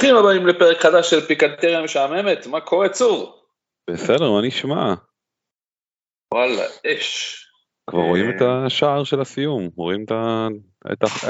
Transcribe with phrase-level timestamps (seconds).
[0.00, 3.44] ברוכים הבאים לפרק חדש של פיקנטריה משעממת, מה קורה צור?
[3.90, 4.94] בסדר, מה נשמע?
[6.34, 7.36] וואלה, אש.
[7.90, 8.66] כבר רואים את אה.
[8.66, 10.04] השער של הסיום, רואים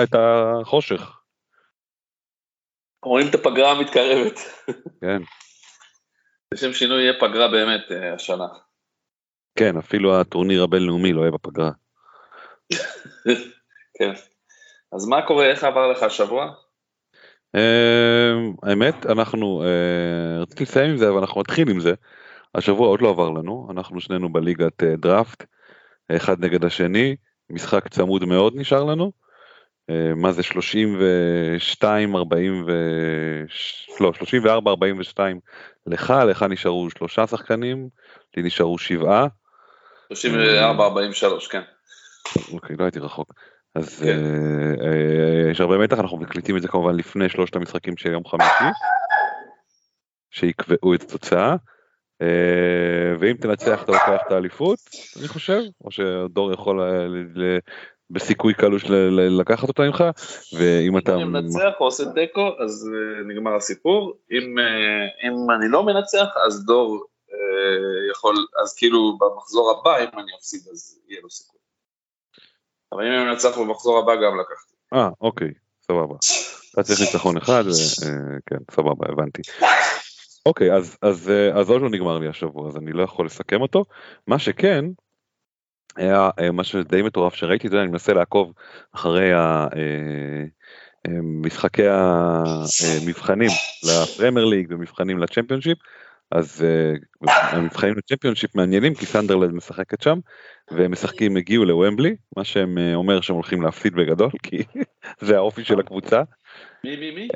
[0.02, 1.20] את החושך.
[3.04, 4.38] רואים את הפגרה המתקרבת.
[5.00, 5.22] כן.
[6.54, 8.48] לשם שינוי יהיה פגרה באמת אה, השנה.
[9.58, 11.70] כן, אפילו הטורניר הבינלאומי לא יהיה בפגרה.
[13.98, 14.12] כן.
[14.92, 16.69] אז מה קורה, איך עבר לך השבוע?
[17.54, 21.94] אמ, האמת אנחנו אה, רציתי לסיים עם זה אבל אנחנו נתחיל עם זה.
[22.54, 25.44] השבוע עוד לא עבר לנו אנחנו שנינו בליגת אה, דראפט
[26.16, 27.16] אחד נגד השני
[27.50, 29.12] משחק צמוד מאוד נשאר לנו.
[29.90, 32.72] אה, מה זה 32 40 ו...
[34.00, 35.40] לא 34 42
[35.86, 37.88] לך לך נשארו שלושה שחקנים
[38.36, 39.26] לי נשארו שבעה.
[40.08, 41.62] 34 43 כן.
[42.52, 43.32] אוקיי לא הייתי רחוק.
[43.74, 44.06] אז כן.
[44.06, 48.24] אה, אה, יש הרבה מתח, אנחנו מקליטים את זה כמובן לפני שלושת המשחקים של יום
[48.24, 48.64] חמישי,
[50.30, 51.56] שיקבעו את התוצאה,
[52.22, 54.78] אה, ואם תנצח אתה לוקח את האליפות,
[55.18, 56.80] אני חושב, או שדור יכול
[58.10, 58.84] בסיכוי קלוש
[59.40, 60.04] לקחת אותה ממך,
[60.58, 61.14] ואם אתה...
[61.14, 62.90] אם אני מנצח או עושה תיקו, אז
[63.28, 64.54] נגמר הסיפור, אם,
[65.24, 67.04] אם אני לא מנצח, אז דור
[68.10, 71.59] יכול, אז כאילו במחזור הבא, אם אני אפסיד, אז יהיה לו סיכוי.
[72.92, 74.74] אבל אם הם ינצח במחזור הבא גם לקחתי.
[74.94, 75.50] אה, אוקיי,
[75.82, 76.14] סבבה.
[76.74, 79.42] אתה צריך ניצחון אחד, אה, כן, סבבה, הבנתי.
[80.46, 83.84] אוקיי, אז, אה, אז עוד לא נגמר לי השבוע, אז אני לא יכול לסכם אותו.
[84.26, 84.84] מה שכן,
[85.96, 88.52] היה אה, משהו די מטורף שראיתי, אתה יודע, אני מנסה לעקוב
[88.94, 89.30] אחרי
[91.22, 93.50] משחקי המבחנים
[93.82, 95.78] לפרמייר ליג ומבחנים לצ'מפיונשיפ,
[96.30, 96.64] אז
[97.24, 100.18] המבחנים לצ'מפיונשיפ מעניינים כי סנדרלנד משחקת שם
[100.70, 104.62] והם משחקים הגיעו לוומבלי מה שהם אה, אומר שהם הולכים להפסיד בגדול כי
[105.26, 106.22] זה האופי של הקבוצה.
[106.84, 107.28] מי מי מי?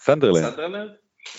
[0.00, 0.44] סנדרלנד.
[0.44, 0.90] סנדרלנד?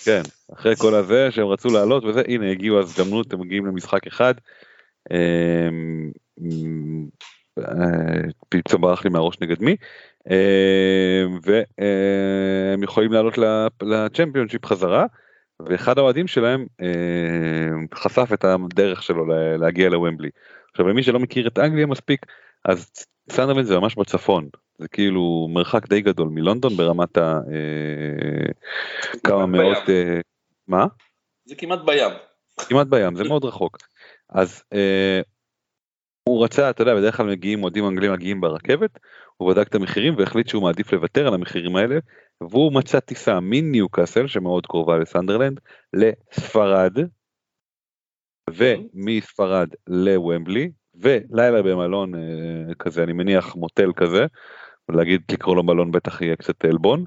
[0.04, 0.22] כן
[0.54, 4.34] אחרי כל הזה שהם רצו לעלות וזה הנה הגיעו הזדמנות הם מגיעים למשחק אחד.
[5.12, 6.12] אמ,
[7.60, 9.76] אה, פתאום ברח לי מהראש נגד מי
[11.44, 13.38] והם יכולים לעלות
[13.82, 15.06] לצ'מפיונשיפ חזרה.
[15.70, 19.26] ואחד האוהדים שלהם אה, חשף את הדרך שלו
[19.58, 20.30] להגיע לוומבלי.
[20.72, 22.26] עכשיו למי שלא מכיר את אנגליה מספיק
[22.66, 22.92] אז
[23.32, 24.50] סנדרלנד זה ממש בצפון
[24.82, 27.40] זה כאילו מרחק די גדול מלונדון ברמת ה...
[27.52, 28.52] אה,
[29.24, 29.90] כמה מאות...
[29.90, 30.20] אה,
[30.68, 30.86] מה?
[31.46, 32.12] זה כמעט בים.
[32.58, 33.78] כמעט בים זה מאוד רחוק.
[34.30, 35.22] אז אה,
[36.24, 39.00] הוא רצה אתה יודע בדרך כלל מגיעים אוהדים אנגלים מגיעים ברכבת
[39.38, 42.00] הוא בדק את המחירים והחליט שהוא מעדיף לוותר על המחירים האלה
[42.50, 45.60] והוא מצא טיסה מניוקאסל שמאוד קרובה לסנדרלנד
[45.94, 46.94] לספרד
[48.50, 54.26] ומספרד לוומבלי ולילה במלון אה, כזה אני מניח מוטל כזה
[54.90, 57.06] להגיד לקרוא לו מלון בטח יהיה קצת עלבון.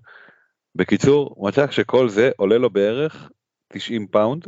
[0.75, 3.31] בקיצור הוא מצא שכל זה עולה לו בערך
[3.69, 4.45] 90 פאונד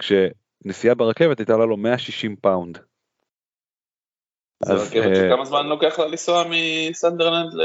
[0.00, 2.78] כשנסיעה ברכבת הייתה לו 160 פאונד.
[4.66, 7.62] אז אה, כמה זמן לוקח לה לנסוע מסנדרלנד ל...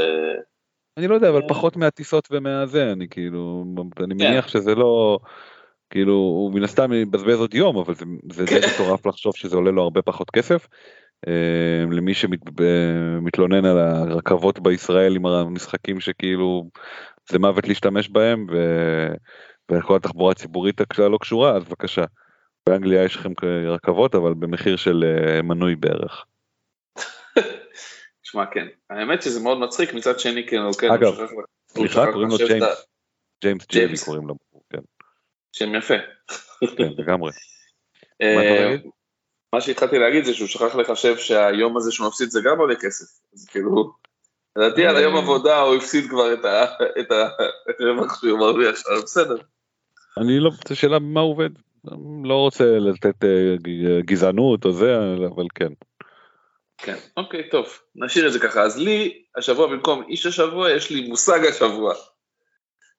[0.96, 1.48] אני לא יודע, אבל אה.
[1.48, 3.64] פחות מהטיסות ומהזה, אני כאילו,
[4.00, 4.28] אני כן.
[4.28, 5.18] מניח שזה לא,
[5.90, 7.94] כאילו, הוא מן הסתם יבזבז עוד יום, אבל
[8.32, 8.68] זה די כן.
[8.74, 10.68] מטורף לחשוב שזה עולה לו הרבה פחות כסף.
[11.28, 16.68] אה, למי שמתלונן על הרכבות בישראל עם המשחקים שכאילו
[17.30, 18.46] זה מוות להשתמש בהם
[19.72, 22.04] וכל התחבורה הציבורית לא קשורה, אז בבקשה.
[22.68, 23.32] באנגליה יש לכם
[23.68, 26.24] רכבות, אבל במחיר של אה, מנוי בערך.
[28.30, 28.66] שמע, כן.
[28.90, 31.14] האמת שזה מאוד מצחיק, מצד שני, כן, כן, אגב,
[31.68, 32.86] סליחה, קוראים לו ג'יימס,
[33.42, 34.34] ג'יימס ג'יימי קוראים לו,
[34.70, 34.78] כן.
[35.52, 35.94] שם יפה.
[36.76, 37.32] כן, לגמרי.
[38.22, 38.76] אה,
[39.52, 43.20] מה שהתחלתי להגיד זה שהוא שכח לחשב שהיום הזה שהוא מפסיד זה גם עולה כסף.
[43.34, 43.92] אז כאילו,
[44.56, 46.34] לדעתי על היום עבודה הוא הפסיד כבר
[47.00, 47.10] את
[47.80, 49.36] הרווח שהוא מרוויח, אבל בסדר.
[50.18, 51.50] אני לא, זו שאלה הוא עובד.
[52.24, 53.56] לא רוצה לתת אה,
[54.00, 54.96] גזענות או זה,
[55.34, 55.72] אבל כן.
[56.82, 58.62] כן, אוקיי, טוב, נשאיר את זה ככה.
[58.62, 61.94] אז לי, השבוע במקום איש השבוע, יש לי מושג השבוע.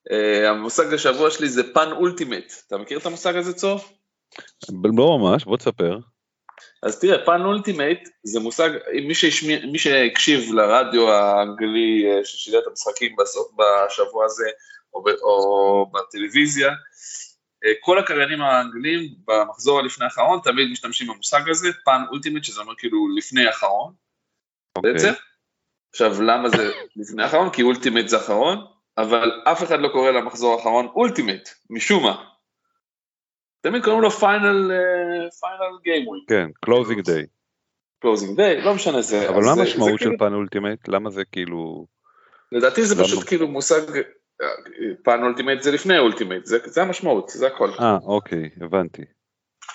[0.10, 2.54] Uh, המושג השבוע שלי זה פן אולטימט.
[2.68, 3.80] אתה מכיר את המושג הזה, צור?
[4.98, 5.98] לא ממש, בוא תספר.
[6.84, 8.70] אז תראה, פן אולטימט זה מושג,
[9.08, 14.50] מי, שישמע, מי שהקשיב לרדיו האנגלי אה, ששידר את המשחקים בסוף, בשבוע הזה,
[14.94, 16.70] או, ב, או בטלוויזיה,
[17.80, 23.16] כל הקריינים האנגלים במחזור הלפני האחרון תמיד משתמשים במושג הזה, פן אולטימט, שזה אומר כאילו
[23.18, 24.78] לפני האחרון, okay.
[24.78, 24.94] אוקיי.
[24.94, 25.12] בעצם.
[25.90, 27.50] עכשיו, למה זה לפני האחרון?
[27.50, 28.66] כי אולטימט זה אחרון,
[28.98, 32.24] אבל אף אחד לא קורא למחזור האחרון אולטימט, משום מה.
[33.62, 34.72] תמיד קוראים לו final
[35.40, 36.24] final game week.
[36.30, 37.26] כן, closing day.
[38.02, 39.30] closing day, לא משנה זה.
[39.30, 40.88] אבל מה המשמעות של פן אולטימט?
[40.88, 41.86] למה זה כאילו...
[42.52, 43.82] לדעתי זה פשוט כאילו מושג,
[45.04, 47.70] penultimate זה לפני ultimate, זה המשמעות, זה הכל.
[47.80, 49.02] אה, אוקיי, הבנתי.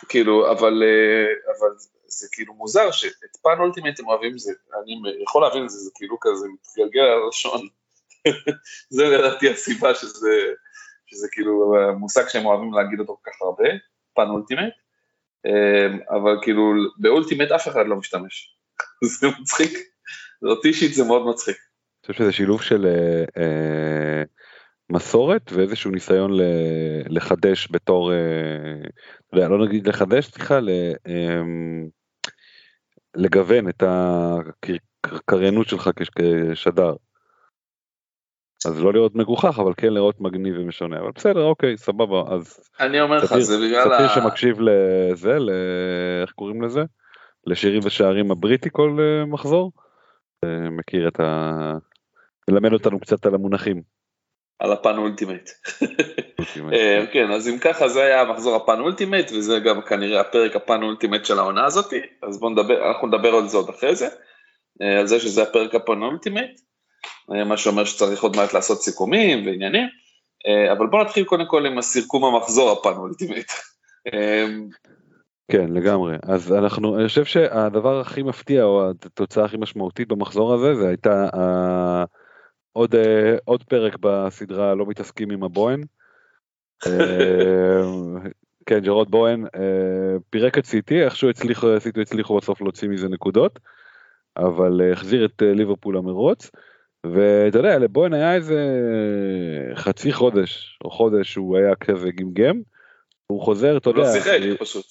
[0.08, 1.68] כאילו, אבל, אה, אבל
[2.06, 4.52] זה כאילו מוזר שאת penultimate הם אוהבים, זה,
[4.84, 7.68] אני יכול להבין את זה, זה כאילו כזה מתגלגל על הלשון.
[8.96, 10.30] זה לדעתי הסיבה שזה,
[11.06, 13.68] שזה כאילו מושג שהם אוהבים להגיד אותו כל כך הרבה,
[14.14, 14.72] פן אולטימט,
[15.46, 18.56] אמ, אבל כאילו באולטימט אף אחד לא משתמש.
[19.20, 19.78] זה מצחיק,
[20.42, 21.56] אותי אישית זה מאוד מצחיק.
[21.56, 24.22] אני חושב שזה שילוב של אה, אה,
[24.90, 26.30] מסורת ואיזשהו ניסיון
[27.08, 30.58] לחדש בתור, אה, לא נגיד לחדש, סליחה,
[31.06, 31.42] אה,
[33.14, 33.82] לגוון את
[35.04, 35.90] הקריינות שלך
[36.54, 36.94] כשדר.
[38.66, 43.00] אז לא לראות מגוחך אבל כן לראות מגניב ומשונה אבל בסדר אוקיי סבבה אז אני
[43.00, 43.84] אומר לך זה בגלל.
[43.84, 45.50] ספיר שמקשיב לזה ל...
[46.22, 46.84] איך קוראים לזה
[47.46, 49.72] לשירים ושערים הבריטי כל uh, מחזור
[50.44, 51.72] uh, מכיר את ה...
[52.50, 53.95] מלמד אותנו קצת על המונחים.
[54.58, 55.50] על הפן אולטימט.
[56.72, 60.82] אה, כן אז אם ככה זה היה מחזור הפן אולטימט וזה גם כנראה הפרק הפן
[60.82, 64.08] אולטימט של העונה הזאתי אז בוא נדבר אנחנו נדבר על זה עוד אחרי זה.
[64.98, 66.50] על זה שזה הפרק ה penultimate.
[67.28, 69.88] מה שאומר שצריך עוד מעט לעשות סיכומים ועניינים,
[70.46, 73.50] אה, אבל בוא נתחיל קודם כל עם הסיכום המחזור ה penultimate.
[74.14, 74.46] אה,
[75.52, 76.16] כן, לגמרי.
[76.22, 81.28] אז אנחנו, אני חושב שהדבר הכי מפתיע, או התוצאה הכי משמעותית במחזור הזה, זה הייתה
[81.34, 82.06] אה,
[82.76, 82.98] עוד, אה,
[83.44, 85.82] עוד פרק בסדרה לא מתעסקים עם הבוהן.
[86.84, 86.88] אה,
[88.66, 89.48] כן, ג'רוד בואן אה,
[90.30, 93.58] פירק את סיטי, איכשהו הצליחו, סיטי הצליחו בסוף להוציא מזה נקודות,
[94.36, 96.50] אבל uh, החזיר את uh, ליברפול למרוץ.
[97.06, 98.60] ואתה יודע, לבוין היה איזה
[99.74, 102.60] חצי חודש או חודש שהוא היה כזה גמגם,
[103.26, 104.00] הוא חוזר, אתה יודע.
[104.00, 104.86] הוא לא שיחק פשוט.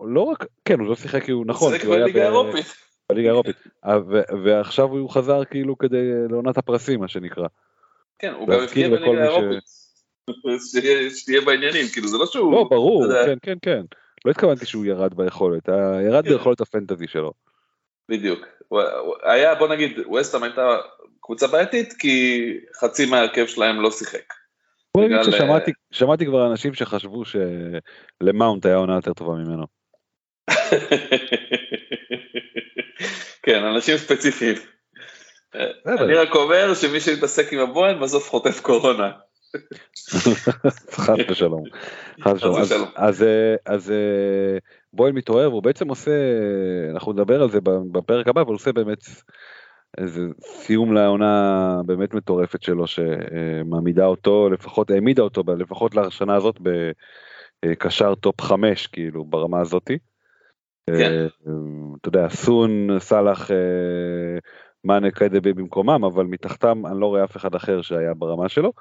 [0.00, 1.72] לא רק, כן, הוא לא שיחק כי הוא נכון.
[1.72, 2.85] הוא שיחק בליגה האירופית.
[3.12, 3.56] בליגה האירופית.
[3.84, 3.98] אה,
[4.44, 7.46] ועכשיו הוא חזר כאילו כדי לעונת הפרסים, מה שנקרא.
[8.18, 9.64] כן, הוא גם הבקיע בליגה האירופית.
[11.16, 12.52] שתהיה בעניינים, כאילו זה לא שהוא...
[12.52, 13.82] לא, ברור, כן, כן, כן.
[14.24, 15.68] לא התכוונתי שהוא ירד ביכולת,
[16.06, 16.30] ירד כן.
[16.30, 17.32] ביכולת הפנטזי שלו.
[18.08, 18.46] בדיוק.
[19.22, 20.76] היה, בוא נגיד, ווסטהאם הייתה
[21.20, 22.42] קבוצה בעייתית כי
[22.80, 24.34] חצי מההרכב שלהם לא שיחק.
[24.96, 29.66] בוא נגיד ששמעתי שמעתי כבר אנשים שחשבו שלמאונט היה עונה יותר טובה ממנו.
[33.42, 34.54] כן, אנשים ספציפיים.
[35.86, 39.10] אני רק אומר שמי שמתעסק עם הבוהן בסוף חוטף קורונה.
[40.90, 41.64] חס ושלום.
[43.66, 44.58] אז אה,
[44.92, 46.10] בוהן מתעורר והוא בעצם עושה,
[46.94, 47.58] אנחנו נדבר על זה
[47.92, 49.04] בפרק הבא, אבל הוא עושה באמת
[49.98, 56.56] איזה סיום לעונה באמת מטורפת שלו שמעמידה אותו לפחות העמידה אותו לפחות לשנה הזאת
[57.64, 59.98] בקשר top 5 כאילו ברמה הזאתי.
[60.90, 61.12] כן.
[61.12, 61.52] אה,
[62.00, 63.56] אתה יודע סון סאלח אה,
[64.84, 68.72] מאנה קיידבי במקומם אבל מתחתם אני לא רואה אף אחד אחר שהיה ברמה שלו.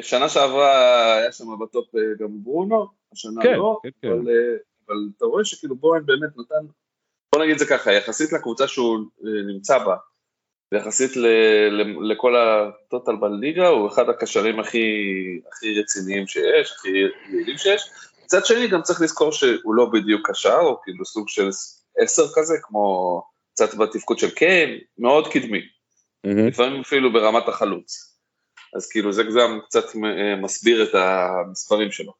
[0.00, 4.08] שנה שעברה היה שם בטופ אה, גם ברונו, השנה כן, לא, כן, כן.
[4.08, 4.30] אבל,
[4.88, 6.66] אבל אתה רואה שכאילו בוהן באמת נתן,
[7.34, 8.98] בוא נגיד זה ככה, יחסית לקבוצה שהוא
[9.46, 9.96] נמצא בה,
[10.72, 11.26] ויחסית ל,
[11.70, 14.86] ל, לכל הטוטל בליגה הוא אחד הקשרים הכי,
[15.52, 16.88] הכי רציניים שיש, הכי
[17.28, 17.90] יעילים שיש.
[18.26, 21.48] מצד שני גם צריך לזכור שהוא לא בדיוק קשר, הוא כאילו סוג של
[21.98, 25.58] עשר כזה, כמו קצת בתפקוד של קיין, מאוד קדמי.
[25.58, 26.48] Mm-hmm.
[26.48, 28.16] לפעמים אפילו ברמת החלוץ.
[28.76, 29.84] אז כאילו זה גם קצת
[30.42, 32.12] מסביר את המספרים שלו.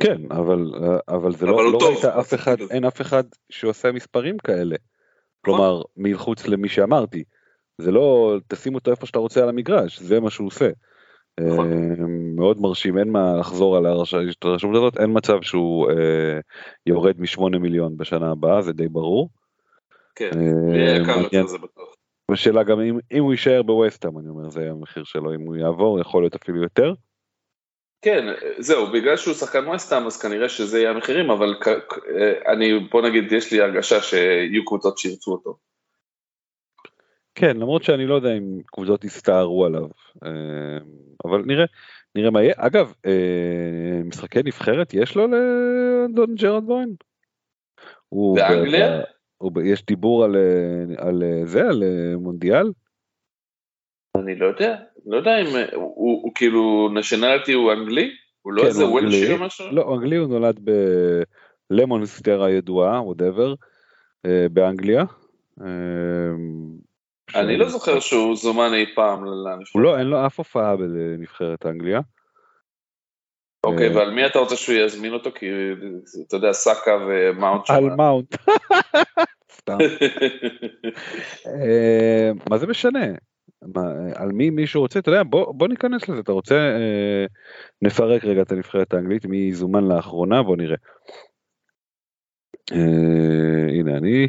[0.00, 0.72] כן, אבל,
[1.08, 4.76] אבל זה אבל לא, לא ראית אף אחד, אין אף אחד שעושה מספרים כאלה.
[5.44, 7.24] כלומר, מחוץ למי שאמרתי.
[7.78, 10.68] זה לא, תשים אותו איפה שאתה רוצה על המגרש, זה מה שהוא עושה.
[11.46, 11.72] נכון.
[11.72, 12.06] אה,
[12.36, 16.40] מאוד מרשים, אין מה לחזור על הרשמות הזאת, אין מצב שהוא אה,
[16.86, 19.28] יורד משמונה מיליון בשנה הבאה, זה די ברור.
[20.14, 20.30] כן,
[20.74, 21.94] אה, בטוח.
[22.32, 26.00] השאלה גם אם, אם הוא יישאר בווסטהאם, אני אומר, זה המחיר שלו, אם הוא יעבור,
[26.00, 26.92] יכול להיות אפילו יותר.
[28.02, 28.26] כן,
[28.58, 31.54] זהו, בגלל שהוא שחקן ווסטהאם, אז כנראה שזה יהיה המחירים, אבל
[32.52, 35.69] אני, בוא נגיד, יש לי הרגשה שיהיו קבוצות שירצו אותו.
[37.34, 39.86] כן, למרות שאני לא יודע אם קבוצות יסתערו עליו,
[40.24, 40.78] אה,
[41.24, 41.64] אבל נראה,
[42.14, 42.54] נראה מה יהיה.
[42.56, 46.94] אגב, אה, משחקי נבחרת יש לו לאדון ג'רוד בואן?
[48.12, 49.00] באנגליה?
[49.64, 51.82] יש דיבור על, אה, על זה, על
[52.16, 52.72] מונדיאל?
[54.16, 58.10] אני לא יודע, לא יודע אם הוא, הוא, הוא כאילו nationality הוא אנגלי?
[58.42, 59.66] הוא לא כן, איזה וולשי או משהו?
[59.72, 60.60] לא, אנגלי הוא נולד
[61.70, 63.54] בליאומינסטר הידועה, whatever,
[64.52, 65.04] באנגליה.
[67.34, 69.82] אני לא זוכר שהוא זומן אי פעם לנבחרת.
[69.82, 72.00] לא, אין לו אף הופעה בנבחרת אנגליה.
[73.64, 75.30] אוקיי, אה, ועל מי אתה רוצה שהוא יזמין אותו?
[75.32, 75.46] כי
[76.28, 77.74] אתה יודע, סאקה ומאונט שם.
[77.74, 78.34] על מאונט.
[79.58, 79.78] סתם.
[81.46, 83.06] אה, מה זה משנה?
[84.14, 87.26] על מי מישהו רוצה, אתה יודע, בוא, ניכנס לזה, אתה רוצה, אה,
[87.82, 90.76] נפרק רגע את הנבחרת האנגלית, מי זומן לאחרונה, בוא נראה.
[93.70, 94.28] הנה אני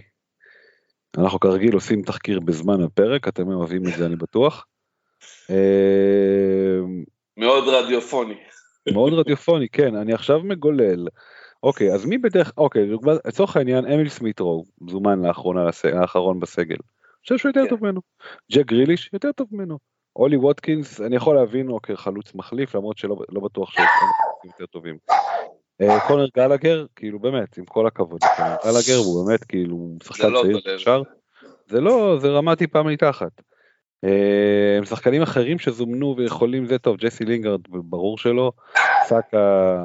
[1.17, 4.65] אנחנו כרגיל עושים תחקיר בזמן הפרק, אתם אוהבים את זה אני בטוח.
[5.49, 6.79] אה,
[7.37, 8.37] מאוד רדיופוני.
[8.93, 11.07] מאוד רדיופוני, כן, אני עכשיו מגולל.
[11.63, 12.89] אוקיי, אז מי בדרך, אוקיי,
[13.25, 16.75] לצורך העניין, אמיל סמיטרו זומן לאחרונה, האחרון בסגל.
[16.75, 17.69] אני חושב שהוא יותר כן.
[17.69, 18.01] טוב ממנו.
[18.51, 19.77] ג'ק גריליש יותר טוב ממנו.
[20.15, 23.85] אולי ווטקינס, אני יכול להבין, אוקיי, חלוץ מחליף, למרות שלא לא בטוח שהם
[24.45, 24.97] יותר טובים.
[25.81, 30.75] אה, קונר גלגר, כאילו באמת, עם כל הכבוד, גלגר הוא באמת כאילו שחקן לא צעיר
[30.75, 31.01] אפשר,
[31.67, 33.41] זה לא, זה רמה טיפה מתחת.
[34.03, 38.51] אה, שחקנים אחרים שזומנו ויכולים זה טוב, ג'סי לינגרד ברור שלא,
[39.05, 39.77] סאקה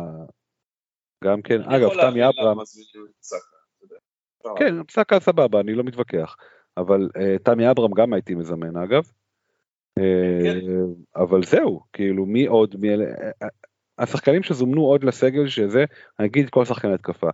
[1.25, 2.59] גם כן, אגב תמי אברהם,
[4.57, 6.37] כן סאקה סבבה אני לא מתווכח,
[6.77, 9.03] אבל uh, תמי אברהם גם הייתי מזמן אגב,
[10.45, 10.59] כן.
[11.17, 13.05] אבל זהו כאילו מי עוד מי אלה
[13.99, 15.85] השחקנים שזומנו עוד לסגל שזה,
[16.19, 17.29] אני אגיד כל שחקני התקפה.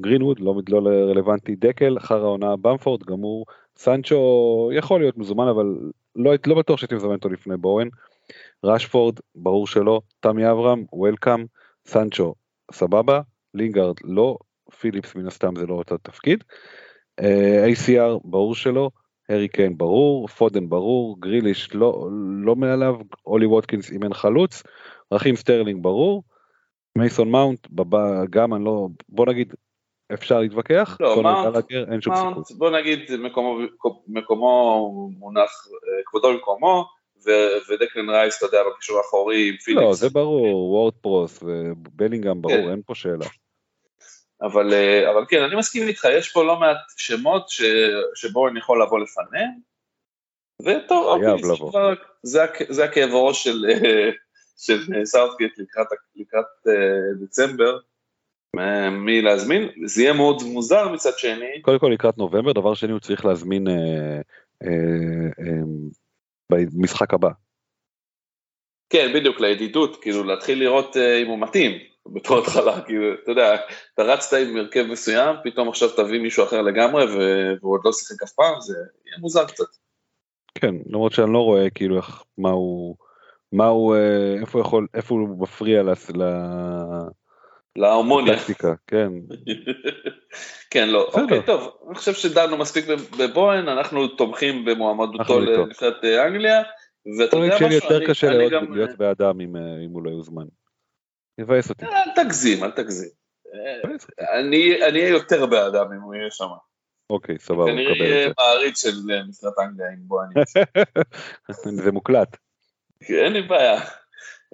[0.00, 3.46] גרינווד לא, לא רלוונטי, דקל, אחר העונה במפורד גמור,
[3.76, 5.66] סנצ'ו יכול להיות מזומן אבל
[6.16, 7.88] לא, לא בטוח שהייתי מזמן אותו לפני בורן.
[8.64, 11.44] ראשפורד, ברור שלא, תמי אברהם, וולקאם,
[11.86, 12.34] סנצ'ו,
[12.72, 13.20] סבבה,
[13.54, 14.36] לינגארד לא,
[14.80, 16.44] פיליפס מן הסתם זה לא אותו תפקיד.
[17.20, 18.90] אה, ACR, ברור שלא,
[19.28, 22.08] הארי קיין ברור, פודן ברור, גריליש לא,
[22.44, 22.96] לא מעליו,
[23.26, 24.62] אולי ווטקינס אם אין חלוץ,
[25.12, 26.22] רחים סטרלינג ברור,
[26.98, 27.66] מייסון מאונט
[28.30, 29.54] גם אני לא, בוא נגיד
[30.14, 32.58] אפשר להתווכח, לא, מאונט, אין שום מאונט, סיכוי.
[32.58, 33.58] בוא נגיד מקומו,
[34.08, 36.84] מקומו מונח, אה, כבודו במקומו,
[37.70, 39.84] ודקלן רייס אתה יודע בקישור האחורי עם פיליפס.
[39.84, 42.70] לא זה ברור, וורד פרוס ובלינגהם ברור, כן.
[42.70, 43.26] אין פה שאלה.
[44.42, 47.62] אבל, אה, אבל כן, אני מסכים איתך, יש פה לא מעט שמות ש,
[48.14, 49.50] שבו אני יכול לבוא לפניהם,
[50.62, 51.42] וטוב, אוקיי,
[52.22, 54.10] זה, זה הכאב ראש של, אה,
[54.58, 55.86] של סאות'גייט לקראת,
[56.16, 57.78] לקראת אה, דצמבר,
[58.90, 61.62] מי להזמין, זה יהיה מאוד מוזר מצד שני.
[61.62, 63.70] קודם כל לקראת נובמבר, דבר שני הוא צריך להזמין אה,
[64.64, 65.92] אה, אה,
[66.52, 67.28] במשחק הבא.
[68.90, 71.78] כן, בדיוק, לידידות, כאילו להתחיל לראות אה, אם הוא מתאים
[72.12, 73.56] בתור התחלה, כאילו, אתה יודע,
[73.94, 78.22] אתה רצת עם הרכב מסוים, פתאום עכשיו תביא מישהו אחר לגמרי והוא עוד לא שיחק
[78.22, 78.74] אף פעם, זה
[79.06, 79.64] יהיה מוזר קצת.
[80.54, 82.96] כן, למרות שאני לא רואה כאילו איך, מה הוא...
[83.52, 85.92] מה הוא, אה, איפה הוא יכול, איפה הוא מפריע ל...
[87.76, 88.38] להרמוניה.
[88.86, 89.08] כן.
[90.70, 92.84] כן, לא, אוקיי, טוב, אני חושב שדנו מספיק
[93.18, 96.62] בבוהן, אנחנו תומכים במועמדותו לנבחרת אה, אנגליה,
[97.18, 100.44] ואתה יודע משהו, אני יותר קשה להיות אה, באדם אם הוא לא יוזמן.
[101.38, 101.84] יבאס אותי.
[101.84, 103.10] אל תגזים, אל תגזים.
[104.38, 106.48] אני אהיה יותר באדם אם הוא יהיה שם.
[107.10, 108.96] אוקיי, סבבה, כנראה יהיה מעריץ של
[109.28, 110.28] נבחרת אנגליה עם בוהן.
[111.84, 112.36] זה מוקלט.
[113.02, 113.80] אין לי בעיה.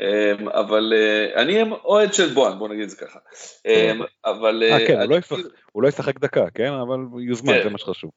[0.01, 3.19] אמ, אבל אה, אני אוהד של בואן, בוא נגיד את זה ככה.
[3.67, 4.63] אמ, אבל...
[4.63, 5.17] אה, כן, לא
[5.73, 6.73] הוא לא ישחק דקה, כן?
[6.73, 6.99] אבל
[7.29, 7.63] יוזמן, כן.
[7.63, 8.11] זה מה שחשוב.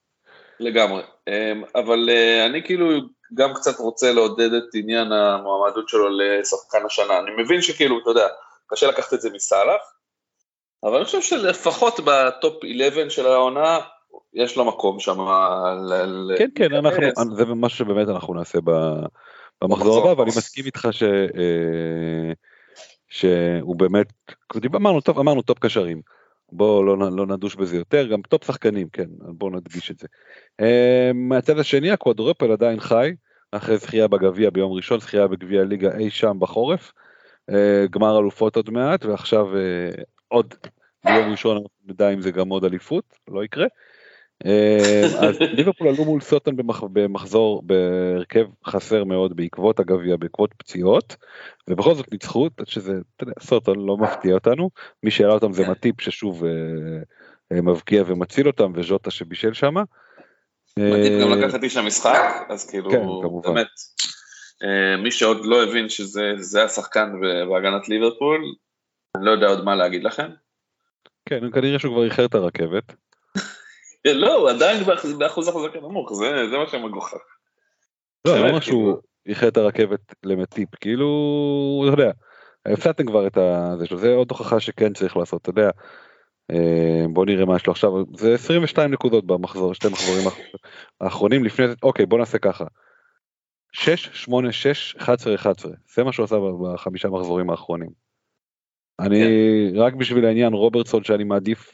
[0.60, 1.02] לגמרי.
[1.28, 2.90] אמ, אבל אה, אני כאילו
[3.34, 7.20] גם קצת רוצה לעודד את עניין המועמדות שלו לשחקן השנה.
[7.20, 8.28] אני מבין שכאילו, אתה יודע,
[8.68, 9.82] קשה לקחת את זה מסאלח,
[10.84, 13.80] אבל אני חושב שלפחות בטופ 11 של העונה,
[14.34, 15.18] יש לו מקום שם.
[16.38, 16.68] כן, כן,
[17.36, 18.60] זה משהו שבאמת אנחנו נעשה
[19.64, 21.04] במחזור הבא, ואני מסכים איתך ש...
[21.04, 22.34] אה,
[23.10, 24.14] שהוא באמת,
[24.76, 26.02] אמרנו טוב, אמרנו טופ קשרים.
[26.52, 30.08] בואו לא, לא נדוש בזה יותר, גם טופ שחקנים, כן, בואו נדגיש את זה.
[30.60, 33.12] אה, מהצד השני ה quadruple עדיין חי,
[33.52, 36.92] אחרי זכייה בגביע ביום ראשון, זכייה בגביע ליגה אי שם בחורף,
[37.50, 39.48] אה, גמר אלופות עוד מעט, ועכשיו
[40.28, 40.54] עוד
[41.06, 43.66] ביום ראשון נדע אם זה גם עוד אליפות, לא יקרה.
[44.46, 46.56] אה, אז ליברפול עלו מול סאות'המפטון
[46.94, 51.16] במחזור בהרכב חסר מאוד בעקבות הגביע, בעקבות פציעות,
[51.70, 52.94] ובכל זאת ניצחו, שזה,
[53.40, 54.70] סוטון לא מפתיע אותנו,
[55.04, 56.50] מי שהעלה אותם זה מטיפ ששוב אה,
[57.52, 59.84] אה, מבקיע ומציל אותם, וז'וטה שבישל שמה.
[60.80, 63.06] מטיפ גם לקח את איש המשחק, אז כאילו, כן,
[63.44, 63.68] באמת,
[65.04, 67.12] מי שעוד לא הבין שזה השחקן
[67.50, 68.42] בהגנת ליברפול,
[69.18, 70.28] אני לא יודע עוד מה להגיד לכם.
[71.26, 72.84] כן, כנראה שהוא כבר איחר את הרכבת.
[74.14, 74.84] לא, הוא עדיין
[75.18, 76.14] באחוז החזקה נמוך,
[76.50, 77.18] זה מה שמגוחך.
[78.28, 82.12] לא, לא אומר שהוא איחר את הרכבת למטיפ, כאילו, אתה יודע,
[82.66, 83.38] הפסדתם כבר את
[83.80, 85.70] זה שלו, זה עוד הוכחה שכן צריך לעשות, אתה יודע.
[86.52, 90.28] אה, בוא נראה מה יש לו עכשיו, זה 22 נקודות במחזור, שתי מחזורים
[91.02, 92.66] האחרונים לפני זה, אוקיי בוא נעשה ככה.
[93.72, 97.90] 6, 8, 6, 11, 11, זה מה שהוא עשה בחמישה מחזורים האחרונים.
[99.00, 99.20] אני,
[99.74, 99.80] כן.
[99.80, 101.72] רק בשביל העניין רוברטסון שאני מעדיף,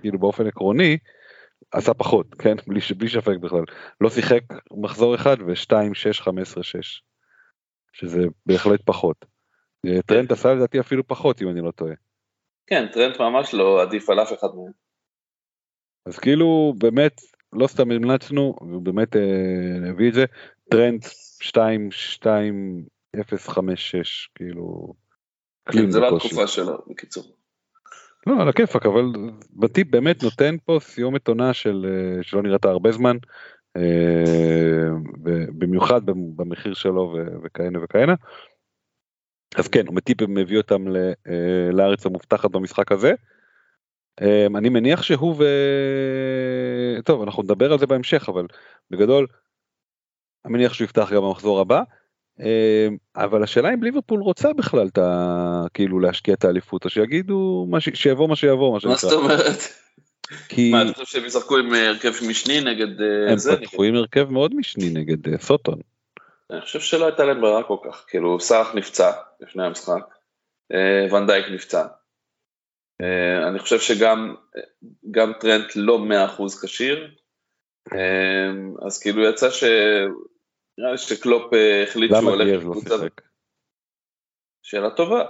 [0.00, 0.98] כאילו באופן עקרוני,
[1.76, 2.54] עשה פחות, כן?
[2.66, 3.64] בלי, בלי שפק בכלל.
[4.00, 4.40] לא שיחק
[4.70, 7.02] מחזור אחד ו-2, 6, 15, 6.
[7.92, 9.24] שזה בהחלט פחות.
[9.86, 11.94] אה, טרנט עשה לדעתי אפילו פחות אם אני לא טועה.
[12.66, 14.72] כן, טרנט ממש לא עדיף על אף אחד מהם.
[16.06, 17.20] אז כאילו באמת
[17.52, 20.24] לא סתם המלצנו, הוא באמת אה, הביא את זה,
[20.70, 21.04] טרנט
[21.40, 22.84] 2, 2,
[23.20, 24.94] 0, 5, 6, כאילו...
[25.72, 27.36] כן, זה לא התקופה שלו, בקיצור.
[28.26, 29.12] לא, על הכיפאק, אבל
[29.52, 33.16] בטיפ באמת נותן פה סיומת עונה של, אה, שלא נראתה הרבה זמן,
[33.76, 34.90] אה,
[35.58, 38.14] במיוחד במחיר שלו וכהנה וכהנה.
[39.56, 43.12] אז כן, מטיפ מביא אותם אה, לארץ המובטחת במשחק הזה.
[44.56, 45.44] אני מניח שהוא ו...
[47.04, 48.46] טוב, אנחנו נדבר על זה בהמשך, אבל
[48.90, 49.26] בגדול,
[50.44, 51.82] אני מניח שהוא יפתח גם במחזור הבא.
[52.40, 55.64] אמ, אבל השאלה אם ליברפול רוצה בכלל את ה...
[55.74, 57.88] כאילו להשקיע את האליפות, או שיגידו, ש...
[57.94, 58.92] שיבוא מה שיבוא, מה שנקרא.
[58.92, 59.58] מה זאת אומרת?
[60.48, 60.70] כי...
[60.70, 63.52] מה, אתה חושב שהם ישחקו עם אה, הרכב משני נגד אה, הם זה?
[63.52, 65.78] הם פתחו עם הרכב מאוד משני נגד אה, סוטון.
[66.50, 70.02] אני חושב שלא הייתה להם ברירה כל כך, כאילו סארח נפצע לפני המשחק,
[71.12, 71.86] ונדייק נפצע.
[73.48, 74.34] אני חושב שגם
[75.10, 75.98] גם טרנט לא
[76.38, 77.14] 100% כשיר,
[78.86, 79.64] אז כאילו יצא ש...
[80.78, 82.94] נראה לי שקלופ אה, החליט שהוא הולך לקבוצה.
[84.62, 85.24] שאלה טובה.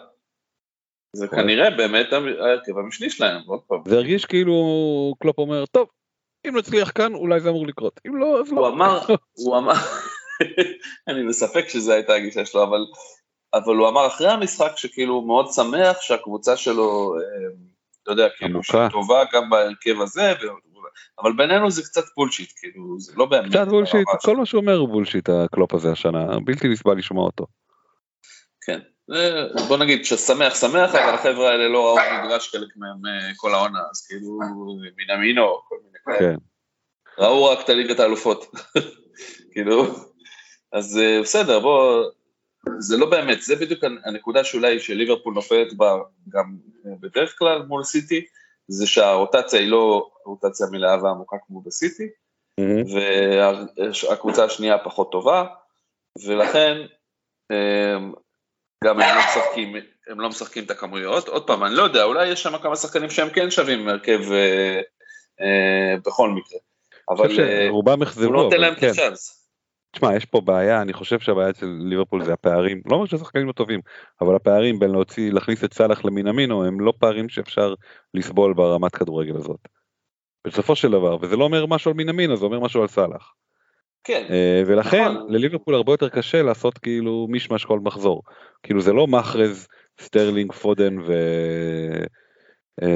[1.12, 3.82] זה כנראה באמת ההרכב המשני שלהם, עוד פעם.
[3.86, 4.54] זה הרגיש כאילו
[5.18, 5.88] קלופ אומר, טוב,
[6.48, 8.60] אם נצליח כאן אולי זה אמור לקרות, אם לא אז לא.
[8.60, 9.00] הוא אמר,
[9.32, 9.72] הוא אמר,
[11.08, 12.80] אני בספק שזו הייתה הגישה שלו, אבל,
[13.54, 17.48] אבל הוא אמר אחרי המשחק שכאילו הוא מאוד שמח שהקבוצה שלו, אה,
[18.02, 20.32] אתה יודע, כאילו, שהיא טובה גם בהרכב הזה,
[21.22, 23.50] אבל בינינו זה קצת בולשיט, כאילו, זה לא באמת.
[23.50, 27.46] קצת בולשיט, כל מה שהוא אומר הוא בולשיט, הקלופ הזה השנה, בלתי נסבל לשמוע אותו.
[28.60, 28.80] כן,
[29.68, 33.78] בוא נגיד ששמח שמח, אבל החבר'ה האלה לא ראו מגרש חלק מהם אה, כל העונה,
[33.90, 34.38] אז כאילו,
[34.96, 36.18] מנמינו, כל מיני כאלה.
[36.18, 36.36] כן.
[37.18, 38.46] ראו רק את הליגת האלופות,
[39.52, 39.86] כאילו,
[40.72, 42.04] אז אה, בסדר, בוא,
[42.78, 45.96] זה לא באמת, זה בדיוק הנקודה שאולי שליברפול נופלת בה
[46.28, 46.56] גם
[46.86, 48.26] אה, בדרך כלל מול סיטי,
[48.68, 52.08] זה שהרוטציה היא לא רוטציה מלאה ועמוקה כמו בסיטי,
[52.60, 52.94] mm-hmm.
[54.08, 55.44] והקבוצה השנייה פחות טובה,
[56.26, 56.76] ולכן
[57.52, 58.12] אמ,
[58.84, 59.76] גם הם לא משחקים,
[60.08, 61.28] הם לא משחקים את הכמויות.
[61.28, 64.80] עוד פעם, אני לא יודע, אולי יש שם כמה שחקנים שהם כן שווים הרכב אה,
[65.40, 66.58] אה, בכל מקרה.
[67.08, 67.84] אבל אה, הוא
[68.34, 68.88] לא נותן להם את כן.
[68.88, 69.45] הצ'אנס.
[69.96, 73.52] תשמע, יש פה בעיה, אני חושב שהבעיה אצל ליברפול זה הפערים, לא אומר שהשחקנים לא
[73.52, 73.80] טובים,
[74.20, 77.74] אבל הפערים בין להוציא, להכניס את סאלח למינמינו, הם לא פערים שאפשר
[78.14, 79.60] לסבול ברמת כדורגל הזאת.
[80.46, 83.34] בסופו של דבר, וזה לא אומר משהו על מינאמינו, זה אומר משהו על סאלח.
[84.04, 84.26] כן.
[84.28, 84.32] אה,
[84.66, 85.32] ולכן נכון.
[85.32, 88.22] לליברפול הרבה יותר קשה לעשות כאילו מישמש כל מחזור.
[88.62, 89.68] כאילו זה לא מחרז,
[90.00, 91.12] סטרלינג, פודן ו...
[92.80, 92.86] אה,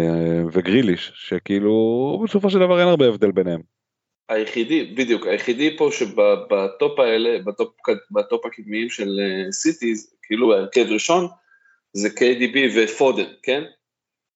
[0.52, 3.79] וגריליש, שכאילו בסופו של דבר אין הרבה הבדל ביניהם.
[4.30, 7.68] היחידי, בדיוק, היחידי פה שבטופ האלה, בטופ,
[8.10, 9.18] בטופ הקדמיים של
[9.50, 11.26] סיטי, אה, כאילו ההרכב ראשון,
[11.92, 13.62] זה KDB ופודן, כן?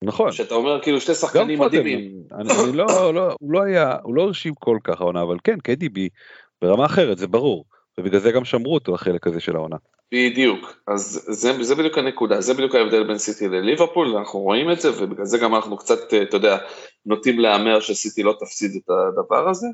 [0.04, 0.32] נכון.
[0.32, 2.00] שאתה אומר כאילו שתי שחקנים מדהימים.
[2.32, 5.56] אני, אני לא, לא, הוא לא היה, הוא לא הרשים כל כך העונה, אבל כן,
[5.68, 5.98] KDB
[6.62, 7.64] ברמה אחרת, זה ברור,
[7.98, 9.76] ובגלל זה גם שמרו אותו החלק הזה של העונה.
[10.14, 14.80] בדיוק, אז זה, זה בדיוק הנקודה, זה בדיוק ההבדל בין סיטי לליברפול, אנחנו רואים את
[14.80, 16.58] זה, ובגלל זה גם אנחנו קצת, אתה יודע,
[17.06, 19.66] נוטים להמר שסיטי לא תפסיד את הדבר הזה.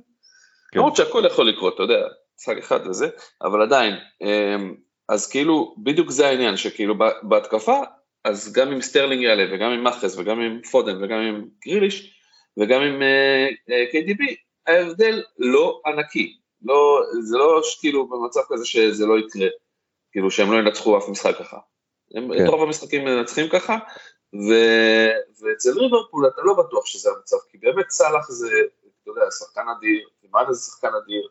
[0.73, 0.79] כן.
[0.79, 2.07] למרות שהכל יכול לקרות, אתה יודע,
[2.39, 3.09] משחק אחד וזה,
[3.43, 4.75] אבל עדיין, אמ,
[5.09, 7.81] אז כאילו, בדיוק זה העניין, שכאילו בהתקפה,
[8.25, 12.15] אז גם עם סטרלינג יעלה, וגם עם מחרז, וגם עם פודן, וגם עם גריליש,
[12.59, 14.23] וגם עם אה, אה, KDB,
[14.67, 16.37] ההבדל לא ענקי.
[16.63, 19.49] לא, זה לא כאילו במצב כזה שזה לא יקרה,
[20.13, 21.57] כאילו שהם לא ינצחו אף משחק ככה.
[22.15, 22.45] הם כן.
[22.45, 23.79] את רוב המשחקים מנצחים ככה,
[24.35, 24.51] ו...
[25.41, 28.51] ואצל ליברפול אתה לא בטוח שזה המצב, כי באמת סאלח זה,
[29.03, 31.29] אתה יודע, שחקן אדיר, ומאנה זה שחקן אדיר,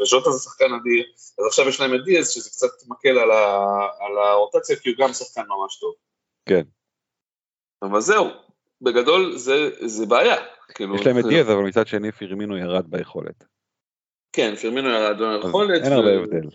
[0.00, 1.04] וז'וטה זה שחקן אדיר,
[1.38, 3.56] אז עכשיו יש להם את דיאז שזה קצת מקל על, ה...
[4.00, 5.94] על הרוטציה, כי הוא גם שחקן ממש טוב.
[6.46, 6.62] כן.
[7.82, 8.26] אבל זהו,
[8.80, 10.36] בגדול זה, זה בעיה.
[10.74, 13.44] כאילו, יש להם את דיאז, אבל מצד שני פירמינו ירד ביכולת.
[14.32, 15.82] כן, פירמינו ירד ביכולת.
[15.82, 16.48] אין הרבה הבדל.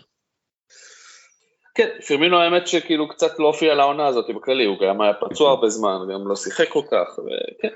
[1.75, 5.69] כן, פירמינו האמת שכאילו קצת לא הופיע לעונה הזאת בכללי, הוא גם היה פצוע הרבה
[5.69, 7.75] זמן, גם לא שיחק כל כך, וכן.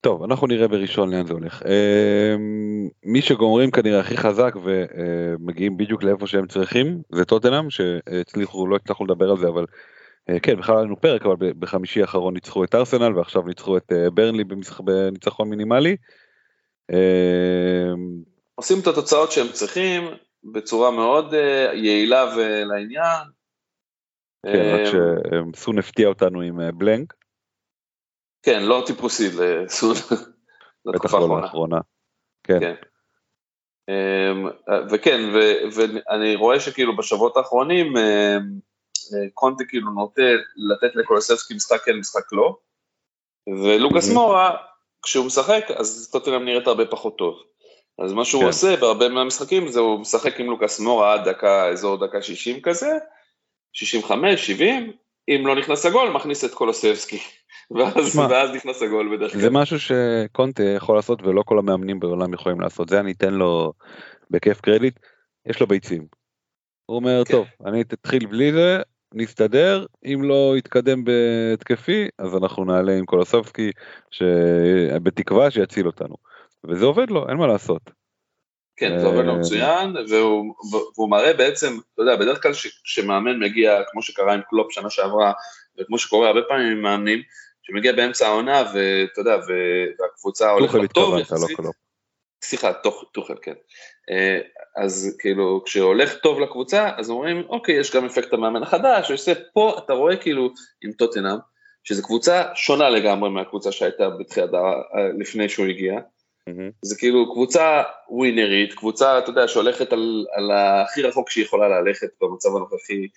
[0.00, 1.62] טוב, אנחנו נראה בראשון לאן זה הולך.
[1.66, 8.76] אמ, מי שגומרים כנראה הכי חזק ומגיעים בדיוק לאיפה שהם צריכים, זה טוטנאם, שהצליחו, לא
[8.76, 9.64] הצלחנו לדבר על זה, אבל
[10.30, 13.92] אה, כן, בכלל היה לנו פרק, אבל בחמישי האחרון ניצחו את ארסנל, ועכשיו ניצחו את
[13.92, 14.44] אה, ברנלי
[14.84, 15.96] בניצחון מינימלי.
[16.92, 16.96] אמ,
[18.54, 20.02] עושים את התוצאות שהם צריכים,
[20.44, 23.26] בצורה מאוד uh, יעילה ולעניין.
[24.46, 24.94] כן, רק
[25.34, 27.14] אמ, שסון הפתיע אותנו עם uh, בלנק.
[28.42, 29.94] כן, לא טיפוסי לסון.
[30.94, 31.78] בטח לא לאחרונה.
[32.44, 32.60] כן.
[32.60, 32.74] כן.
[33.90, 35.20] Um, וכן,
[35.74, 37.92] ואני רואה שכאילו בשבועות האחרונים
[39.34, 40.22] קונטה כאילו נוטה
[40.56, 42.56] לתת לקולוסבסקי משחק כן, משחק לא,
[43.48, 44.56] ולוקאס מורה,
[45.02, 47.42] כשהוא משחק, אז טוטנאם נראית הרבה פחות טוב.
[47.98, 48.46] אז מה שהוא כן.
[48.46, 52.98] עושה בהרבה מהמשחקים זה הוא משחק עם לוקאס מורה עד דקה, אזור דקה 60 כזה,
[53.72, 54.92] 65, 70,
[55.28, 57.18] אם לא נכנס הגול, מכניס את קולוסבסקי.
[57.76, 59.40] ואז, שמה, ואז נכנס הגול בדרך כלל.
[59.40, 63.72] זה משהו שקונטה יכול לעשות ולא כל המאמנים בעולם יכולים לעשות, זה אני אתן לו
[64.30, 64.98] בכיף קרדיט,
[65.46, 66.06] יש לו ביצים.
[66.86, 67.32] הוא אומר, כן.
[67.32, 68.82] טוב, אני אתחיל בלי זה,
[69.14, 73.70] נסתדר, אם לא יתקדם בהתקפי, אז אנחנו נעלה עם קולוסבסקי,
[75.02, 76.14] בתקווה שיציל אותנו.
[76.66, 77.90] וזה עובד לו, אין מה לעשות.
[78.76, 80.54] כן, זה עובד לו אה, מצוין, והוא,
[80.96, 82.52] והוא מראה בעצם, אתה יודע, בדרך כלל
[82.84, 85.32] כשמאמן מגיע, כמו שקרה עם קלופ שנה שעברה,
[85.78, 87.22] וכמו שקורה הרבה פעמים עם מאמנים,
[87.62, 89.36] שמגיע באמצע העונה, ואתה יודע,
[90.00, 91.58] והקבוצה הולכת טוב לא יחסית.
[91.58, 91.70] לא
[92.42, 92.72] סליחה,
[93.12, 93.54] טוחל, כן.
[94.10, 94.38] אה,
[94.76, 99.78] אז כאילו, כשהולך טוב לקבוצה, אז אומרים, אוקיי, יש גם אפקט המאמן החדש, ועושה פה,
[99.84, 100.50] אתה רואה כאילו,
[100.84, 101.36] עם טוטנאם,
[101.84, 104.50] שזו קבוצה שונה לגמרי מהקבוצה שהייתה בתחילת,
[105.18, 106.00] לפני שהוא הגיע.
[106.48, 106.72] Mm-hmm.
[106.82, 112.08] זה כאילו קבוצה ווינרית, קבוצה, אתה יודע, שהולכת על, על הכי רחוק שהיא יכולה ללכת
[112.20, 113.08] במצב הנוכחי,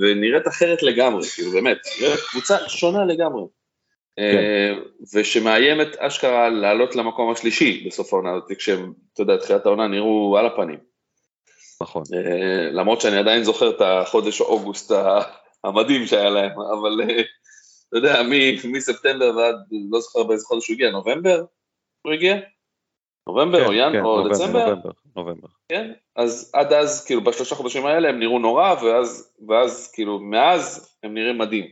[0.00, 3.44] ונראית אחרת לגמרי, כאילו באמת, נראית קבוצה שונה לגמרי.
[4.16, 4.22] כן.
[4.22, 4.72] אה,
[5.14, 10.46] ושמאיימת אשכרה לעלות למקום השלישי בסוף העונה הזאת, כשהם, אתה יודע, תחילת העונה נראו על
[10.46, 10.78] הפנים.
[11.82, 12.02] נכון.
[12.14, 14.92] אה, למרות שאני עדיין זוכר את החודש אוגוסט
[15.64, 17.22] המדהים שהיה להם, אבל אה,
[17.88, 18.22] אתה יודע,
[18.64, 19.56] מספטמבר ועד,
[19.90, 21.44] לא זוכר באיזה חודש הוא הגיע, נובמבר
[22.02, 22.36] הוא הגיע?
[23.28, 24.68] נובמבר כן, או ינואר כן, או דצמבר?
[24.68, 25.48] נובמבר, נובמבר.
[25.68, 30.96] כן, אז עד אז, כאילו בשלושה חודשים האלה הם נראו נורא, ואז, ואז כאילו מאז
[31.02, 31.66] הם נראים מדהים.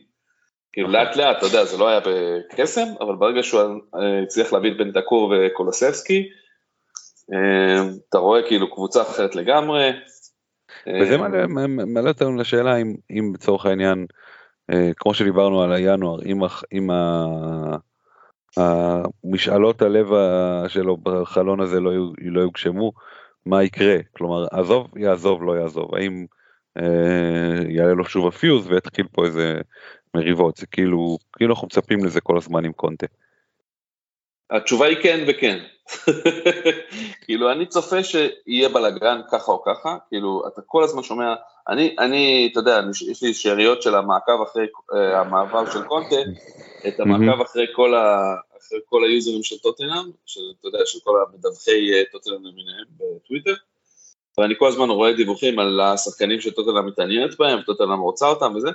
[0.73, 1.01] כאילו נכון.
[1.01, 4.77] לאט לאט, אתה יודע, זה לא היה בקסם, אבל ברגע שהוא אה, הצליח להביא את
[4.77, 6.29] בן דקור וקולוסבסקי,
[7.33, 9.91] אה, אתה רואה כאילו קבוצה אחרת לגמרי.
[11.01, 11.47] וזה אה,
[11.87, 14.07] מעלה אותנו לשאלה אם, אם בצורך העניין,
[14.97, 16.41] כמו שדיברנו על הינואר, אם,
[16.73, 16.91] אם
[18.57, 20.07] המשאלות הלב
[20.69, 22.93] שלו בחלון הזה לא, לא יוגשמו,
[23.47, 23.97] מה יקרה?
[24.17, 25.95] כלומר, עזוב, יעזוב, לא יעזוב.
[25.95, 26.27] האם
[26.79, 29.61] אה, יעלה לו שוב הפיוז ויתחיל פה איזה
[30.15, 30.57] מריבות?
[30.57, 33.07] זה כאילו, כאילו אנחנו מצפים לזה כל הזמן עם קונטה.
[34.51, 35.59] התשובה היא כן וכן.
[37.25, 41.35] כאילו, אני צופה שיהיה בלאגרן ככה או ככה, כאילו, אתה כל הזמן שומע,
[41.71, 42.81] אני, אני, אתה יודע,
[43.11, 46.17] יש לי שאריות של המעקב אחרי uh, המעבר של קונטה,
[46.89, 51.17] את המעקב אחרי כל, ה, אחרי כל היוזרים של טוטנאם, של, אתה יודע, של כל
[51.29, 53.55] המדווחי אה, טוטנאם למיניהם בטוויטר,
[54.39, 58.69] ואני כל הזמן רואה דיווחים על השחקנים שטוטנאם מתעניינת בהם, טוטנאם רוצה אותם וזה,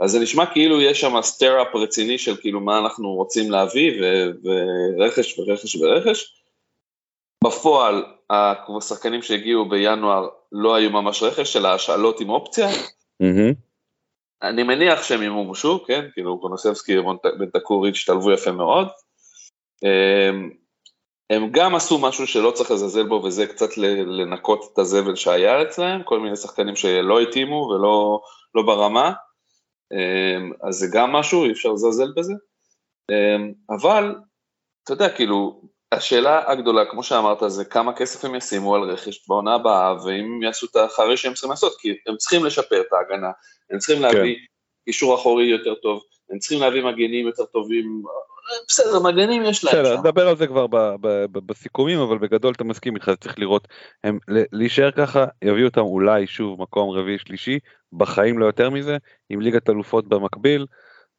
[0.00, 4.02] אז זה נשמע כאילו יש שם סטאר-אפ רציני של כאילו מה אנחנו רוצים להביא,
[4.44, 6.32] ורכש ורכש ורכש.
[7.44, 8.04] בפועל,
[8.78, 12.68] השחקנים שהגיעו בינואר לא היו ממש רכש, אלא השאלות עם אופציה.
[13.22, 13.54] Mm-hmm.
[14.42, 16.04] אני מניח שהם ימומשו, כן?
[16.12, 18.88] כאילו קונוסבסקי ובן תקורי השתלבו יפה מאוד.
[19.82, 20.50] הם,
[21.30, 26.02] הם גם עשו משהו שלא צריך לזלזל בו, וזה קצת לנקות את הזבל שהיה אצלהם,
[26.02, 28.20] כל מיני שחקנים שלא התאימו ולא
[28.54, 29.12] לא ברמה.
[29.92, 32.32] אמ, אז זה גם משהו, אי אפשר לזלזל בזה.
[33.10, 34.14] אמ, אבל,
[34.84, 39.54] אתה יודע, כאילו, השאלה הגדולה, כמו שאמרת, זה כמה כסף הם ישימו על רכש בעונה
[39.54, 43.30] הבאה, ואם יעשו את החריש שהם צריכים לעשות, כי הם צריכים לשפר את ההגנה,
[43.70, 44.40] הם צריכים להביא כן.
[44.84, 48.02] קישור אחורי יותר טוב, הם צריכים להביא מגנים יותר טובים,
[48.68, 52.52] בסדר, מגנים יש להם בסדר, נדבר על זה כבר ב, ב, ב, בסיכומים, אבל בגדול
[52.56, 53.68] אתה מסכים איתך, צריך לראות,
[54.04, 57.58] הם להישאר ככה, יביאו אותם אולי שוב מקום רביעי שלישי,
[57.92, 58.96] בחיים לא יותר מזה,
[59.30, 60.66] עם ליגת אלופות במקביל,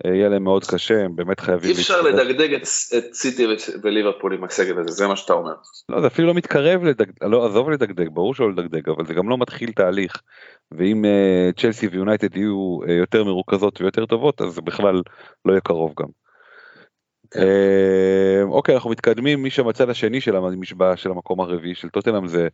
[0.05, 1.69] יהיה להם מאוד קשה, הם באמת חייבים...
[1.69, 2.61] אי אפשר לדגדג את,
[2.97, 3.45] את סיטי
[3.83, 5.53] וליברפול עם הסגל הזה, זה מה שאתה אומר.
[5.89, 9.29] לא, זה אפילו לא מתקרב לדגדג, לא, עזוב לדגדג, ברור שלא לדגדג, אבל זה גם
[9.29, 10.21] לא מתחיל תהליך.
[10.71, 15.01] ואם uh, צ'לסי ויונייטד יהיו uh, יותר מרוכזות ויותר טובות, אז זה בכלל
[15.45, 16.07] לא יהיה קרוב גם.
[17.31, 17.39] כן.
[17.39, 22.47] Uh, אוקיי, אנחנו מתקדמים, מי שבצד השני של המשבעה של המקום הרביעי של טוטנאם זה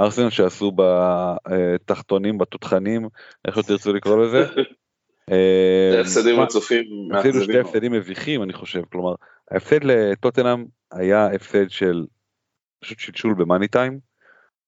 [0.00, 3.08] ארסנל שעשו בתחתונים, בתותחנים,
[3.44, 4.44] איך שתרצו לקרוא לזה.
[5.30, 7.08] אה, הפסדים רצופים.
[7.20, 9.14] אפילו שתי הפסדים מביכים אני חושב, כלומר
[9.50, 12.06] ההפסד לטוטנאם היה הפסד של
[12.80, 13.98] פשוט שלשול במאני טיים,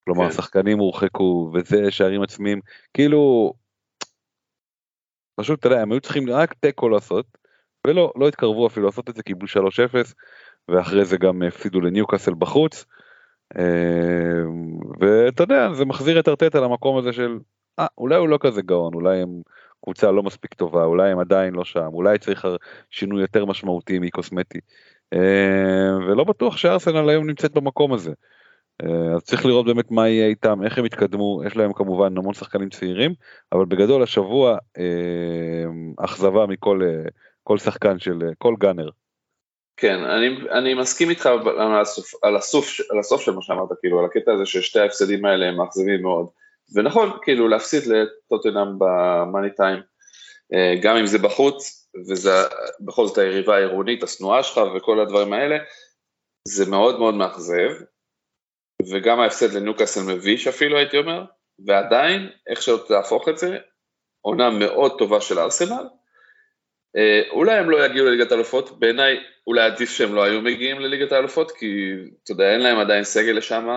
[0.04, 0.32] כלומר כן.
[0.32, 2.60] שחקנים הורחקו וזה שערים עצמיים,
[2.94, 3.52] כאילו
[5.40, 7.26] פשוט אתה יודע הם היו צריכים רק תיקו לעשות
[7.86, 10.14] ולא לא התקרבו אפילו לעשות את זה קיבלו 3-0
[10.68, 12.84] ואחרי זה גם הפסידו לניוקאסל בחוץ.
[13.58, 14.42] אה,
[15.00, 17.38] ואתה יודע זה מחזיר את ארטטה למקום הזה של
[17.78, 19.42] אה, אולי הוא לא כזה גאון אולי הם
[19.84, 22.46] קבוצה לא מספיק טובה, אולי הם עדיין לא שם, אולי צריך
[22.90, 24.58] שינוי יותר משמעותי מקוסמטי.
[25.12, 28.12] אה, ולא בטוח שארסנל היום נמצאת במקום הזה.
[28.82, 32.34] אה, אז צריך לראות באמת מה יהיה איתם, איך הם יתקדמו, יש להם כמובן המון
[32.34, 33.14] שחקנים צעירים,
[33.52, 36.80] אבל בגדול השבוע אה, אכזבה מכל
[37.42, 38.88] כל שחקן של כל גאנר.
[39.76, 41.26] כן, אני, אני מסכים איתך
[41.58, 45.24] על הסוף, על, הסוף, על הסוף של מה שאמרת, כאילו, על הקטע הזה ששתי ההפסדים
[45.24, 46.26] האלה הם מאכזבים מאוד.
[46.74, 49.78] ונכון, כאילו להפסיד לטוטנאם במאני טיים,
[50.54, 52.30] אה, גם אם זה בחוץ, וזה
[52.80, 55.56] בכל זאת היריבה העירונית, השנואה שלך וכל הדברים האלה,
[56.48, 57.70] זה מאוד מאוד מאכזב,
[58.90, 61.24] וגם ההפסד לניוקאסל מביש אפילו הייתי אומר,
[61.66, 63.58] ועדיין, איך שלא תהפוך את זה,
[64.20, 65.88] עונה מאוד טובה של ארסנל,
[66.96, 71.12] אה, אולי הם לא יגיעו לליגת האלופות, בעיניי אולי עדיף שהם לא היו מגיעים לליגת
[71.12, 71.92] האלופות, כי
[72.24, 73.68] אתה יודע, אין להם עדיין סגל לשם,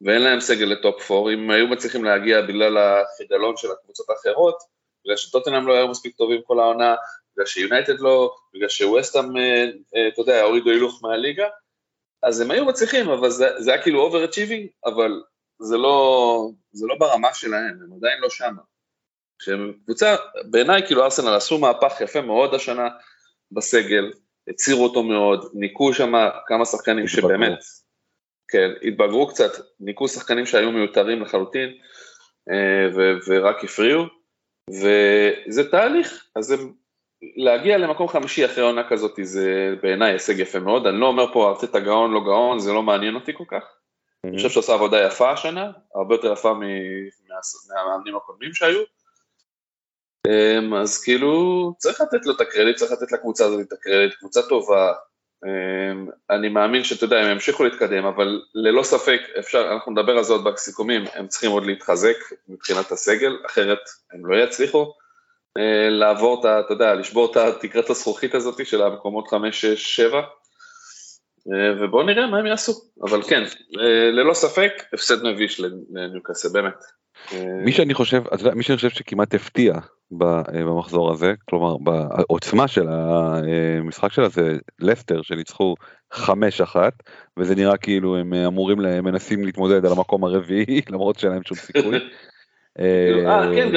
[0.00, 4.58] ואין להם סגל לטופ 4, אם היו מצליחים להגיע בגלל החידלון של הקבוצות האחרות,
[5.04, 6.94] בגלל שטוטנאם לא היו מספיק טובים כל העונה,
[7.32, 9.64] בגלל שיונייטד לא, בגלל שווסטאם, אה,
[9.96, 11.46] אה, אתה יודע, הורידו הילוך מהליגה,
[12.22, 15.22] אז הם היו מצליחים, אבל זה, זה היה כאילו overachieving, אבל
[15.58, 18.62] זה לא, זה לא ברמה שלהם, הם עדיין לא שמה.
[19.42, 20.16] שהם קבוצה,
[20.50, 22.88] בעיניי כאילו ארסנל עשו מהפך יפה מאוד השנה
[23.52, 24.12] בסגל,
[24.48, 26.12] הצירו אותו מאוד, ניקו שם
[26.46, 27.58] כמה שחקנים שבאמת,
[28.48, 31.68] כן, התבגרו קצת, ניקו שחקנים שהיו מיותרים לחלוטין
[32.50, 34.04] אה, ו- ורק הפריעו,
[34.70, 36.56] וזה תהליך, אז זה,
[37.36, 41.48] להגיע למקום חמישי אחרי עונה כזאת זה בעיניי הישג יפה מאוד, אני לא אומר פה
[41.48, 44.28] ארצית הגאון לא גאון, זה לא מעניין אותי כל כך, mm-hmm.
[44.28, 46.54] אני חושב שעושה עבודה יפה השנה, הרבה יותר יפה
[47.68, 48.82] מהמאמנים הקודמים שהיו,
[50.26, 54.42] אמ, אז כאילו צריך לתת לו את הקרדיט, צריך לתת לקבוצה הזאת את הקרדיט, קבוצה
[54.42, 54.92] טובה,
[56.30, 60.32] אני מאמין שאתה יודע, הם ימשיכו להתקדם, אבל ללא ספק, אפשר, אנחנו נדבר על זה
[60.32, 62.16] עוד בסיכומים, הם צריכים עוד להתחזק
[62.48, 63.78] מבחינת הסגל, אחרת
[64.12, 64.92] הם לא יצליחו.
[65.58, 66.60] אה, לעבור את ה...
[66.60, 70.22] אתה יודע, לשבור את תקרת הזכוכית הזאת של המקומות 5, 6, 7,
[71.80, 72.72] ובואו נראה מה הם יעשו,
[73.02, 73.42] אבל כן,
[74.12, 76.84] ללא ספק, הפסד מביש לניוקאסל, באמת.
[77.64, 78.22] מי שאני חושב,
[78.54, 79.74] מי שאני חושב שכמעט הפתיע
[80.22, 85.74] אה, במחזור הזה, כלומר בעוצמה של המשחק שלה זה לסטר שניצחו
[86.14, 86.18] 5-1
[87.36, 91.56] וזה נראה כאילו הם אמורים, הם מנסים להתמודד על המקום הרביעי למרות שאין להם שום
[91.56, 91.98] סיכוי.
[92.78, 93.68] אה, אה כן,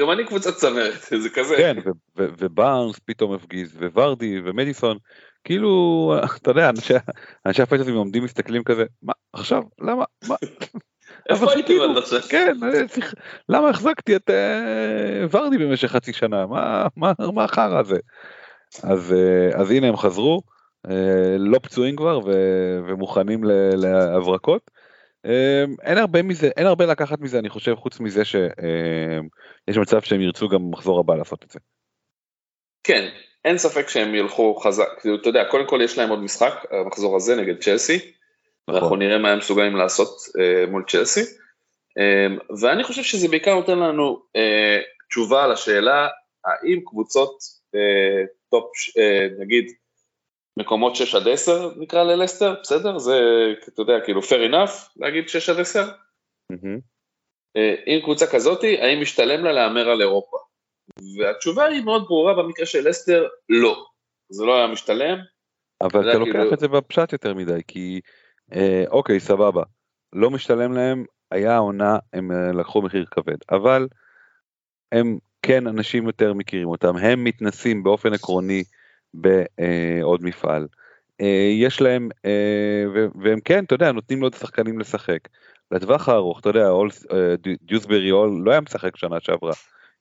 [0.00, 1.56] גם אני קבוצת צמרת, זה כזה.
[1.56, 1.76] כן,
[2.16, 4.98] ובארנס פתאום הפגיז, וורדי ומדיסון,
[5.44, 6.70] כאילו, אתה יודע,
[7.46, 10.36] אנשי הפייטרסים עומדים מסתכלים כזה, מה, עכשיו, למה, מה,
[11.28, 12.20] איפה הייתי כאילו, עד עכשיו?
[12.28, 12.56] כן,
[13.48, 16.46] למה החזקתי את אה, ורדי במשך חצי שנה?
[17.32, 17.98] מה החרא הזה?
[18.82, 20.40] אז אה, הנה הם חזרו,
[20.90, 22.20] אה, לא פצועים כבר
[22.88, 24.70] ומוכנים להברקות.
[25.82, 30.48] אין הרבה מזה, אין הרבה לקחת מזה, אני חושב, חוץ מזה שיש מצב שהם ירצו
[30.48, 31.58] גם במחזור הבא לעשות את זה.
[32.84, 33.08] כן,
[33.44, 37.16] אין ספק שהם ילכו חזק, כאילו, אתה יודע, קודם כל יש להם עוד משחק, המחזור
[37.16, 38.12] הזה נגד צ'לסי,
[38.68, 38.82] נכון.
[38.82, 41.20] אנחנו נראה מה הם מסוגלים לעשות אה, מול צ'לסי.
[41.20, 46.08] אמ, ואני חושב שזה בעיקר נותן לנו אה, תשובה על השאלה
[46.44, 47.58] האם קבוצות
[48.50, 48.70] טופ,
[49.38, 49.72] נגיד
[50.58, 52.98] מקומות 6 עד 10 נקרא ללסטר, בסדר?
[52.98, 53.20] זה,
[53.68, 55.82] אתה יודע, כאילו fair enough להגיד 6 עד 10?
[56.52, 56.78] Mm-hmm.
[57.58, 60.36] Uh, אם קבוצה כזאתי, האם משתלם לה להמר על אירופה?
[61.18, 63.84] והתשובה היא מאוד ברורה במקרה של לסטר, לא.
[64.30, 65.18] זה לא היה משתלם,
[65.80, 66.54] אבל אתה לוקח כאילו...
[66.54, 68.00] את זה בפשט יותר מדי, כי
[68.52, 69.62] אה, אוקיי, סבבה,
[70.12, 73.88] לא משתלם להם, היה עונה, הם אה, לקחו מחיר כבד, אבל
[74.92, 78.64] הם כן אנשים יותר מכירים אותם, הם מתנסים באופן עקרוני
[79.14, 80.66] בעוד מפעל.
[81.20, 82.84] אה, יש להם, אה,
[83.22, 85.28] והם כן, אתה יודע, נותנים לעוד שחקנים לשחק.
[85.70, 86.68] לטווח הארוך, אתה יודע,
[87.62, 89.52] דיוסברי אול לא היה משחק שנה שעברה.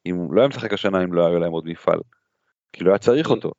[0.05, 1.99] אם לא היה משחק השנה אם לא היה להם עוד מפעל.
[2.73, 3.51] כי לא היה צריך אותו.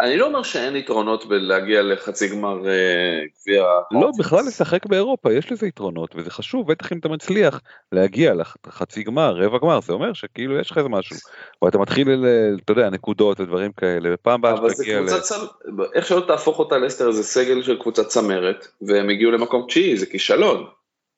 [0.00, 3.64] אני לא אומר שאין יתרונות בלהגיע לחצי גמר אה, גביע.
[3.90, 7.60] לא, בכלל לשחק באירופה, יש לזה יתרונות, וזה חשוב, בטח אם אתה מצליח
[7.92, 8.34] להגיע
[8.66, 11.16] לחצי גמר, רבע גמר, זה אומר שכאילו יש לך איזה משהו.
[11.62, 12.24] ואתה מתחיל,
[12.64, 15.06] אתה יודע, נקודות ודברים כאלה, ופעם הבאה שתגיע ל...
[15.94, 20.06] איך שלא תהפוך אותה לסטר זה סגל של קבוצת צמרת, והם הגיעו למקום תשיעי, זה
[20.06, 20.66] כישלון.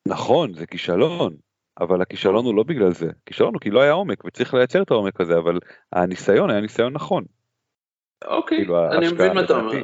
[0.08, 1.34] נכון, זה כישלון.
[1.80, 4.90] אבל הכישלון הוא לא בגלל זה, כישלון הוא כי לא היה עומק וצריך לייצר את
[4.90, 5.58] העומק הזה, אבל
[5.92, 7.24] הניסיון היה ניסיון נכון.
[8.26, 9.82] אוקיי, כאילו אני מבין מה אתה אומר.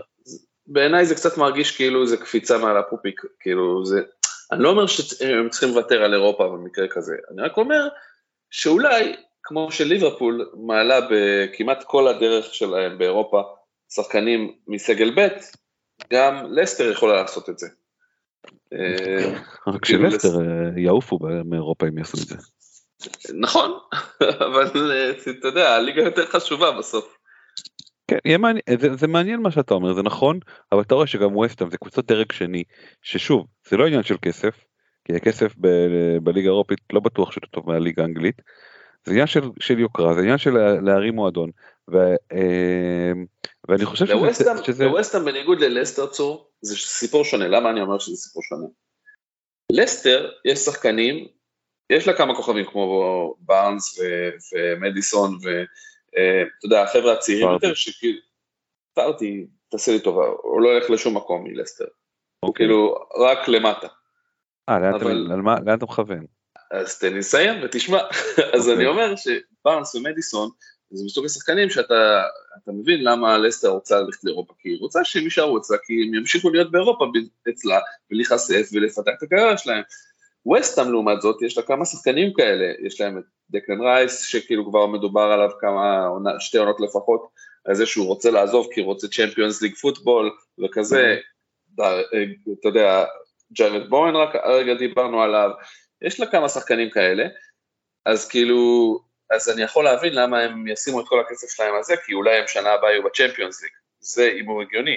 [0.67, 4.01] בעיניי זה קצת מרגיש כאילו זה קפיצה מעל הפופיק, כאילו זה,
[4.53, 7.89] אני לא אומר שהם צריכים לוותר על אירופה במקרה כזה, אני רק אומר
[8.51, 13.43] שאולי, כמו שליברפול מעלה בכמעט כל הדרך שלהם באירופה,
[13.95, 15.29] שחקנים מסגל ב',
[16.13, 17.67] גם לסטר יכולה לעשות את זה.
[18.73, 22.37] אה, רק כאילו שלסטר אה, יעופו מאירופה אם יעשו את זה.
[23.35, 23.79] נכון,
[24.47, 27.20] אבל אה, אתה יודע, הליגה יותר חשובה בסוף.
[28.11, 30.39] כן, מעניין, זה, זה מעניין מה שאתה אומר, זה נכון,
[30.73, 32.65] אבל אתה רואה שגם ווסטהאם זה קבוצות דרג שני,
[33.03, 34.65] ששוב, זה לא עניין של כסף,
[35.05, 35.69] כי הכסף ב,
[36.23, 38.43] בליגה האירופית לא בטוח שאתה טוב מהליגה האנגלית,
[39.05, 41.51] זה עניין של, של יוקרה, זה עניין של להרים מועדון,
[41.93, 41.97] ו,
[42.33, 43.13] אה,
[43.69, 44.63] ואני חושב שזה...
[44.65, 44.85] שזה...
[44.85, 48.67] לווסטהאם בניגוד ללסטר צור, זה סיפור שונה, למה אני אומר שזה סיפור שונה?
[49.73, 51.27] לסטר, יש שחקנים,
[51.91, 53.99] יש לה כמה כוכבים כמו בארנס
[54.53, 55.49] ומדיסון, ו...
[56.17, 58.19] אה, אתה יודע, החבר'ה הצעירים יותר, שכאילו,
[58.95, 62.67] פארטי, תעשה לי טובה, הוא לא הולך לשום מקום מלסטר, הוא אוקיי.
[62.67, 63.89] כאילו רק למטה.
[64.69, 66.27] אה, לאן אתה מכוון?
[66.71, 67.99] אז תן לי לסיים ותשמע,
[68.55, 68.87] אז אני אוקיי.
[68.87, 70.51] אומר שבארנס ומדיסון,
[70.91, 72.25] זה מסוג השחקנים שאתה
[72.67, 76.51] מבין למה לסטר רוצה ללכת לאירופה, כי היא רוצה שהם יישארו אצלה, כי הם ימשיכו
[76.51, 77.05] להיות באירופה
[77.51, 79.83] אצלה, ולהיחשף ולפתח את הקריירה שלהם.
[80.47, 84.87] ווסטאם לעומת זאת, יש לה כמה שחקנים כאלה, יש להם את דקלן רייס, שכאילו כבר
[84.87, 87.29] מדובר עליו כמה, שתי עונות לפחות,
[87.65, 90.31] על זה שהוא רוצה לעזוב כי הוא רוצה Champions League football
[90.65, 91.17] וכזה,
[91.75, 93.05] אתה יודע,
[93.53, 95.51] ג'ארד בואן רק הרגע דיברנו עליו,
[96.03, 97.25] יש לה כמה שחקנים כאלה,
[98.07, 98.99] אז כאילו,
[99.31, 102.37] אז אני יכול להבין למה הם ישימו את כל הכסף שלהם על זה, כי אולי
[102.37, 104.97] הם שנה הבאה יהיו ב Champions League, זה הימור הגיוני.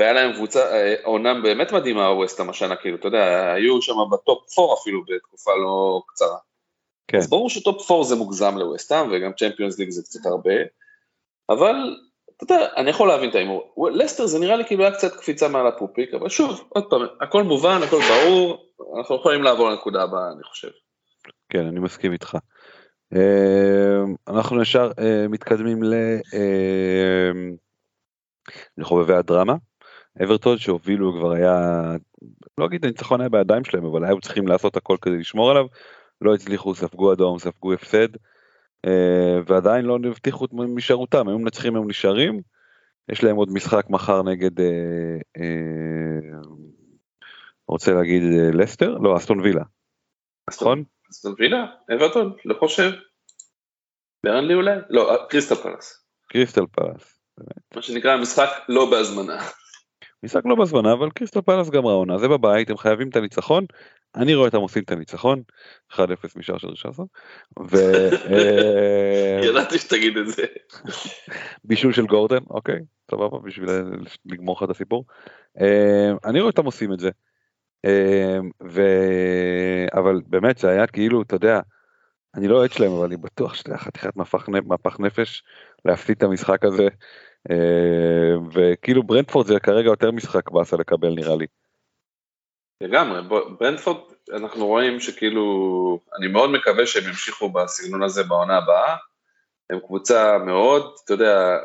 [0.00, 4.58] והיה להם קבוצה, אה, עונה באמת מדהימה ווסטהאם השנה, כאילו, אתה יודע, היו שם בטופ
[4.58, 6.36] 4 אפילו בתקופה לא קצרה.
[7.08, 7.18] כן.
[7.18, 10.54] אז ברור שטופ 4 זה מוגזם לווסטהאם, וגם צ'מפיונס ליג זה קצת הרבה,
[11.48, 11.74] אבל
[12.36, 13.74] אתה יודע, אני יכול להבין את ההימור.
[13.94, 17.42] לסטר זה נראה לי כאילו היה קצת קפיצה מעל הפופיק, אבל שוב, עוד פעם, הכל
[17.42, 18.66] מובן, הכל ברור,
[18.98, 20.68] אנחנו יכולים לעבור לנקודה הבאה, אני חושב.
[21.48, 22.38] כן, אני מסכים איתך.
[23.14, 25.80] אה, אנחנו ישר אה, מתקדמים
[28.78, 29.54] לחובבי הדרמה.
[30.24, 31.82] אברטון שהובילו כבר היה,
[32.58, 35.66] לא אגיד הניצחון היה בידיים שלהם, אבל היו צריכים לעשות הכל כדי לשמור עליו,
[36.20, 38.08] לא הצליחו, ספגו אדום, ספגו הפסד,
[38.86, 42.40] אה, ועדיין לא הבטיחו את הישארותם, היו מנצחים, הם נשארים,
[43.08, 44.66] יש להם עוד משחק מחר נגד, אה,
[45.36, 46.40] אה,
[47.68, 48.22] רוצה להגיד
[48.54, 48.98] לסטר?
[48.98, 49.62] לא, אסטון וילה.
[50.50, 50.84] נכון?
[51.10, 51.66] אסטון וילה?
[51.94, 52.32] אברטון?
[52.44, 52.90] לא חושב.
[54.24, 54.76] ברנלי אולי?
[54.90, 56.04] לא, קריסטל פלאס.
[56.28, 57.20] קריסטל פלאס.
[57.76, 59.42] מה שנקרא משחק לא בהזמנה.
[60.22, 63.64] משחק לא בזמנה אבל קריסטל פלאס גמרה עונה זה בבית הם חייבים את הניצחון
[64.14, 65.42] אני רואה אותם עושים את הניצחון
[65.92, 65.98] 1-0
[66.36, 67.06] משער של רישרסון.
[67.74, 70.44] אה, ידעתי שתגיד את זה.
[71.64, 72.80] בישול של גורדן אוקיי
[73.10, 73.68] סבבה בשביל
[74.26, 75.04] לגמור לך את הסיפור.
[75.60, 77.10] אה, אני רואה אותם עושים את זה.
[77.84, 78.82] אה, ו...
[79.94, 81.60] אבל באמת זה היה כאילו אתה יודע
[82.34, 85.42] אני לא אוהד שלהם אבל אני בטוח שזה היה חתיכת מפח נפש
[85.84, 86.88] להפסיד את המשחק הזה.
[87.50, 91.46] אה, וכאילו ברנדפורד זה כרגע יותר משחק באסה לקבל נראה לי.
[92.82, 93.20] לגמרי,
[93.58, 94.00] ברנדפורד
[94.32, 95.44] אנחנו רואים שכאילו,
[96.18, 98.96] אני מאוד מקווה שהם ימשיכו בסגנון הזה בעונה הבאה,
[99.70, 101.56] הם קבוצה מאוד, אתה יודע,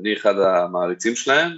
[0.00, 1.52] אני אחד המעריצים שלהם,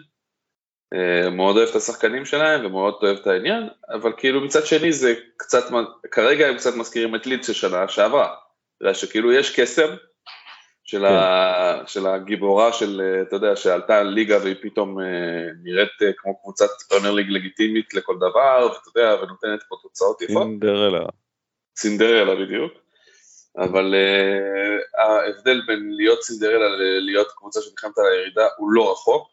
[0.94, 5.14] אה, מאוד אוהב את השחקנים שלהם ומאוד אוהב את העניין, אבל כאילו מצד שני זה
[5.36, 5.64] קצת,
[6.10, 8.34] כרגע הם קצת מזכירים את לידס של שנה שעברה,
[8.92, 9.94] שכאילו יש קסם,
[10.86, 11.04] של, כן.
[11.04, 15.06] ה, של הגיבורה של, אתה יודע, שעלתה ליגה והיא פתאום אה,
[15.62, 20.42] נראית אה, כמו קבוצת פרמייר ליג לגיטימית לכל דבר, ואתה יודע, ונותנת פה תוצאות יפות.
[20.42, 21.06] סינדרלה.
[21.76, 22.72] סינדרלה בדיוק.
[23.58, 29.28] אבל uh, ההבדל בין להיות סינדרלה ללהיות קבוצה שנלחמת על הירידה הוא לא רחוק.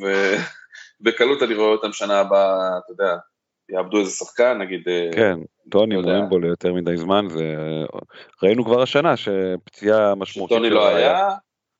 [0.00, 3.16] ובקלות אני רואה אותם שנה הבאה, אתה יודע,
[3.68, 4.88] יאבדו איזה שחקן, נגיד...
[4.88, 5.38] אה, כן,
[5.70, 7.54] טוני רואים בו ליותר מדי זמן, זה...
[8.42, 10.56] ראינו כבר השנה שפציעה משמעותית...
[10.56, 11.28] שטוני לא היה,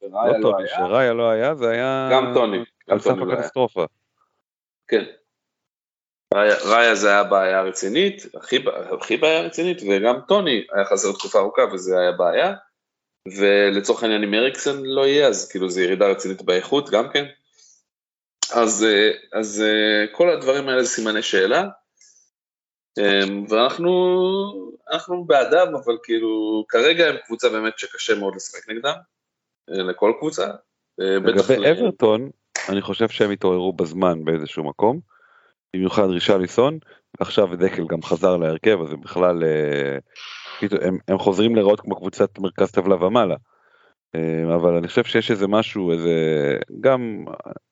[0.03, 0.69] וראיה לא, לא היה.
[0.69, 2.09] שראיה לא היה, זה היה...
[2.13, 2.59] גם טוני.
[2.89, 3.85] על סף לא הקטסטרופה.
[4.89, 5.05] כן.
[6.65, 8.65] ראיה זה היה בעיה רצינית, הכי,
[9.01, 12.55] הכי בעיה רצינית, וגם טוני היה חסר תקופה ארוכה וזה היה בעיה,
[13.39, 17.25] ולצורך העניין אם אריקסן לא יהיה, אז כאילו זה ירידה רצינית באיכות גם כן.
[18.55, 21.69] אז, אה, אז אה, כל הדברים האלה זה סימני שאלה,
[22.99, 23.91] אמ, ואנחנו
[24.93, 28.95] אנחנו בעדם, אבל כאילו כרגע הם קבוצה באמת שקשה מאוד לשחק נגדם,
[29.71, 30.47] אה, לכל קבוצה.
[30.99, 32.31] לגבי אברטון,
[32.69, 35.01] אני חושב שהם התעוררו בזמן באיזשהו מקום,
[35.75, 36.79] במיוחד רישליסון,
[37.21, 39.43] ועכשיו דקל גם חזר להרכב, אז הם בכלל,
[40.63, 43.37] הם, הם חוזרים להיראות כמו קבוצת מרכז טבלה ומעלה.
[44.15, 46.15] אה, אבל אני חושב שיש איזה משהו, איזה,
[46.81, 47.25] גם,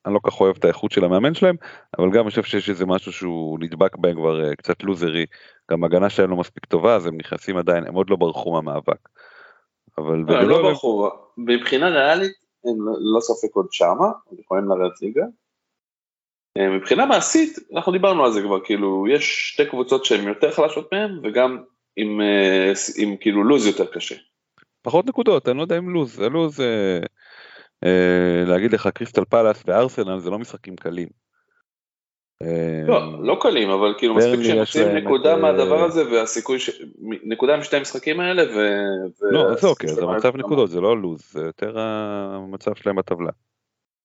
[0.07, 1.57] אני לא כך אוהב את האיכות של המאמן שלהם,
[1.99, 5.27] אבל גם אני חושב שיש איזה משהו שהוא נדבק בהם כבר אה, קצת לוזרי,
[5.71, 9.09] גם הגנה שלהם לא מספיק טובה, אז הם נכנסים עדיין, הם עוד לא ברחו מהמאבק.
[9.99, 12.33] אבל לא, הם לא ברחו, מבחינה ריאלית
[12.65, 12.77] הם
[13.15, 15.25] לא ספק עוד שמה, הם יכולים לרדת ליגה.
[16.59, 20.93] אה, מבחינה מעשית, אנחנו דיברנו על זה כבר, כאילו, יש שתי קבוצות שהן יותר חלשות
[20.93, 21.59] מהם, וגם
[21.97, 22.21] עם,
[22.97, 24.15] עם כאילו לוז יותר קשה.
[24.85, 26.99] פחות נקודות, אני לא יודע אם לוז, זה לוז, אה,
[27.85, 31.09] אה, להגיד לך קריסטל פלאס וארסנל זה לא משחקים קלים.
[32.43, 35.39] אה, לא, לא קלים, אבל כאילו מספיק שמוצאים נקודה את...
[35.39, 36.71] מהדבר הזה והסיכוי, ש...
[37.25, 38.59] נקודה משתי המשחקים האלה ו...
[39.21, 43.31] לא, זה אוקיי, זה מצב נקודות, זה לא לוז, זה יותר המצב שלהם בטבלה.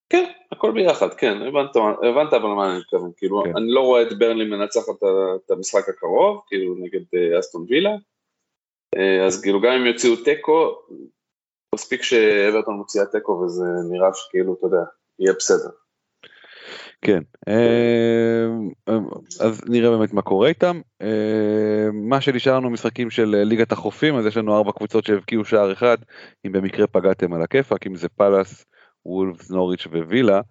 [0.10, 3.58] כן, הכל ביחד, כן, הבנת, הבנת אבל מה אני מתכוון, כאילו, כן.
[3.58, 5.04] אני לא רואה את ברנלי מנצחת
[5.46, 7.96] את המשחק הקרוב, כאילו נגד אסטון וילה, אה,
[9.28, 10.76] אז כאילו גם אם יוציאו תיקו,
[11.76, 14.84] מספיק שאברטון מוציאה תיקו וזה נראה שכאילו, אתה יודע,
[15.20, 15.70] יהיה בסדר.
[17.02, 18.94] כן, אה,
[19.40, 20.82] אז נראה באמת מה קורה איתם.
[21.02, 25.74] אה, מה שנשאר לנו משחקים של ליגת החופים, אז יש לנו ארבע קבוצות שהבקיעו שער
[25.74, 25.98] אחד,
[26.46, 28.66] אם במקרה פגעתם על הכיפאק, אם זה פאלאס,
[29.06, 30.42] וולפס, נוריץ' ווילה.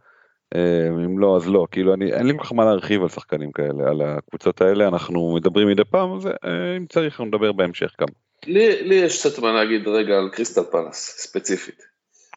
[1.04, 3.90] אם לא אז לא כאילו אני אין לי כל כך מה להרחיב על שחקנים כאלה
[3.90, 6.28] על הקבוצות האלה אנחנו מדברים מדי פעם אז
[6.76, 8.06] אם צריך נדבר בהמשך גם.
[8.46, 11.82] לי, לי יש קצת מה להגיד רגע על קריסטל פלאס, ספציפית.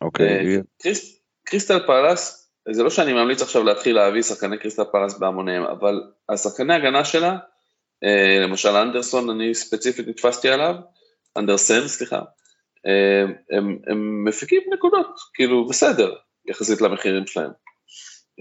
[0.01, 0.57] אוקיי.
[0.57, 0.61] Okay.
[0.81, 6.01] קריס, קריסטל פלאס, זה לא שאני ממליץ עכשיו להתחיל להביא שחקני קריסטל פלאס בהמוניהם, אבל
[6.29, 7.37] השחקני הגנה שלה,
[8.03, 10.75] אה, למשל אנדרסון, אני ספציפית נתפסתי עליו,
[11.37, 12.21] אנדרסן, סליחה,
[12.87, 13.23] אה,
[13.57, 16.13] הם, הם מפיקים נקודות, כאילו בסדר,
[16.45, 17.51] יחסית למחירים שלהם.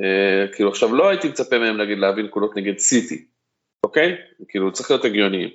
[0.00, 3.24] אה, כאילו עכשיו לא הייתי מצפה מהם להגיד להביא נקודות נגד סיטי,
[3.84, 4.16] אוקיי?
[4.48, 5.48] כאילו צריך להיות הגיוניים.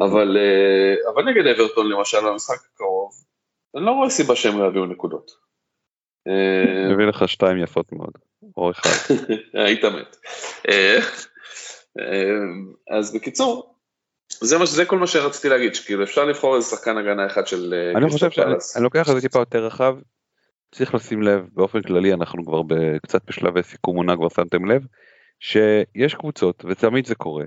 [0.00, 3.12] אבל, אה, אבל נגד אברטון למשל במשחק הקרוב,
[3.76, 5.30] אני לא רואה סיבה שהם לא יביאו נקודות.
[6.26, 8.12] אני מביא לך שתיים יפות מאוד,
[8.56, 9.14] או אחד.
[9.66, 10.16] היית מת.
[10.68, 10.98] אה,
[12.90, 13.74] אז בקיצור,
[14.40, 17.74] זה, מה, זה כל מה שרציתי להגיד, שכאילו אפשר לבחור איזה שחקן הגנה אחד של
[17.74, 19.96] אה, אני חושב שאני לוקח את זה טיפה יותר רחב,
[20.72, 22.60] צריך לשים לב, באופן כללי אנחנו כבר
[23.02, 24.82] קצת בשלבי סיכום עונה כבר שמתם לב,
[25.40, 27.44] שיש קבוצות, ותמיד זה קורה,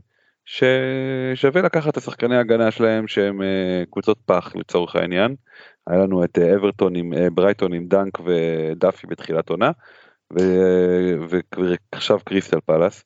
[0.47, 5.35] ששווה לקחת את השחקני ההגנה שלהם שהם אה, קבוצות פח לצורך העניין.
[5.87, 9.71] היה לנו את אה, אברטון עם אה, ברייטון עם דנק ודאפי בתחילת עונה,
[11.91, 13.03] ועכשיו קריסטל פלאס.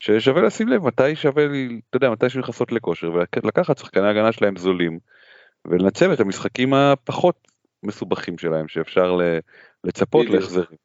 [0.00, 4.56] ששווה לשים לב מתי שווה לי, אתה יודע, מתי לכסות לכושר ולקחת שחקני הגנה שלהם
[4.56, 4.98] זולים
[5.64, 7.36] ולנצל את המשחקים הפחות
[7.82, 9.18] מסובכים שלהם שאפשר
[9.84, 10.78] לצפות להחזרים.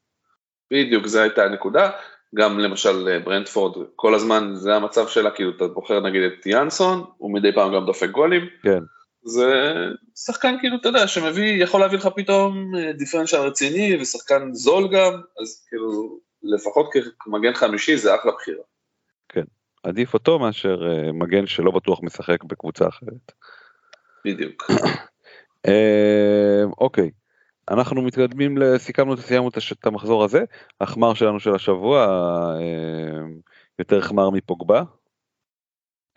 [0.71, 1.89] בדיוק, זו הייתה הנקודה.
[2.35, 7.03] גם למשל אה, ברנדפורד, כל הזמן זה המצב שלה, כאילו אתה בוחר נגיד את יאנסון,
[7.17, 8.41] הוא מדי פעם גם דופק גולים.
[8.63, 8.79] כן.
[9.23, 9.73] זה
[10.15, 15.21] שחקן כאילו, אתה יודע, שמביא, יכול להביא לך פתאום דיפרנציאל אה, רציני ושחקן זול גם,
[15.41, 18.63] אז כאילו, לפחות כמגן חמישי זה אחלה בחירה.
[19.29, 19.43] כן,
[19.83, 23.31] עדיף אותו מאשר uh, מגן שלא בטוח משחק בקבוצה אחרת.
[24.25, 24.71] בדיוק.
[26.81, 27.11] אוקיי.
[27.71, 30.43] אנחנו מתקדמים, סיכמנו, סיימנו את המחזור הזה,
[30.81, 32.05] החמור שלנו של השבוע
[32.59, 33.25] אה,
[33.79, 34.83] יותר חמור מפוגבה.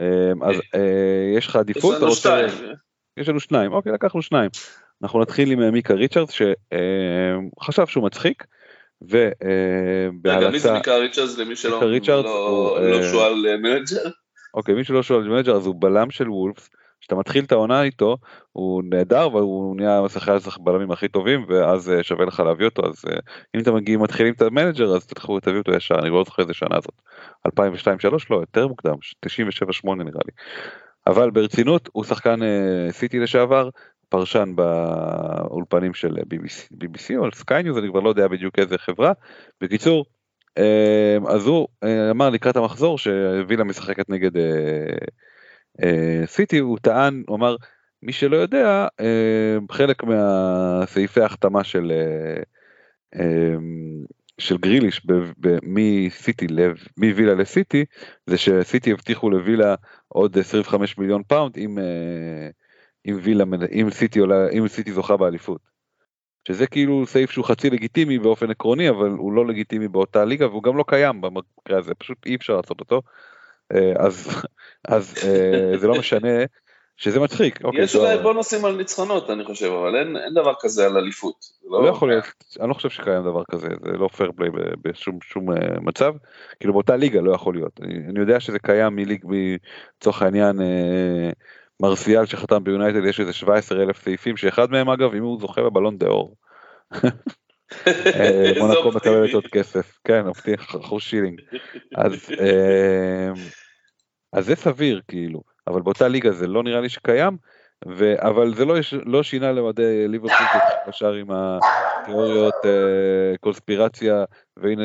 [0.01, 1.97] אה, אז אה, יש לך עדיפות?
[1.97, 2.51] יש לנו שתיים.
[3.17, 4.51] יש לנו שניים, אוקיי, לקחנו שניים.
[5.03, 8.45] אנחנו נתחיל עם מיקה ריצ'רדס שחשב שהוא מצחיק.
[9.03, 10.39] ובהלצה...
[10.39, 14.11] רגע, מי זה מיקה ריצ'רדס למי שלא לא, לא שואל manager?
[14.55, 16.71] אוקיי, מי שלא שואל manager אז הוא בלם של וולפס.
[17.01, 18.17] כשאתה מתחיל את העונה איתו,
[18.53, 23.05] הוא נהדר והוא נהיה אחד הבלמים הכי טובים ואז אה, שווה לך להביא אותו, אז
[23.11, 23.19] אה,
[23.55, 26.43] אם אתם מגיעים מתחילים את ה manager אז תלכו תביאו אותו ישר, אני לא זוכר
[26.43, 26.95] איזה שנה זאת.
[27.49, 27.51] 2002-2003
[28.31, 28.95] לא, יותר מוקדם,
[29.27, 30.33] 97-8 נראה לי.
[31.07, 33.69] אבל ברצינות הוא שחקן אה, סיטי לשעבר,
[34.09, 39.13] פרשן באולפנים של BBC, BBC או Sky News, אני כבר לא יודע בדיוק איזה חברה.
[39.61, 40.05] בקיצור,
[41.29, 41.69] אז הוא
[42.11, 44.31] אמר לקראת המחזור שווילה משחקת נגד
[46.27, 47.57] סיטי, הוא טען, הוא אמר,
[48.03, 48.87] מי שלא יודע,
[49.73, 51.93] חלק מהסעיפי החתמה של
[54.39, 55.07] של גריליש
[55.63, 56.47] מסיטי
[56.97, 57.85] מווילה לסיטי
[58.27, 59.75] זה שסיטי הבטיחו לווילה
[60.09, 62.49] עוד 25 מיליון פאונד אם, אה,
[63.07, 65.61] אם וילה אם סיטי עולה אם סיטי זוכה באליפות.
[66.49, 70.63] שזה כאילו סעיף שהוא חצי לגיטימי באופן עקרוני אבל הוא לא לגיטימי באותה ליגה והוא
[70.63, 73.03] גם לא קיים במקרה הזה פשוט אי אפשר לעשות אותו.
[73.75, 74.29] אה, אז
[74.89, 76.45] אז אה, זה לא משנה
[76.97, 77.65] שזה מצחיק.
[77.65, 81.37] אוקיי, יש אולי בונוסים על ניצחונות אני חושב, אבל אין, אין דבר כזה על אליפות.
[81.71, 82.25] לא, לא יכול להיות,
[82.61, 84.51] אני לא חושב שקיים דבר כזה, זה לא פייר פליי
[84.85, 86.13] בשום שום, uh, מצב,
[86.61, 87.81] כאילו באותה ליגה לא יכול להיות.
[87.83, 89.25] אני, אני יודע שזה קיים מליג,
[90.01, 90.63] לצורך העניין, uh,
[91.81, 95.99] מרסיאל שחתם ביונייטד יש איזה 17 אלף סעיפים, שאחד מהם אגב, אם הוא זוכה בבלון
[95.99, 96.37] דה אור.
[97.87, 101.41] אה, מונקו מקבלת עוד כסף, כן, מבטיח אחוז שילינג.
[101.97, 102.13] אז,
[104.37, 105.43] אז זה סביר כאילו.
[105.67, 107.37] אבל באותה ליגה זה לא נראה לי שקיים,
[107.89, 108.15] ו...
[108.19, 108.95] אבל זה לא, יש...
[109.07, 110.47] לא שינה למדי ליברפול
[110.89, 114.25] ישר עם התיאוריות אה, קונספירציה,
[114.57, 114.83] והנה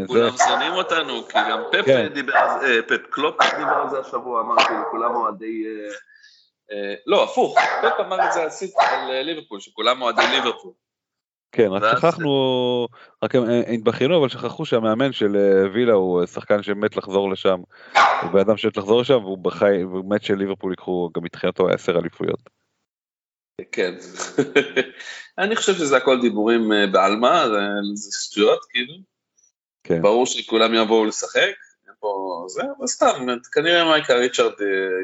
[0.00, 0.06] זה.
[0.08, 2.08] כולם שונאים אותנו, כי גם פפ כן.
[2.08, 5.64] דיבר על זה, אה, פפ קלופ דיבר על זה השבוע, אמרתי, כולם אוהדי...
[5.66, 5.92] אה,
[6.72, 8.42] אה, לא, הפוך, פפ אמר את זה
[8.76, 10.72] על ליברפול, שכולם אוהדי ליברפול.
[11.56, 12.88] כן, רק שכחנו,
[13.22, 13.44] רק הם
[13.74, 17.60] התבכיינו, אבל שכחו שהמאמן של אה, וילה הוא אה, שחקן שמת לחזור לשם.
[18.22, 21.98] הוא בן אדם שמת לחזור לשם, והוא בחי, והוא מת שליברפול ייקחו גם מתחילתו עשר
[21.98, 22.40] אליפויות.
[23.72, 23.94] כן,
[25.38, 27.46] אני חושב שזה הכל דיבורים אה, בעלמא,
[27.94, 28.94] זה שטויות כאילו.
[29.84, 30.02] כן.
[30.02, 31.52] ברור שכולם יבואו לשחק,
[32.00, 34.52] פה זה, אבל סתם, כנראה מיקה ריצ'רדס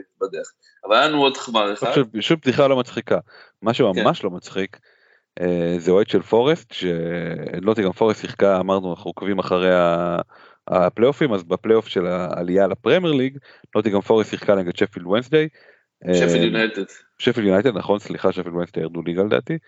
[0.00, 0.52] התבדח.
[0.84, 1.92] אבל היה לנו עוד חמור אחד.
[2.18, 3.18] פשוט בדיחה לא מצחיקה.
[3.62, 4.26] מה שממש כן.
[4.26, 4.91] לא מצחיק, אה,
[5.78, 9.70] זה אוהד של פורסט, שנוטינגהאם פורסט שיחקה, אמרנו, אנחנו עוקבים אחרי
[10.68, 13.38] הפלייאופים, אז בפלייאוף של העלייה לפרמייר ליג,
[13.76, 15.48] נוטינגהאם פורסט שיחקה נגד שפילד וונסדיי.
[16.14, 16.84] שפילד יונייטד.
[17.18, 19.58] שפילד יונייטד, נכון, סליחה, שפילד וונסדיי ירדו ליגה לדעתי.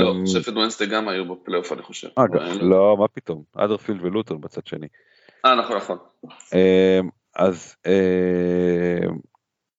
[0.00, 2.08] לא, אמ, שפילד וונסדיי גם היו בפלייאוף אני חושב.
[2.16, 4.86] אגב, לא, מה פתאום, אדרפילד ולוטון בצד שני.
[5.44, 5.98] אה, נכון, נכון.
[6.54, 7.76] אמ, אז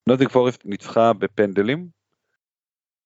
[0.08, 1.88] נוטיג פורסט ניצחה בפנדלים,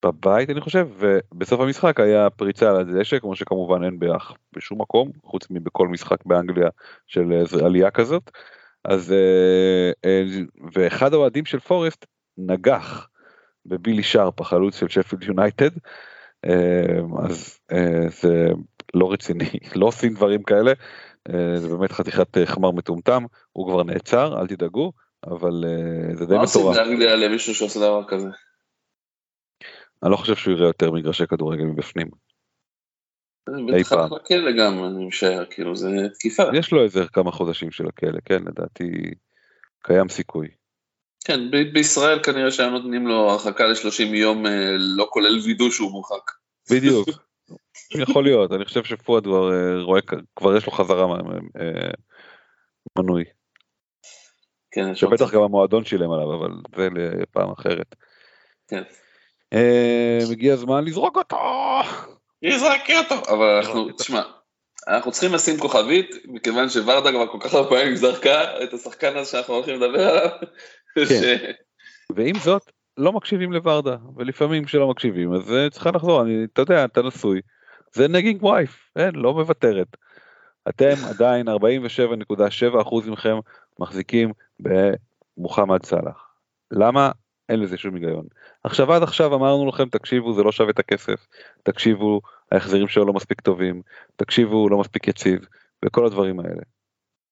[0.04, 5.12] בבית אני חושב, ובסוף המשחק היה פריצה על הדשא, כמו שכמובן אין באח בשום מקום,
[5.24, 6.70] חוץ מבכל משחק באנגליה
[7.08, 7.32] של
[7.66, 8.32] עלייה כזאת.
[8.86, 10.24] אז, אה, אה,
[10.74, 12.06] ואחד האוהדים של פורסט
[12.38, 13.08] נגח
[13.66, 15.70] בבילי שרפ, החלוץ של שפילד יונייטד,
[16.46, 17.60] אה, אז
[18.22, 18.50] זה
[18.94, 20.74] לא רציני, לא עושים דברים כאלה,
[21.58, 24.92] זה באמת חתיכת חמר מטומטם, הוא כבר נעצר, אל תדאגו,
[25.28, 25.64] אבל
[26.14, 26.56] זה די מטורף.
[26.56, 28.28] מה עושים באנגליה למישהו שעושה דבר כזה?
[30.04, 32.08] אני לא חושב שהוא יראה יותר מגרשי כדורגל מבפנים.
[33.50, 34.10] אי פעם.
[34.14, 36.44] לכלא גם, אני משער, כאילו זה תקיפה.
[36.54, 38.92] יש לו איזה כמה חודשים של הכלא, כן, לדעתי
[39.84, 40.48] קיים סיכוי.
[41.26, 45.92] כן, ב- בישראל כנראה שהיו נותנים לו הרחקה ל-30 יום, אה, לא כולל וידוא שהוא
[45.92, 46.32] מורחק.
[46.72, 47.10] בדיוק.
[48.04, 50.02] יכול להיות, אני חושב שפואד כבר אה, רואה,
[50.36, 51.06] כבר יש לו חזרה
[51.60, 51.92] אה,
[52.98, 53.24] מנוי.
[54.72, 56.90] כן, שבטח גם המועדון שילם עליו, אבל זה
[57.22, 57.96] לפעם אחרת.
[58.68, 58.84] כן.
[60.32, 61.38] מגיע אה, הזמן לזרוק אותו.
[62.42, 63.32] יזרק אותו.
[63.34, 64.22] אבל אנחנו, תשמע,
[64.88, 69.32] אנחנו צריכים לשים כוכבית, מכיוון שוורדה כבר כל כך הרבה פעמים זרקה את השחקן הזה
[69.32, 70.30] שאנחנו הולכים לדבר עליו.
[71.10, 71.52] כן.
[72.16, 76.86] ועם זאת, לא מקשיבים לוורדה, ולפעמים כשלא מקשיבים, אז אה, צריכה לחזור, אני, אתה יודע,
[76.86, 77.42] אתה נשוי,
[77.94, 79.88] זה נגינג וייף, אין, לא מוותרת.
[80.70, 83.40] אתם עדיין 47.7% מכם
[83.80, 86.28] מחזיקים במוחמד סאלח.
[86.72, 87.12] למה?
[87.50, 88.26] אין לזה שום היגיון.
[88.64, 91.28] עכשיו עד עכשיו אמרנו לכם תקשיבו זה לא שווה את הכסף,
[91.64, 92.22] תקשיבו
[92.52, 93.82] ההחזרים שלו לא מספיק טובים,
[94.16, 95.40] תקשיבו הוא לא מספיק יציב
[95.86, 96.62] וכל הדברים האלה.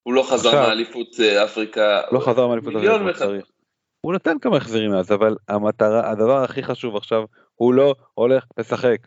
[0.02, 2.00] הוא לא חזר מאליפות אה, אפריקה.
[2.12, 3.36] לא חזר מאליפות אפריקה,
[4.00, 8.98] הוא נותן כמה החזרים מאז אבל המטרה הדבר הכי חשוב עכשיו הוא לא הולך לשחק.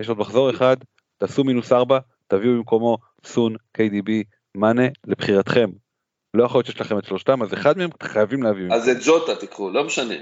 [0.00, 0.76] יש עוד מחזור אחד
[1.16, 4.10] תעשו מינוס ארבע תביאו במקומו סון KDB
[4.54, 5.70] מאנה לבחירתכם
[6.34, 8.72] לא יכול להיות שיש לכם את שלושתם, אז אחד מהם חייבים להביא.
[8.72, 10.14] אז את ג'וטה תיקחו, לא משנה.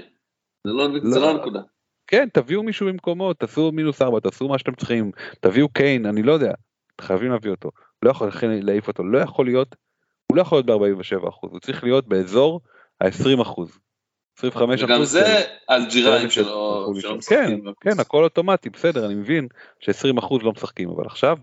[0.63, 1.59] זה לא, לא, זה לא הנקודה.
[2.07, 6.31] כן, תביאו מישהו במקומו, תעשו מינוס ארבע, תעשו מה שאתם צריכים, תביאו קיין, אני לא
[6.31, 6.51] יודע,
[7.01, 7.69] חייבים להביא אותו.
[8.01, 9.75] לא יכול להעיף אותו, לא יכול להיות,
[10.27, 12.61] הוא לא יכול להיות ב-47 הוא צריך להיות באזור
[13.01, 13.41] ה-20
[14.37, 17.19] 25 וגם זה על ג'יריים שלא משחקים.
[17.29, 19.47] כן, כן, הכל אוטומטי, בסדר, אני מבין
[19.79, 21.37] ש-20 לא משחקים, אבל עכשיו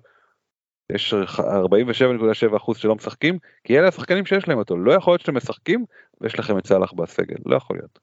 [0.92, 5.84] יש 47.7% שלא משחקים, כי אלה השחקנים שיש להם אותו, לא יכול להיות שאתם משחקים
[6.20, 7.98] ויש לכם את סאלח בסגל, לא יכול להיות.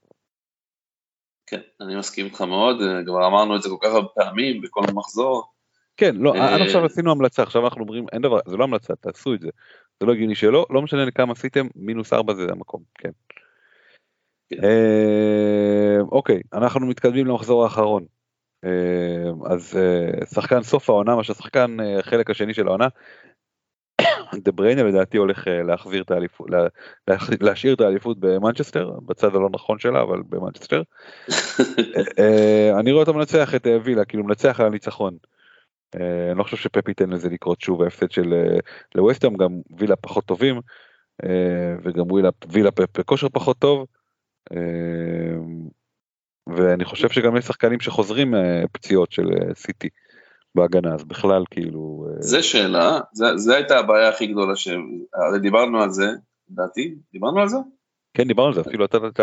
[1.48, 5.56] כן, אני מסכים איתך מאוד, כבר אמרנו את זה כל כך הרבה פעמים בכל המחזור,
[5.98, 8.96] כן, לא, אה, עד עכשיו עשינו המלצה, עכשיו אנחנו אומרים, אין דבר, זה לא המלצה,
[8.96, 9.50] תעשו את זה.
[10.00, 13.10] זה לא הגיוני שלא, לא משנה כמה עשיתם, מינוס ארבע זה המקום, כן.
[14.50, 14.64] כן.
[14.64, 18.06] אה, אוקיי, אנחנו מתקדמים למחזור האחרון.
[18.66, 22.88] אה, אז אה, שחקן סוף העונה, מה ששחקן אה, החלק השני של העונה,
[24.44, 26.48] דה בריינה לדעתי הולך להחזיר את האליפות,
[27.42, 30.82] להשאיר את האליפות במנצ'סטר, בצד הלא נכון שלה, אבל במנצ'סטר.
[32.80, 35.18] אני רואה אותו מנצח את וילה, כאילו מנצח על הניצחון.
[35.96, 38.34] אני לא חושב שפפ ייתן לזה לקרות שוב, ההפסד של
[38.96, 40.60] לווסטהאם, גם וילה פחות טובים,
[41.84, 43.86] וגם וילה, וילה בכושר פחות טוב.
[46.50, 49.90] אה, ואני חושב שגם יש שחקנים שחוזרים אה, פציעות של אה, סיטי
[50.56, 52.08] בהגנה, אז בכלל כאילו...
[52.10, 54.68] אה, זה שאלה, זה- זה הייתה הבעיה הכי גדולה, ש-
[55.14, 56.08] הרי דיברנו על זה,
[56.52, 57.58] לדעתי, דיברנו על זה?
[58.14, 59.20] כן, דיברנו על זה, אפילו נתת את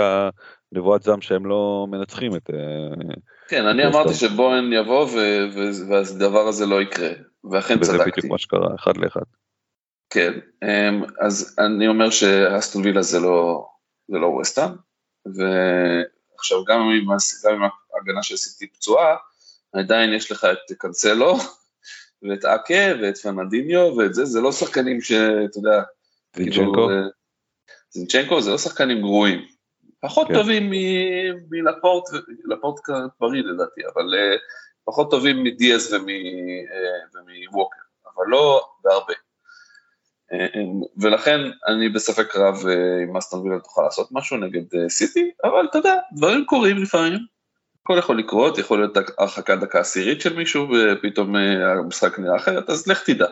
[0.73, 2.51] הנבואת זעם שהם לא מנצחים את...
[2.51, 3.15] אה,
[3.49, 4.15] כן, אני אמרתי.
[4.15, 5.07] שבוהן יבוא
[5.89, 7.09] והדבר הזה לא יקרה,
[7.51, 8.11] ואכן וזה צדקתי.
[8.11, 9.21] בדיוק מה שקרה, אחד לאחד.
[10.11, 13.67] כן, אמ, אז אני אומר שאסטון וילה זה לא,
[14.09, 14.71] זה לא ווסטהאם,
[16.43, 17.07] ועכשיו גם אם,
[17.45, 19.17] גם אם ההגנה של סיטי פצועה,
[19.73, 21.37] עדיין יש לך את קנסלו,
[22.23, 25.83] ואת אקה, ואת פרננדיניו, ואת זה, זה לא שחקנים שאתה יודע,
[26.37, 26.73] זינצ'נקו?
[26.73, 26.95] כאילו, אה,
[27.91, 29.47] זינצ'נקו זה לא שחקנים גרועים,
[30.01, 30.35] פחות כן.
[30.35, 30.71] טובים
[31.51, 32.05] מלפורט,
[32.45, 32.81] לפורט
[33.21, 34.37] בריא לדעתי, אבל אה,
[34.85, 35.99] פחות טובים מדיאז אה,
[37.15, 37.83] ומווקר,
[38.15, 39.15] אבל לא בהרבה.
[40.97, 45.67] ולכן אני בספק רב אה, אם אסטון וילה תוכל לעשות משהו נגד אה, סיטי, אבל
[45.71, 47.19] אתה יודע, דברים קורים לפעמים,
[47.85, 52.71] הכל יכול לקרות, יכול להיות הרחקה דקה עשירית של מישהו ופתאום אה, המשחק נראה אחרת,
[52.71, 53.27] אז לך תדע.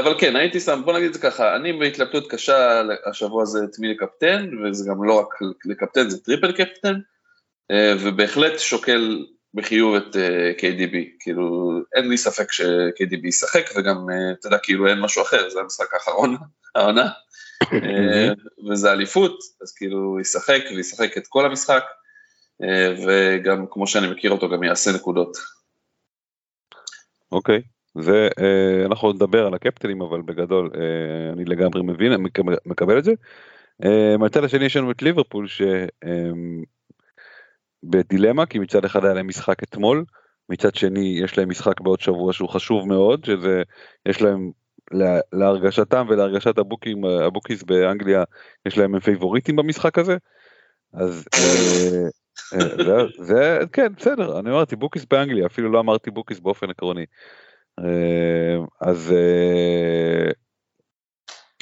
[0.00, 3.78] אבל כן, הייתי שם, בוא נגיד את זה ככה, אני בהתלבטות קשה השבוע הזה את
[3.78, 5.34] מי לקפטן, וזה גם לא רק
[5.64, 6.94] לקפטן, זה triple captain,
[8.00, 9.24] ובהחלט שוקל
[9.58, 14.86] בחיוב את אה, KDB, כאילו אין לי ספק ש-KDB ישחק, וגם, אה, אתה יודע, כאילו
[14.86, 16.36] אין משהו אחר, זה המשחק האחרון,
[16.74, 17.08] העונה,
[17.72, 18.32] אה,
[18.70, 21.84] וזה אליפות, אז כאילו ישחק, וישחק את כל המשחק,
[23.06, 25.36] וגם כמו שאני מכיר אותו, גם יעשה נקודות.
[27.32, 27.62] אוקיי,
[27.94, 32.12] זה, אה, אנחנו נדבר על הקפטנים, אבל בגדול אה, אני לגמרי מבין,
[32.66, 33.12] מקבל, את זה.
[34.18, 35.46] מהצד השני יש לנו את ליברפול
[37.84, 40.04] שבדילמה, כי מצד אחד היה להם משחק אתמול,
[40.48, 43.62] מצד שני יש להם משחק בעוד שבוע שהוא חשוב מאוד, שזה,
[44.06, 44.50] יש להם
[44.90, 48.24] לה, להרגשתם ולהרגשת הבוקים, ה bookies באנגליה,
[48.66, 50.16] יש להם הם פייבוריטים במשחק הזה,
[50.92, 52.08] אז אה,
[52.54, 57.04] אה, זה, זה, כן, בסדר, אני אמרתי bookies באנגליה, אפילו לא אמרתי bookies באופן עקרוני.
[57.78, 59.14] אה, אז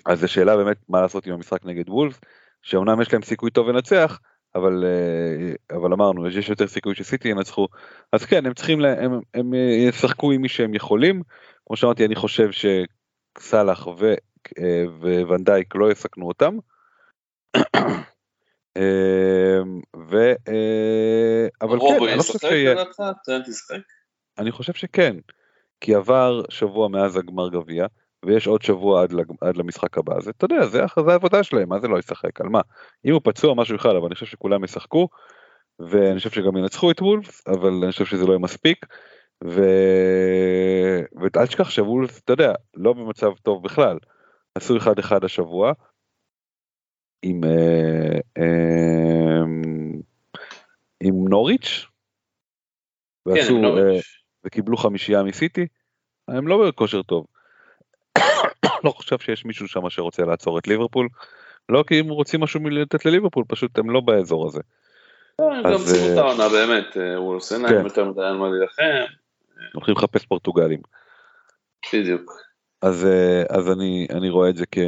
[0.07, 2.20] אז זו שאלה באמת מה לעשות עם המשחק נגד וולבס,
[2.62, 4.21] שאומנם יש להם סיכוי טוב לנצח,
[4.57, 7.66] אבל, אה, אבל אמרנו, יש יותר סיכוי שסיטי ינצחו,
[8.12, 11.22] אז כן, הם צריכים, לה- הם, הם אה, ישחקו עם מי שהם יכולים,
[11.66, 14.14] כמו שאמרתי, אני חושב שסאלח ו-
[14.59, 14.84] אה,
[15.28, 16.57] וונדייק לא יסכנו אותם.
[18.76, 19.61] אה,
[20.11, 20.32] ו...
[21.62, 22.74] אבל כן, אני לא חושב שיהיה...
[24.38, 25.16] אני חושב שכן,
[25.80, 27.86] כי עבר שבוע מאז הגמר גביע,
[28.25, 29.12] ויש עוד שבוע עד.
[29.41, 32.49] עד למשחק הבא, אז אתה יודע, זה, זה העבודה שלהם, מה זה לא ישחק, על
[32.49, 32.61] מה?
[33.05, 35.09] אם הוא פצוע משהו אחד, אבל אני חושב שכולם ישחקו,
[35.79, 38.87] ואני חושב שגם ינצחו את וולף, אבל אני חושב שזה לא יהיה מספיק,
[39.45, 39.61] ו...
[41.21, 43.99] ואל תשכח שוולף, אתה יודע, לא במצב טוב בכלל,
[44.55, 45.73] עשו אחד אחד השבוע,
[47.23, 49.43] עם, אה, אה,
[51.01, 51.87] עם נוריץ',
[53.25, 53.99] כן, ועשו, לא, אה,
[54.45, 55.67] וקיבלו חמישייה מסיטי,
[56.29, 57.27] הם לא בכושר טוב.
[58.87, 61.09] לא חושב שיש מישהו שם שרוצה לעצור את ליברפול,
[61.68, 64.61] לא כי הם רוצים משהו לתת לליברפול, פשוט הם לא באזור הזה.
[65.39, 67.62] הם גם סיימו את אה, העונה באמת, אה, הוא עושה כן.
[67.62, 69.12] להם יותר מדי על מה להילחם,
[69.74, 70.80] הולכים לחפש פורטוגלים.
[71.93, 72.32] בדיוק.
[72.82, 74.78] אז, אה, אז אני, אני רואה את זה כ...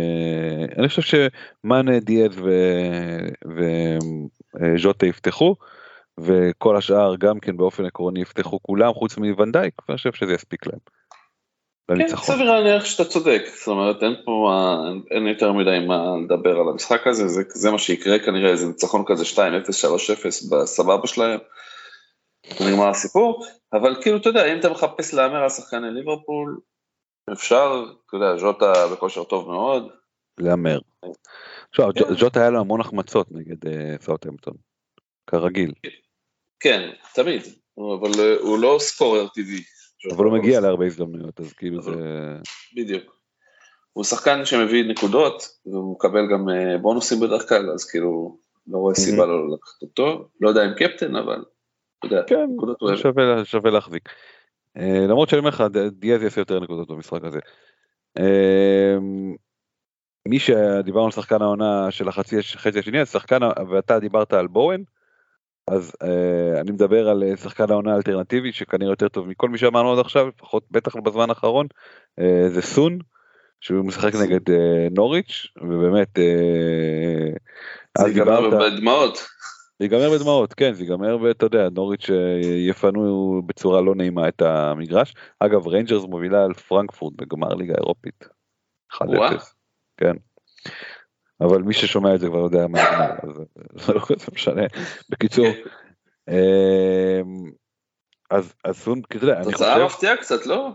[0.78, 2.40] אני חושב שמאנה, דיאז
[4.54, 5.56] וז'וטה יפתחו,
[6.20, 10.97] וכל השאר גם כן באופן עקרוני יפתחו כולם, חוץ מוונדייק, ואני חושב שזה יספיק להם.
[11.88, 12.34] כן, לניצחון.
[12.34, 14.50] סביר להניח שאתה צודק, זאת אומרת אין פה,
[15.10, 19.04] אין- יותר מדי מה לדבר על המשחק הזה, זה, זה מה שיקרה כנראה, איזה ניצחון
[19.06, 19.38] כזה 2-0,
[19.74, 21.40] 3-0 בסבבה שלהם,
[22.60, 26.60] נגמר הסיפור, אבל כאילו אתה יודע, אם אתה מחפש להמר על שחקני ליברפול,
[27.32, 29.88] אפשר, אתה יודע, ז'וטה בכושר טוב מאוד,
[30.38, 30.78] להמר.
[31.70, 32.14] עכשיו, כן.
[32.18, 34.54] ג'וטה היה לו המון החמצות נגד אה, סאוטהמפטון,
[35.26, 35.72] כרגיל,
[36.60, 37.42] כן, תמיד,
[37.78, 39.77] אבל אה, הוא לא סקורר טבעי.
[40.16, 41.92] אבל הוא מגיע להרבה הזדמנויות, אז כאילו זה...
[42.76, 43.18] בדיוק.
[43.92, 48.94] הוא שחקן שמביא נקודות, והוא מקבל גם אה, בונוסים בדרך כלל, אז כאילו, לא רואה
[48.94, 50.28] סיבה לא לקחת אותו.
[50.40, 51.44] לא יודע אם קפטן, אבל,
[51.98, 53.44] אתה יודע, כן, נקודות הוא אוהב.
[53.44, 54.08] שווה, להחזיק.
[54.76, 57.38] אה, למרות שאני אומר לך, דיאז יעשה יותר נקודות במשחק הזה.
[58.18, 58.96] אה,
[60.28, 62.38] מי שדיברנו על שחקן העונה של החצי
[62.78, 63.38] השני, אז שחקן,
[63.70, 64.82] ואתה דיברת על בואן,
[65.70, 69.98] אז אה, אני מדבר על שחקן העונה האלטרנטיבי שכנראה יותר טוב מכל מי שאמרנו עד
[69.98, 71.66] עכשיו, לפחות בטח בזמן האחרון,
[72.20, 72.98] אה, זה סון,
[73.60, 74.52] שהוא משחק נגד אה,
[74.90, 76.18] נוריץ', ובאמת...
[76.18, 77.38] אה,
[77.98, 79.18] זה ייגמר בדמעות.
[79.78, 82.10] זה ייגמר בדמעות, כן, זה ייגמר, ואתה יודע, נוריץ'
[82.68, 85.14] יפנו בצורה לא נעימה את המגרש.
[85.40, 88.28] אגב, ריינג'רס מובילה על פרנקפורט בגמר ליגה אירופית.
[88.92, 88.98] 1-0.
[89.96, 90.12] כן.
[91.40, 93.40] אבל מי ששומע את זה כבר יודע מה נגמר, אז
[93.86, 94.62] זה לא כזה משנה.
[95.08, 95.46] בקיצור,
[96.28, 97.50] אמ,
[98.30, 99.56] אז סון, אתה יודע, אני חושב...
[99.56, 100.70] תוצאה מפתיעה קצת, לא?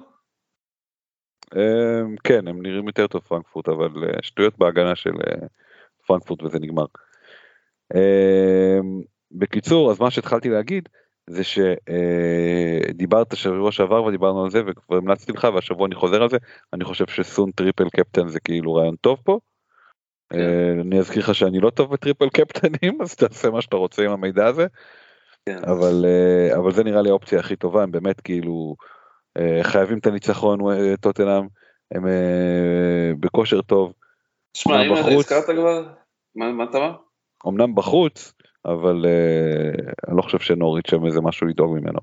[1.55, 5.47] אמ, כן, הם נראים יותר טוב פרנקפורט, אבל אה, שטויות בהגנה של אה,
[6.07, 6.86] פרנקפורט וזה נגמר.
[7.95, 9.01] אמ,
[9.32, 10.89] בקיצור, אז מה שהתחלתי להגיד,
[11.30, 11.41] זה
[12.89, 16.38] שדיברת שבוע שעבר ודיברנו על זה וכבר המלצתי לך והשבוע אני חוזר על זה
[16.74, 19.39] אני חושב שסון triple captain זה כאילו רעיון טוב פה.
[20.34, 20.39] כן.
[20.39, 24.05] אה, אני אזכיר לך שאני לא טוב ב triple קפטנים אז תעשה מה שאתה רוצה
[24.05, 24.67] עם המידע הזה.
[25.45, 25.57] כן.
[25.63, 28.75] אבל אה, אבל זה נראה לי האופציה הכי טובה הם באמת כאילו
[29.38, 30.59] אה, חייבים את הניצחון
[31.01, 31.47] טוטנאם
[31.91, 32.05] הם
[33.19, 33.93] בכושר טוב.
[34.53, 35.84] שמע אם הזכרת כבר
[36.36, 36.95] מה אתה אומר?
[37.47, 38.34] אמנם בחוץ
[38.65, 39.05] אבל
[40.07, 41.99] אני לא חושב שנוריץ' שם איזה משהו לדאוג ממנו.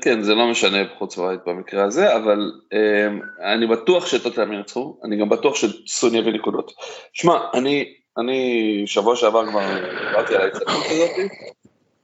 [0.00, 5.16] כן, זה לא משנה חוץ בית במקרה הזה, אבל um, אני בטוח שטוטנאם ינצחו, אני
[5.16, 6.72] גם בטוח שסון יביא נקודות.
[7.12, 9.60] שמע, אני, אני שבוע שעבר כבר
[10.08, 11.10] דיברתי על ההצטרפות הזאת,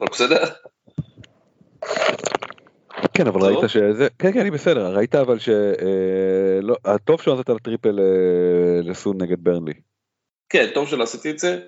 [0.00, 0.44] לא בסדר?
[3.14, 7.98] כן, אבל ראית שזה, כן, כן, אני בסדר, ראית אבל שלא, הטוב שלא נתת לטריפל
[8.00, 9.74] אה, לסון נגד ברנלי.
[10.48, 11.60] כן, טוב שלא עשיתי את זה.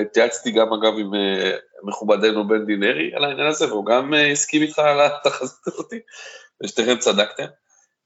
[0.00, 4.62] התייעצתי גם אגב עם אה, מכובדנו בן דינרי על העניין הזה, והוא גם אה, הסכים
[4.62, 5.92] איתך על התחזית הזאת,
[6.62, 7.44] ושתיכם צדקתם.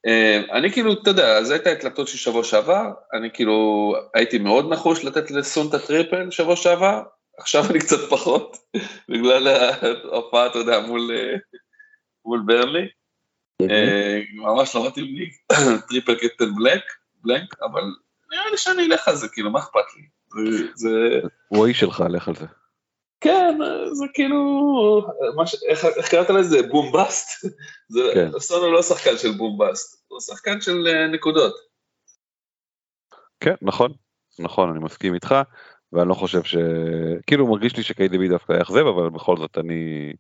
[0.07, 4.73] אה, אני כאילו, אתה יודע, זו הייתה התלבטות של שבוע שעבר, אני כאילו הייתי מאוד
[4.73, 7.03] נחוש לתת לסון את ה triple שבוע שעבר,
[7.39, 8.57] עכשיו אני קצת פחות,
[9.11, 11.11] בגלל ההופעה, אתה יודע, מול,
[12.25, 12.89] מול ברנלי.
[14.35, 15.31] ממש לא מתאים לי
[15.89, 16.83] triple captain בלק,
[17.23, 17.83] blank, אבל
[18.31, 20.03] נראה לי שאני אלך על זה, כאילו, מה אכפת לי?
[20.75, 21.21] זה...
[21.49, 22.47] הוא האיש שלך, לך על זה.
[23.21, 23.59] כן,
[23.93, 25.07] זה כאילו,
[25.47, 25.57] ש...
[25.69, 26.63] איך, איך קראת לזה?
[26.63, 27.47] bombast?
[27.89, 28.39] זה, כן.
[28.39, 31.55] סון הוא לא שחקן של bombast, הוא שחקן של אה, נקודות.
[33.41, 33.93] כן, נכון,
[34.39, 35.35] נכון, אני מסכים איתך,
[35.93, 36.57] ואני לא חושב ש...
[37.27, 40.13] כאילו מרגיש לי ש-KDB דווקא יאכזב, אבל בכל זאת אני...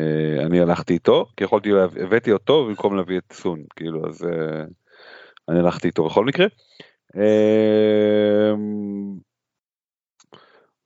[0.00, 1.70] אה, אני הלכתי איתו, כי יכולתי,
[2.04, 4.28] הבאתי אותו במקום להביא את סון, כאילו, אז אה,
[5.48, 6.46] אני הלכתי איתו בכל מקרה.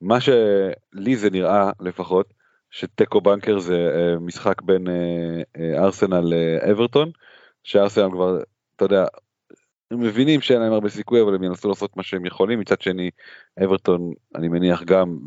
[0.01, 2.33] מה שלי זה נראה לפחות,
[2.69, 7.11] שתיקו בנקר זה אה, משחק בין אה, אה, ארסנל לאברטון,
[7.63, 8.37] שארסנל כבר,
[8.75, 9.05] אתה יודע,
[9.91, 13.09] הם מבינים שאין להם הרבה סיכוי אבל הם ינסו לעשות מה שהם יכולים, מצד שני
[13.63, 15.19] אברטון אני מניח גם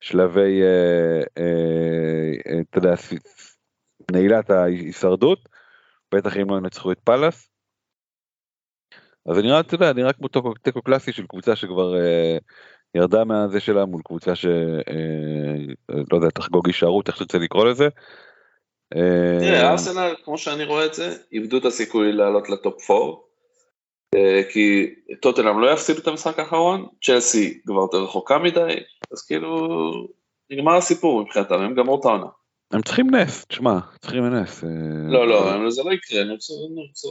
[0.00, 0.60] בשלבי,
[2.70, 2.94] אתה יודע,
[4.12, 5.48] נעילת ההישרדות,
[6.14, 7.50] בטח אם לא ינצחו את פאלאס.
[9.26, 10.28] אז זה נראה, אתה יודע, נראה כמו
[10.62, 11.94] תיקו קלאסי של קבוצה שכבר
[12.94, 14.52] ירדה מהזה שלה מול קבוצה שלא
[15.90, 17.88] אה, יודע, תחגוג הישארות, איך שרוצה לקרוא לזה.
[18.96, 23.02] אה, תראה, ארסנל, כמו שאני רואה את זה, איבדו את הסיכוי לעלות לטופ 4,
[24.14, 28.76] אה, כי טוטנאם לא יפסידו את המשחק האחרון, צ'לסי כבר יותר רחוקה מדי,
[29.12, 29.68] אז כאילו,
[30.50, 32.26] נגמר הסיפור מבחינתם, הם גמרו את העונה.
[32.72, 34.64] הם צריכים נס, תשמע, צריכים נס.
[35.08, 36.54] לא, לא, זה לא יקרה, הם ירצו,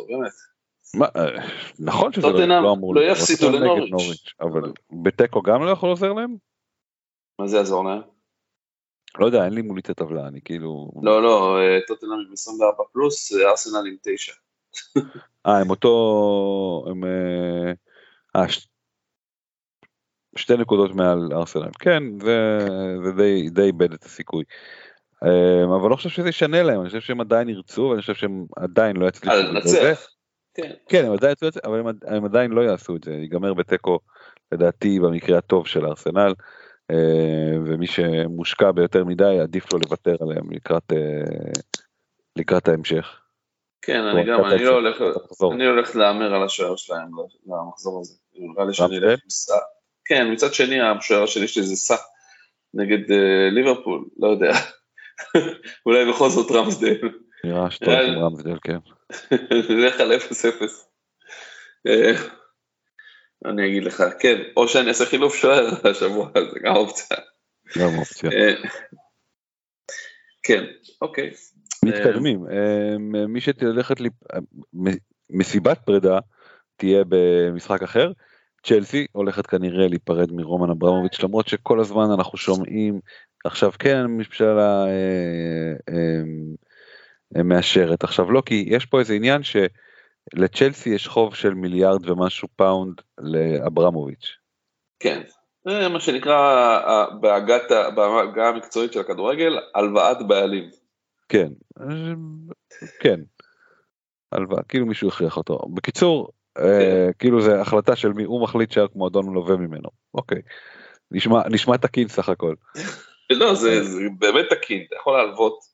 [0.08, 0.53] באמת.
[1.02, 1.26] אה,
[1.80, 4.62] נכון שזה לא, לא אמור לא יפסידו לנוריץ', אבל
[5.04, 6.36] בתיקו גם לא יכול לעוזר להם?
[7.40, 8.02] מה זה יעזור להם?
[9.20, 10.92] לא יודע, אין לי מולי את הטבלה, אני כאילו...
[11.02, 14.34] לא, לא, אה, טוטנאם עם 24 פלוס, אה, ארסנל עם 9.
[15.48, 16.86] אה, הם אותו...
[16.90, 17.04] הם...
[18.36, 18.44] אה.
[20.36, 21.70] שתי נקודות מעל ארסנל.
[21.80, 22.58] כן, זה,
[23.04, 24.44] זה די, די איבד את הסיכוי.
[25.66, 28.98] אבל לא חושב שזה ישנה להם, אני חושב שהם עדיין ירצו, ואני חושב שהם עדיין
[28.98, 29.36] לא יצליחו.
[29.36, 30.08] לנצח.
[30.54, 30.72] כן.
[30.90, 31.36] כן, הם עדיין
[31.66, 34.00] אבל הם, הם עדיין לא יעשו את זה, ייגמר בתיקו
[34.52, 36.34] לדעתי במקרה הטוב של ארסנל,
[36.92, 41.52] אה, ומי שמושקע ביותר מדי עדיף לו לוותר עליהם לקראת, אה,
[42.36, 43.20] לקראת ההמשך.
[43.82, 45.02] כן, אני גם, אני לא הולך,
[45.54, 47.10] אני הולך להמר על השוער שלהם
[47.46, 49.58] למחזור הזה, נראה לי שאני אלך עם סע.
[50.06, 51.96] כן, מצד שני השוער שלי שלי זה סע
[52.74, 54.52] נגד אה, ליברפול, לא יודע,
[55.86, 57.10] אולי בכל זאת רמסדל.
[57.44, 58.78] נראה הולך עם רמסדל, כן.
[59.70, 60.16] נלך על 0-0.
[61.88, 62.12] אה,
[63.46, 67.18] אני אגיד לך, כן, או שאני אעשה חילוף שוער השבוע, זה גם אופציה.
[67.80, 68.30] גם אופציה.
[68.32, 68.54] אה,
[70.44, 70.64] כן,
[71.02, 71.32] אוקיי.
[71.86, 72.46] מתקדמים.
[72.52, 72.98] אה,
[73.28, 73.96] מי שתערוך
[75.30, 76.20] מסיבת פרידה
[76.78, 78.12] תהיה במשחק אחר.
[78.66, 83.00] צ'לסי הולכת כנראה להיפרד מרומן אברמוביץ' למרות שכל הזמן אנחנו שומעים
[83.46, 84.90] עכשיו כן הממשלה אה,
[85.90, 86.22] אה, אה,
[87.44, 93.02] מאשרת עכשיו לא כי יש פה איזה עניין שלצ'לסי יש חוב של מיליארד ומשהו פאונד
[93.20, 94.38] לאברמוביץ'.
[95.00, 95.22] כן,
[95.68, 100.70] זה מה שנקרא בעגה המקצועית של הכדורגל הלוואת בעלים.
[101.30, 101.48] כן,
[103.00, 103.20] כן,
[104.32, 105.60] הלוואה, כאילו מישהו הכריח אותו.
[105.74, 106.64] בקיצור, כן.
[106.64, 109.90] אה, כאילו זה החלטה של מי הוא מחליט שהמועדון מלווה ממנו.
[110.14, 110.42] אוקיי,
[111.12, 112.54] נשמע, נשמע תקין סך הכל.
[113.40, 115.73] לא, זה, זה באמת תקין, אתה יכול להלוות.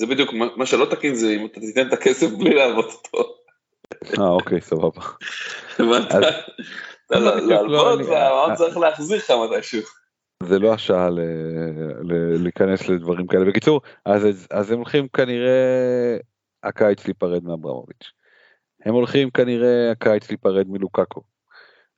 [0.00, 3.34] זה בדיוק, מה שלא תקין זה אם אתה תיתן את הכסף בלי להלוות אותו.
[4.18, 5.02] אה, אוקיי, סבבה.
[7.10, 8.00] להלוות,
[8.56, 9.82] צריך להחזיר לך מתישהו.
[10.42, 11.08] זה לא השעה
[12.42, 13.44] להיכנס לדברים כאלה.
[13.44, 16.16] בקיצור, אז, אז הם הולכים כנראה
[16.62, 18.12] הקיץ להיפרד מאברמוביץ'.
[18.84, 21.20] הם הולכים כנראה הקיץ להיפרד מלוקקו.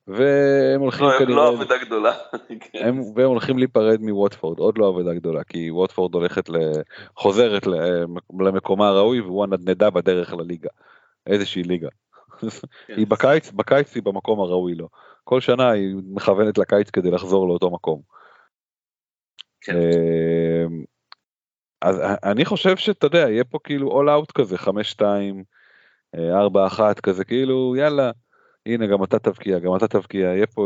[0.09, 1.35] והם הולכים לא, כנראה...
[1.35, 2.13] לא אבדה גדולה.
[2.85, 6.55] הם, והם הולכים להיפרד מווטפורד, עוד לא אבדה גדולה, כי ווטפורד הולכת, ל...
[7.15, 7.67] חוזרת
[8.39, 10.69] למקומה הראוי והוא הנדנדה בדרך לליגה.
[11.27, 11.89] איזושהי ליגה.
[12.87, 12.93] כן.
[12.97, 14.89] היא בקיץ, בקיץ היא במקום הראוי לו.
[15.23, 18.01] כל שנה היא מכוונת לקיץ כדי לחזור לאותו מקום.
[19.61, 19.75] כן.
[19.75, 20.83] אמ,
[21.81, 24.61] אז אני חושב שאתה יודע, יהיה פה כאילו all out כזה, 5-2,
[26.15, 28.11] 4-1 כזה, כאילו יאללה.
[28.73, 30.63] הנה גם אתה תבקיע, גם אתה תבקיע, יהיה פה,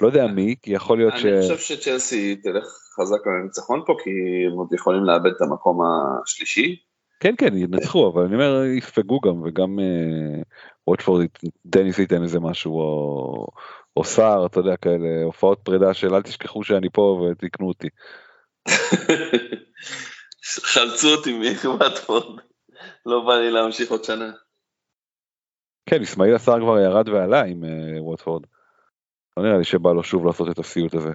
[0.00, 1.24] לא יודע מי, כי יכול להיות ש...
[1.24, 2.64] אני חושב שצ'לסי תלך
[2.96, 4.10] חזק על הניצחון פה, כי
[4.46, 5.78] הם עוד יכולים לאבד את המקום
[6.22, 6.76] השלישי.
[7.20, 10.42] כן, כן, ינצחו, אבל אני אומר, יספגו גם, וגם אה,
[10.86, 11.26] ווטפורד,
[11.66, 13.46] דניס ייתן איזה משהו, או,
[13.96, 17.88] או סער, אתה יודע, כאלה, הופעות פרידה של אל תשכחו שאני פה ותקנו אותי.
[20.72, 22.40] חלצו אותי מווטפורד,
[23.06, 24.30] לא בא לי להמשיך עוד שנה.
[25.86, 28.42] כן, אסמאעיל עשר כבר ירד ועלה עם uh, ווטפורד.
[29.36, 31.10] לא נראה לי שבא לו שוב לעשות את הסיוט הזה.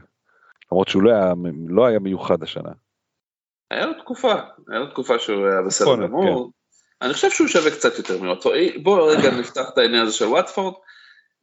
[0.72, 1.34] למרות שהוא לא היה,
[1.68, 2.72] לא היה מיוחד השנה.
[3.72, 4.34] היה לו תקופה,
[4.70, 6.52] היה לו תקופה שהוא היה בסדר גמור.
[6.52, 7.06] כן.
[7.06, 8.58] אני חושב שהוא שווה קצת יותר מווטפורד.
[8.84, 10.74] בואו רגע נפתח את העניין הזה של ווטפורד.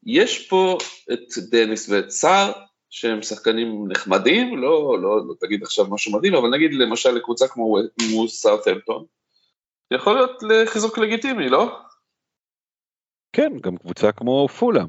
[0.06, 0.78] יש פה
[1.12, 2.52] את דניס ואת סער,
[2.90, 7.76] שהם שחקנים נחמדים, לא, לא, לא תגיד עכשיו משהו מדהים, אבל נגיד למשל לקבוצה כמו
[8.28, 9.04] סאוטהמפטון,
[9.90, 11.78] יכול להיות לחיזוק לגיטימי, לא?
[13.36, 14.86] כן, גם קבוצה כמו פולאם.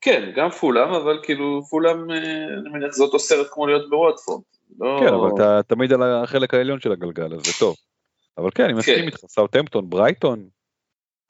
[0.00, 2.16] כן, גם פולאם, אבל כאילו פולאם, אה,
[2.60, 4.42] אני מניח זה אותו סרט כמו להיות בוואטפורד.
[4.78, 5.00] לא...
[5.00, 7.76] כן, אבל אתה תמיד על החלק העליון של הגלגל, אז זה טוב.
[8.38, 9.02] אבל כן, אני מסכים כן.
[9.02, 10.48] איתך, סאוטהמפטון, ברייטון.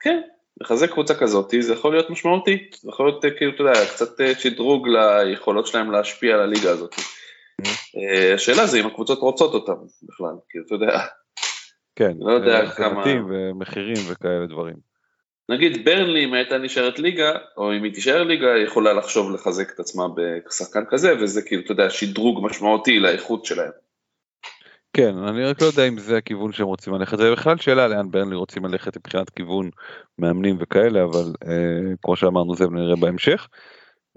[0.00, 0.20] כן,
[0.60, 4.20] לחזק קבוצה כזאת, זה יכול להיות משמעותי, זה יכול להיות אה, כאילו, אתה יודע, קצת
[4.20, 6.94] אה, שדרוג ליכולות שלהם להשפיע על הליגה הזאת.
[6.94, 8.34] Mm-hmm.
[8.34, 10.98] השאלה זה אם הקבוצות רוצות אותם בכלל, כאילו, אתה יודע.
[11.96, 13.04] כן, לא יודע כמה...
[13.28, 14.87] ומחירים וכאלה דברים.
[15.48, 19.70] נגיד ברנלי אם הייתה נשארת ליגה, או אם היא תישאר ליגה, היא יכולה לחשוב לחזק
[19.74, 23.70] את עצמה בשחקן כזה, וזה כאילו, אתה יודע, שדרוג משמעותי לאיכות שלהם.
[24.92, 28.10] כן, אני רק לא יודע אם זה הכיוון שהם רוצים ללכת, זה בכלל שאלה לאן
[28.10, 29.70] ברנלי רוצים ללכת מבחינת כיוון
[30.18, 33.48] מאמנים וכאלה, אבל אה, כמו שאמרנו זה נראה בהמשך.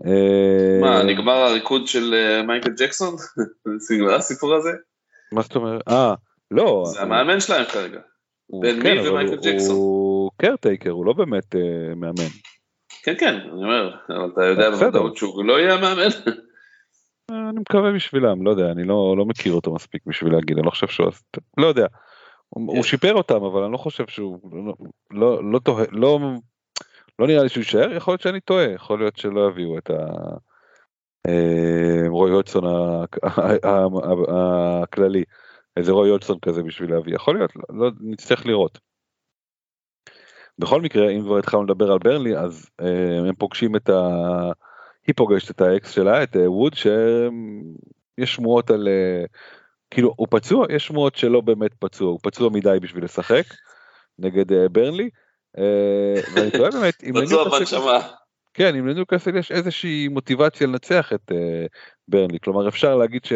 [0.06, 3.16] אה, מה, נגמר הריקוד של אה, מייקל ג'קסון?
[3.92, 4.72] נגמר הסיפור הזה?
[5.32, 5.82] מה זאת אומרת?
[5.88, 6.14] אה,
[6.52, 6.84] לא.
[6.86, 8.00] זה המאמן שלהם כרגע.
[8.62, 10.11] בין כן, מי ומייקל ג'קסון.
[10.42, 12.32] קרטייקר, הוא לא באמת uh, מאמן.
[13.04, 16.12] כן, כן, אני אומר, אבל אתה יודע בוודאות שהוא לא יהיה מאמן.
[17.32, 20.66] אה, אני מקווה בשבילם, לא יודע, אני לא, לא מכיר אותו מספיק בשביל להגיד, אני
[20.66, 21.08] לא חושב שהוא,
[21.58, 21.86] לא יודע,
[22.50, 24.74] הוא, הוא שיפר אותם, אבל אני לא חושב שהוא, לא,
[25.12, 26.20] לא, לא, תוה, לא,
[27.20, 29.96] לא נראה לי שהוא יישאר, יכול להיות שאני טועה, יכול להיות שלא יביאו את ה...
[31.28, 32.64] אה, רוי הודסון
[34.84, 35.24] הכללי.
[35.78, 38.80] איזה רוי אולסון כזה בשביל להביא, יכול להיות, לא, לא נצטרך לראות.
[40.62, 44.02] בכל מקרה, אם כבר התחלנו לדבר על ברלי, אז אה, הם פוגשים את ה...
[45.08, 48.88] היא פוגשת את האקס שלה, את אה, ווד, שיש שמועות על...
[48.88, 49.26] אה,
[49.92, 50.66] כאילו, הוא פצוע?
[50.70, 53.44] יש שמועות שלא באמת פצוע, הוא פצוע מדי בשביל לשחק
[54.20, 55.10] נגד אה, ברנלי.
[55.58, 58.00] אה, ואני באמת, אם פצוע בנשמה.
[58.54, 61.66] כן, אם לניוקאסל יש איזושהי מוטיבציה לנצח את אה,
[62.08, 63.34] ברנלי, כלומר אפשר להגיד ש...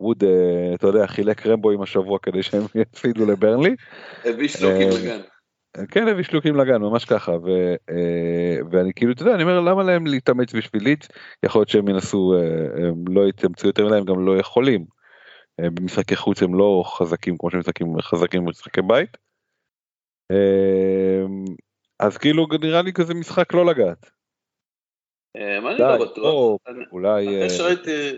[0.00, 3.76] ווד, אה, אתה יודע, חילק רמבו עם השבוע כדי שהם יפסידו לברנלי.
[4.24, 5.20] הביא שלוקים לגן.
[5.90, 9.82] כן, הביא שלוקים לגן, ממש ככה, ו, אה, ואני כאילו, אתה יודע, אני אומר, למה
[9.82, 11.08] להם להתאמץ בשביל ליץ?
[11.42, 12.34] יכול להיות שהם ינסו,
[12.76, 14.84] הם לא יתאמצו יותר מדי, הם גם לא יכולים.
[15.60, 19.16] במשחקי חוץ הם לא חזקים כמו שהם משחקים חזקים במשחקי בית.
[22.00, 24.10] אז כאילו נראה לי כזה משחק לא לגעת.
[25.36, 26.60] אה, אני לא בטוח.
[26.92, 27.26] אולי...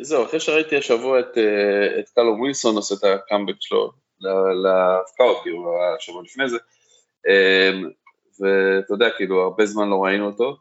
[0.00, 3.92] זהו, אחרי שראיתי השבוע את אה, קלום ווילסון עושה את הקאמבק שלו
[4.62, 6.58] להפקעות, כאילו, השבוע לפני זה.
[7.28, 7.90] אמ,
[8.40, 10.56] ואתה יודע, כאילו, הרבה זמן לא ראינו אותו.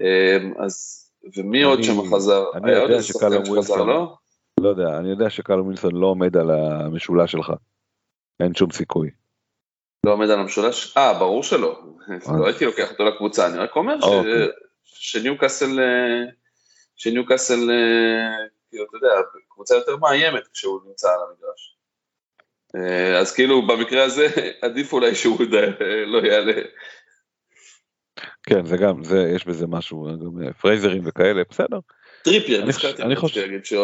[0.00, 2.44] אמ, אז, ומי עוד שם חזר?
[2.54, 4.14] אני יודע שקלום ווילסון, לא?
[4.60, 7.52] לא יודע, אני יודע שקלום ווילסון לא עומד על המשולש שלך.
[8.40, 9.10] אין שום סיכוי.
[10.06, 10.96] לא עומד על המשולש?
[10.96, 11.82] אה, ברור שלא.
[12.38, 14.48] לא הייתי לוקח אותו לקבוצה, אני רק אומר אוקיי.
[14.84, 16.30] שניוקאסל, אה,
[16.96, 19.14] שניוקאסל, אה, כאילו, אתה יודע,
[19.48, 21.79] קבוצה יותר מאיימת כשהוא נמצא על המגרש.
[22.76, 24.26] אה, אז כאילו במקרה הזה
[24.62, 25.38] עדיף אולי שהוא
[26.12, 26.62] לא יעלה.
[28.42, 31.78] כן, זה גם, זה, יש בזה משהו, גם פרייזרים וכאלה, בסדר.
[32.24, 33.40] טריפייר, אני חושב,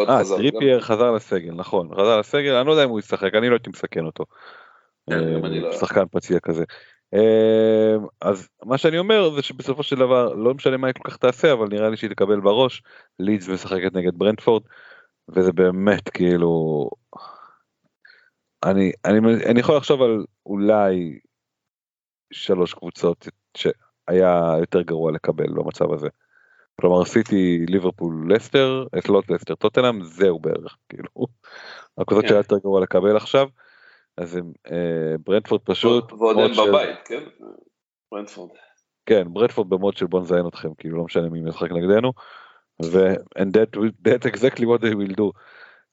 [0.09, 3.53] אה, טריפייר חזר לסגל, נכון, חזר לסגל, אני לא יודע אם הוא ישחק, אני לא
[3.53, 4.25] הייתי מסכן אותו.
[5.09, 6.63] כן, לא- שחקן פציע כזה.
[8.21, 11.89] אז מה שאני אומר זה שבסופו של דבר לא משנה מה ניוקאסל תעשה אבל נראה
[11.89, 12.83] לי שהיא תקבל בראש
[13.19, 14.63] לידס משחקת נגד ברנדפורד
[15.29, 16.89] וזה באמת כאילו
[18.63, 21.19] אני, אני, אני יכול לחשוב על אולי
[22.33, 23.27] שלוש קבוצות
[23.57, 26.07] שהיה יותר גרוע לקבל במצב הזה.
[26.81, 31.09] כלומר סיטי ליברפול לסטר את לוט לסטר טוטנאם זהו בערך כאילו
[31.97, 32.27] הקבוצות כן.
[32.27, 33.47] שהיה יותר גרוע לקבל עכשיו
[34.17, 37.23] אז הם אה, ברנדפורד פשוט ועוד הם בבית כן
[38.11, 38.49] ברנדפורד
[39.05, 42.13] כן ברנדפורד במוד של בוא נזיין אתכם כאילו לא משנה מי משחק נגדנו
[42.85, 43.77] ו and that,
[44.07, 45.31] that exactly what they will do.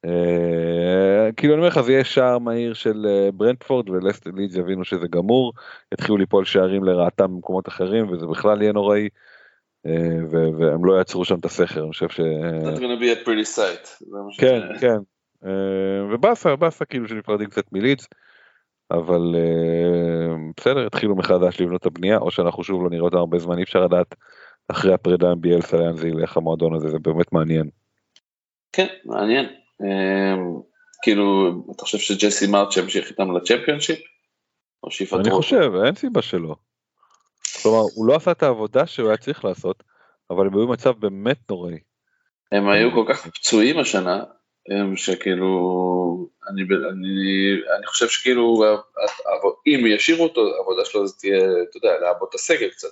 [0.04, 4.84] Uh, כאילו אני אומר לך זה יהיה שער מהיר של uh, ברנדפורד ולסטר לידס יבינו
[4.84, 5.52] שזה גמור
[5.94, 9.08] יתחילו ליפול שערים לרעתם במקומות אחרים וזה בכלל יהיה נוראי
[9.86, 9.90] uh,
[10.30, 12.20] והם לא יעצרו שם את הסכר אני חושב ש...
[12.20, 14.04] That's gonna be a pretty sight.
[14.38, 14.96] כן כן
[16.12, 18.08] ובאסה באסה כאילו שנפרדים קצת מלידס
[18.90, 19.34] אבל
[20.56, 23.62] בסדר התחילו מחדש לבנות את הבנייה או שאנחנו שוב לא נראה אותם הרבה זמן אי
[23.62, 24.14] אפשר לדעת
[24.68, 27.68] אחרי הפרידה עם ביאלסה לאן זה ילך המועדון הזה זה באמת מעניין.
[28.72, 29.63] כן מעניין.
[29.82, 30.60] אמ,
[31.02, 33.98] כאילו, אתה חושב שג'סי מארט ימשיך איתם לצ'מפיונשיפ?
[34.82, 35.20] או שיפטרו?
[35.20, 36.54] אני חושב, אין סיבה שלא.
[37.62, 39.82] כלומר, הוא לא עשה את העבודה שהוא היה צריך לעשות,
[40.30, 41.78] אבל הם היו במצב באמת נוראי.
[42.52, 44.24] הם היו כל כך פצועים השנה,
[44.96, 45.48] שכאילו,
[46.50, 48.62] אני, אני, אני חושב שכאילו,
[49.66, 52.88] אם ישאירו אותו, העבודה שלו זה תהיה, אתה יודע, לעבוד את הסגל קצת.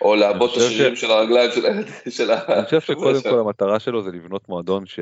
[0.00, 1.00] או לעבוד את השרירים ש...
[1.00, 1.50] של הרגליים
[2.08, 2.54] של ה...
[2.54, 5.00] אני חושב שקודם כל המטרה שלו זה לבנות מועדון ש...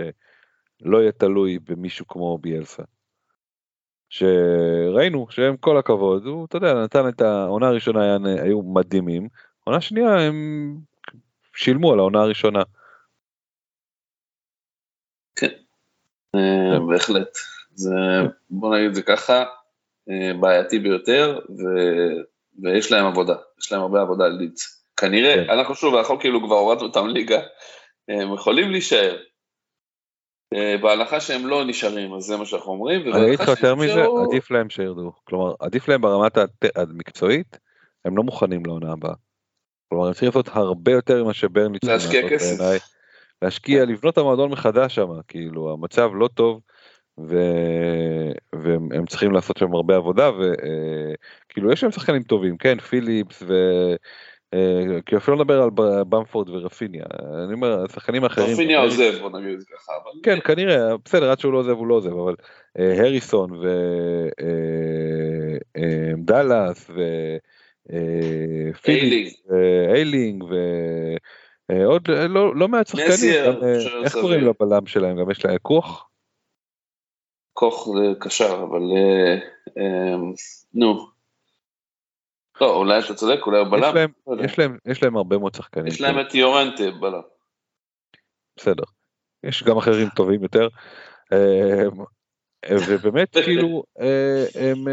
[0.83, 2.83] לא יהיה תלוי במישהו כמו ביאלסה.
[4.11, 9.29] שראינו שהם כל הכבוד, הוא, אתה יודע, נתן את העונה הראשונה היה, היו מדהימים,
[9.64, 10.76] עונה שנייה הם
[11.55, 12.62] שילמו על העונה הראשונה.
[15.37, 15.53] כן,
[16.35, 17.39] אה, בהחלט.
[17.74, 17.95] זה,
[18.51, 19.45] בוא נגיד זה ככה,
[20.11, 21.62] אה, בעייתי ביותר, ו,
[22.62, 24.85] ויש להם עבודה, יש להם הרבה עבודה על לידס.
[24.97, 25.51] כנראה, כן.
[25.51, 27.41] אנחנו שוב, אנחנו כאילו כבר הורדנו אותם ליגה,
[28.09, 29.16] הם יכולים להישאר,
[30.55, 33.15] בהנחה שהם לא נשארים, אז זה מה שאנחנו אומרים.
[33.15, 35.13] אני אגיד לך יותר מזה, עדיף להם שירדו.
[35.25, 36.39] כלומר, עדיף להם ברמת
[36.77, 37.59] המקצועית,
[38.05, 39.15] הם לא מוכנים לעונה הבאה.
[39.89, 42.87] כלומר, הם צריכים לעשות הרבה יותר ממה שברנלי צריכים להשקיע כסף.
[43.43, 46.61] להשקיע, לבנות את המועדון מחדש שם, כאילו, המצב לא טוב,
[47.21, 47.37] ו...
[48.53, 53.55] והם צריכים לעשות שם הרבה עבודה, וכאילו, אה, יש להם שחקנים טובים, כן, פיליפס ו...
[54.55, 55.71] אה, כי אפילו לא נדבר על
[56.09, 57.05] במפורד ורפיניה,
[57.45, 58.53] אני אומר, השחקנים האחרים...
[58.53, 59.93] רפיניה עוזב, בוא נגיד ככה.
[60.23, 62.35] כן, כנראה, בסדר, עד שהוא לא עוזב הוא לא עוזב, אבל
[62.79, 63.51] אה, הריסון
[65.77, 66.91] ודאלאס
[68.75, 69.35] ופיליפ,
[69.95, 70.45] איילינג
[71.69, 73.35] ועוד לא, לא מעט שחקנים,
[74.05, 76.09] איך קוראים לבלם שלהם, גם יש להם כוח?
[77.53, 78.83] כוח זה קשר, אבל
[80.75, 81.18] נו.
[82.61, 83.83] לא, אולי אתה צודק, אולי הוא בלם.
[83.83, 85.87] יש להם, לא יש להם, יש להם הרבה מאוד שחקנים.
[85.87, 87.21] יש להם את יורנטה בלם.
[88.57, 88.85] בסדר.
[89.45, 90.69] יש גם אחרים טובים יותר.
[91.33, 92.05] אמ,
[92.89, 94.89] ובאמת כאילו אה, הם,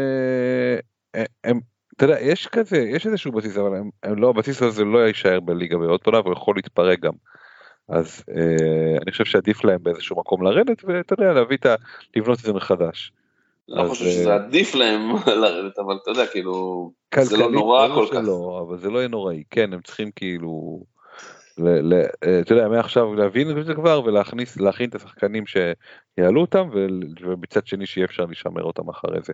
[1.14, 1.60] אה, הם,
[1.96, 5.40] אתה יודע, יש כזה, יש איזשהו בסיס, אבל הם, הם לא, הבסיס הזה לא יישאר
[5.40, 7.12] בליגה בעוד פעולה, והוא יכול להתפרק גם.
[7.88, 11.74] אז אה, אני חושב שעדיף להם באיזשהו מקום לרדת, ואתה יודע, להביא את ה...
[12.16, 13.12] לבנות את זה מחדש.
[13.68, 15.00] לא חושב שזה אה, עדיף להם
[15.42, 16.90] לרדת, אבל אתה יודע, כאילו,
[17.20, 18.16] זה לא נורא כל כך.
[18.68, 20.82] אבל זה לא יהיה נוראי, כן, הם צריכים כאילו,
[21.60, 26.68] אה, אתה יודע, מעכשיו להבין את זה כבר ולהכניס, להכין את השחקנים שיעלו אותם,
[27.20, 29.32] ובצד שני שיהיה אפשר לשמר אותם אחרי זה.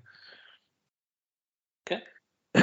[1.86, 1.98] כן.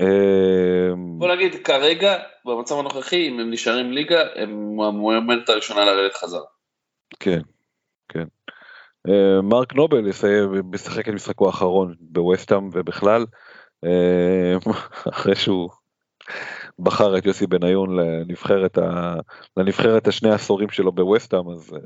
[0.00, 6.46] אמ, בוא נגיד, כרגע, במצב הנוכחי, אם הם נשארים ליגה, הם המועמדת הראשונה לרדת חזרה.
[7.20, 7.40] כן,
[8.08, 8.24] כן.
[9.08, 10.04] אה, מרק נובל
[10.64, 13.26] משחק את משחקו האחרון בווסטאם ובכלל
[13.84, 14.56] אה,
[15.12, 15.70] אחרי שהוא
[16.78, 19.14] בחר את יוסי בניון לנבחרת, ה...
[19.56, 21.78] לנבחרת השני העשורים שלו בווסטהאם, אז uh,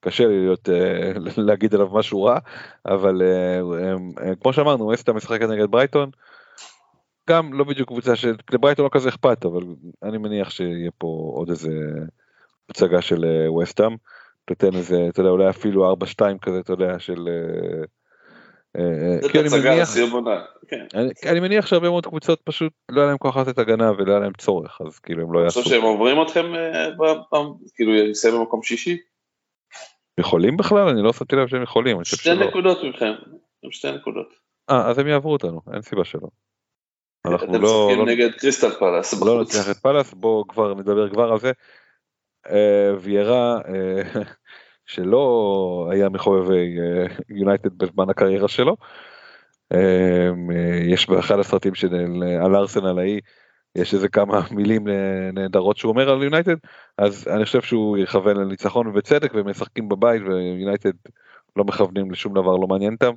[0.00, 2.38] קשה לי להיות, uh, להגיד עליו משהו רע,
[2.86, 6.10] אבל uh, uh, כמו שאמרנו, ווסטהאם משחקת נגד ברייטון,
[7.30, 9.62] גם לא בדיוק קבוצה של, לברייטון לא כזה אכפת, אבל
[10.02, 11.70] אני מניח שיהיה פה עוד איזה
[12.70, 13.96] הצגה של ווסטהאם,
[14.54, 17.28] תתן איזה, אתה יודע, אולי אפילו 4-2 כזה, אתה יודע, של...
[19.46, 20.86] הצגה לסיום עונה, כן.
[21.30, 24.32] אני מניח שהרבה מאוד קבוצות פשוט לא היה להם כוח לתת הגנה ולא היה להם
[24.38, 25.60] צורך, אז כאילו הם לא יעשו.
[25.60, 26.52] אני חושב שהם עוברים אתכם,
[27.74, 28.96] כאילו יסיים במקום שישי?
[30.20, 30.88] יכולים בכלל?
[30.88, 32.04] אני לא שמתי לב שהם יכולים.
[32.04, 33.12] שתי נקודות מכם,
[33.64, 34.28] הם שתי נקודות.
[34.70, 36.28] אה, אז הם יעברו אותנו, אין סיבה שלא.
[37.26, 37.90] אנחנו לא...
[37.90, 39.22] אתם משחקים נגד קריסטל פלאס.
[39.22, 41.52] לא נצליח את פלאס, בואו כבר נדבר כבר על זה.
[42.50, 43.60] אה, ויירה
[44.86, 46.76] שלא היה מחובבי
[47.28, 48.76] יונייטד בזמן הקריירה שלו.
[50.84, 51.94] יש באחד הסרטים של
[52.44, 53.20] על ארסנל ההיא,
[53.76, 54.88] יש איזה כמה מילים
[55.32, 56.56] נהדרות שהוא אומר על יונייטד,
[56.98, 60.92] אז אני חושב שהוא יכוון לניצחון ובצדק והם משחקים בבית ויונייטד
[61.56, 63.12] לא מכוונים לשום דבר לא מעניין אותם,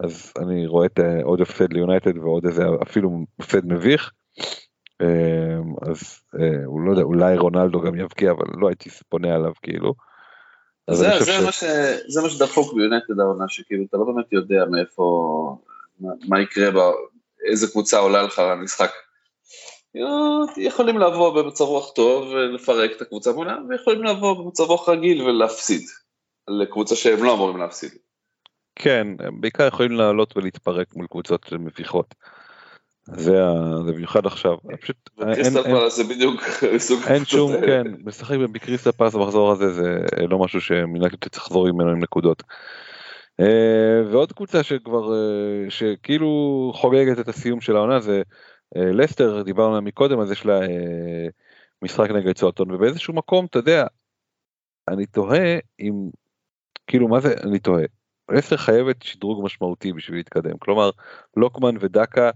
[0.00, 4.10] אז אני רואה את עוד הפסד ליונייטד ועוד איזה אפילו הפסד מביך.
[5.82, 6.20] אז
[6.64, 9.94] הוא לא יודע אולי רונלדו גם יבקיע אבל לא הייתי בונה עליו כאילו.
[10.90, 11.42] זה, זה, ש...
[11.44, 11.64] מה ש...
[12.08, 15.56] זה מה שדפוק ביונטד העונה, שכאילו אתה לא באמת יודע מאיפה,
[16.00, 16.90] מה, מה יקרה, בה,
[17.50, 18.90] איזה קבוצה עולה לך למשחק.
[20.56, 25.82] יכולים לבוא במצב רוח טוב ולפרק את הקבוצה מולם, ויכולים לבוא במצב רוח רגיל ולהפסיד,
[26.48, 27.90] לקבוצה שהם לא אמורים להפסיד.
[28.76, 32.14] כן, הם בעיקר יכולים לעלות ולהתפרק מול קבוצות מביכות.
[33.06, 33.42] זה
[33.86, 36.42] במיוחד עכשיו, פשוט קריסטל פלאס זה בדיוק
[36.78, 39.98] סוג אין שום, כן, משחק בקריסטל פלאס במחזור הזה זה
[40.28, 42.42] לא משהו שמינקת צריך לחזור ממנו עם נקודות.
[43.40, 48.22] אה, ועוד קבוצה שכבר, אה, שכאילו חוגגת את הסיום של העונה זה
[48.76, 50.60] אה, לסטר, דיברנו עליה מקודם, אז יש לה
[51.82, 53.86] משחק נגד צועטון, ובאיזשהו מקום, אתה יודע,
[54.88, 55.92] אני תוהה אם,
[56.86, 57.84] כאילו מה זה, אני תוהה,
[58.30, 60.90] לסטר חייבת שדרוג משמעותי בשביל להתקדם, כלומר,
[61.36, 62.30] לוקמן ודקה, אה,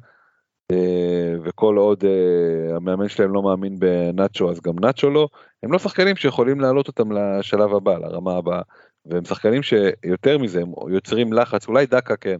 [1.44, 5.28] וכל עוד uh, המאמן שלהם לא מאמין בנאצ'ו אז גם נאצ'ו לא,
[5.62, 8.62] הם לא שחקנים שיכולים להעלות אותם לשלב הבא, לרמה הבאה,
[9.06, 12.36] והם שחקנים שיותר מזה הם יוצרים לחץ, אולי דקה כן,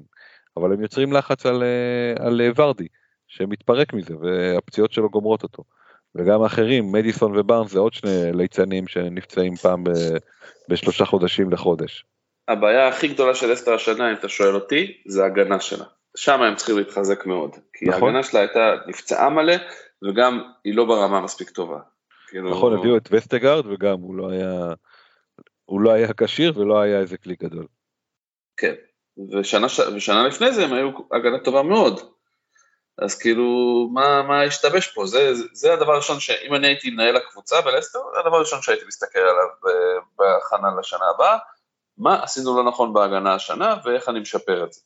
[0.57, 2.87] אבל הם יוצרים לחץ על, uh, על ורדי,
[3.29, 5.62] שמתפרק מזה והפציעות שלו גומרות אותו.
[6.14, 9.91] וגם האחרים, מדיסון ובארנס זה עוד שני ליצנים שנפצעים פעם ב,
[10.68, 12.05] בשלושה חודשים לחודש.
[12.49, 15.85] הבעיה הכי גדולה של אסטר השנה, אם אתה שואל אותי, זה הגנה שלה.
[16.16, 18.02] שם הם צריכים להתחזק מאוד, כי נכון.
[18.02, 19.54] ההגנה שלה הייתה נפצעה מלא,
[20.09, 21.78] וגם היא לא ברמה מספיק טובה.
[22.28, 22.50] כאילו...
[22.50, 24.74] נכון, הביאו את וסטגרד וגם הוא לא היה,
[25.64, 27.66] הוא לא היה כשיר ולא היה איזה כלי גדול.
[28.56, 28.74] כן,
[29.38, 32.00] ושנה, ושנה לפני זה הם היו הגנה טובה מאוד.
[32.98, 33.44] אז כאילו,
[33.92, 35.06] מה, מה השתבש פה?
[35.06, 39.18] זה, זה הדבר הראשון שאם אני הייתי מנהל הקבוצה בלסטר, זה הדבר הראשון שהייתי מסתכל
[39.18, 39.46] עליו
[40.18, 41.38] בהכנה לשנה הבאה,
[41.98, 44.80] מה עשינו לא נכון בהגנה השנה ואיך אני משפר את זה.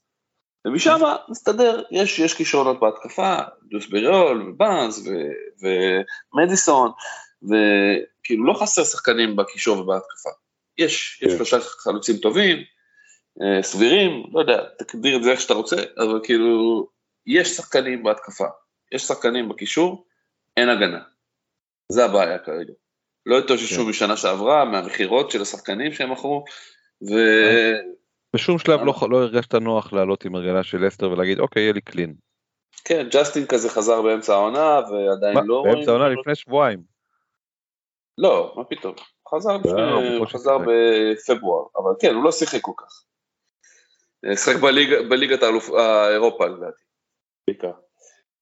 [0.64, 3.36] ומשם מסתדר, יש, יש כישרונות בהתקפה,
[3.70, 5.04] דוס בריול ובאנס
[6.34, 6.90] ומדיסון,
[7.42, 10.30] וכאילו לא חסר שחקנים בקישור ובהתקפה.
[10.78, 11.36] יש, יש כן.
[11.36, 12.56] שלושה חלוצים טובים,
[13.42, 16.86] אה, סבירים, לא יודע, תגדיר את זה איך שאתה רוצה, אבל כאילו,
[17.26, 18.46] יש שחקנים בהתקפה,
[18.92, 20.06] יש שחקנים בקישור,
[20.56, 21.00] אין הגנה.
[21.92, 22.72] זה הבעיה כרגע.
[23.26, 23.88] לא התאוששו כן.
[23.88, 26.44] משנה שעברה, מהמכירות של השחקנים שהם מכרו,
[27.10, 27.14] ו...
[28.36, 31.80] בשום שלב לא, לא הרגשת נוח לעלות עם הרגלה של אסטר ולהגיד אוקיי יהיה לי
[31.80, 32.14] קלין.
[32.84, 36.82] כן ג'סטין כזה חזר באמצע העונה ועדיין מה, לא באמצע העונה לפני שבועיים.
[38.18, 38.94] לא מה פתאום
[39.34, 39.82] חזר, לפני,
[40.18, 43.04] הוא חזר בפברואר אבל כן הוא לא שיחק כל כך.
[44.36, 46.82] שיחק בליג, בליגת האלוף האירופה לדעתי.
[47.46, 47.72] בעיקר.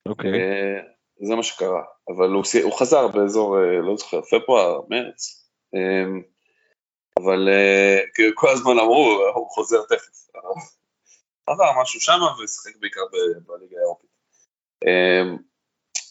[0.09, 0.33] אוקיי.
[0.33, 0.81] אה,
[1.29, 5.51] זה מה שקרה אבל הוא, הוא חזר באזור אה, לא זוכר פברואר מרץ.
[7.17, 7.49] אבל
[8.15, 10.31] כאילו כל הזמן אמרו, הוא חוזר תכף.
[11.47, 13.01] עבר משהו שם ושיחק בעיקר
[13.47, 14.11] בליגה האירופית.
[14.85, 15.37] אמ,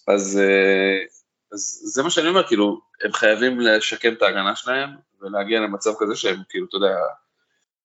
[0.08, 1.06] אז, אה,
[1.54, 4.90] אז זה מה שאני אומר, כאילו, הם חייבים לשקם את ההגנה שלהם
[5.22, 6.96] ולהגיע למצב כזה שהם כאילו, אתה יודע,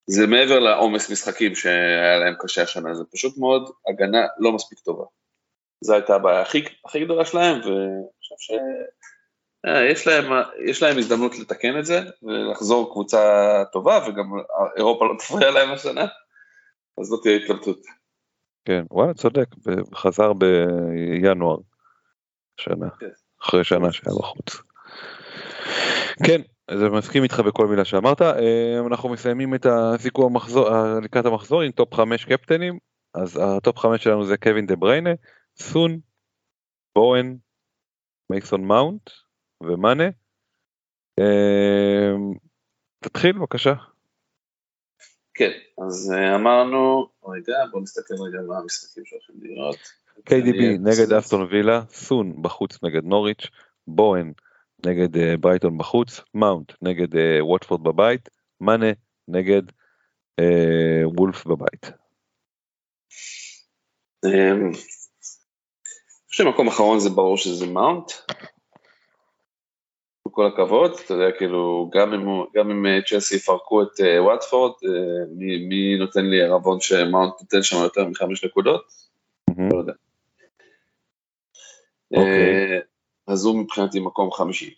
[0.07, 5.05] זה מעבר לעומס משחקים שהיה להם קשה השנה, זה פשוט מאוד הגנה לא מספיק טובה.
[5.81, 8.35] זו הייתה הבעיה הכי, הכי גדולה שלהם, ואני חושב
[9.65, 10.25] יש להם,
[10.65, 14.25] יש להם הזדמנות לתקן את זה ולחזור קבוצה טובה וגם
[14.77, 16.07] אירופה לא תפריע להם השנה,
[17.01, 17.79] אז זאת תהיה התלבטות.
[18.65, 19.47] כן, וואלה צודק,
[19.93, 21.57] וחזר בינואר
[22.61, 23.07] שנה, כן.
[23.43, 24.63] אחרי שנה שהיה בחוץ.
[26.27, 30.69] כן, אז אני מסכים איתך בכל מילה שאמרת, אה, אנחנו מסיימים את הסיכום המחזור,
[31.03, 32.79] לקראת המחזור עם top 5 קפטנים,
[33.15, 35.11] אז ה top 5 שלנו זה קווין דה בריינה,
[35.59, 35.99] סון,
[36.95, 37.35] בואן,
[38.31, 39.11] מייסון מאונט
[39.67, 40.09] ומאנה.
[41.21, 42.35] אמ,
[43.01, 43.75] תתחיל בבקשה.
[45.35, 45.51] כן,
[45.87, 49.77] אז אה, אמרנו, רגע, בוא נסתכל רגע מה המשחקים שהולכים להיות.
[50.19, 53.47] KDB נגד אסטון וילה, סון בחוץ נגד נוריץ',
[53.87, 54.33] בואן
[54.87, 58.29] נגד אה, ברייטון בחוץ, מאונט נגד אה, ווטפורד בבית,
[58.61, 58.87] מאנה
[59.29, 59.63] נגד
[61.05, 61.91] וולף בבית.
[64.25, 64.73] אמ, אני
[66.29, 68.13] חושב שמקום אחרון זה ברור שזה מאונט.
[70.35, 72.21] כל הכבוד, אתה יודע, כאילו, גם אם,
[72.55, 74.87] גם אם אה, צ'לסי יפרקו את uh, וואטפורד, uh,
[75.37, 78.85] מי, מי נותן לי ערבון שמאונט נותן שם יותר מחמש נקודות?
[79.51, 79.73] Mm-hmm.
[79.73, 79.93] לא יודע.
[79.93, 79.97] Okay.
[82.17, 82.79] אוקיי.
[82.79, 82.83] Uh,
[83.27, 84.75] אז הוא מבחינתי מקום חמישי.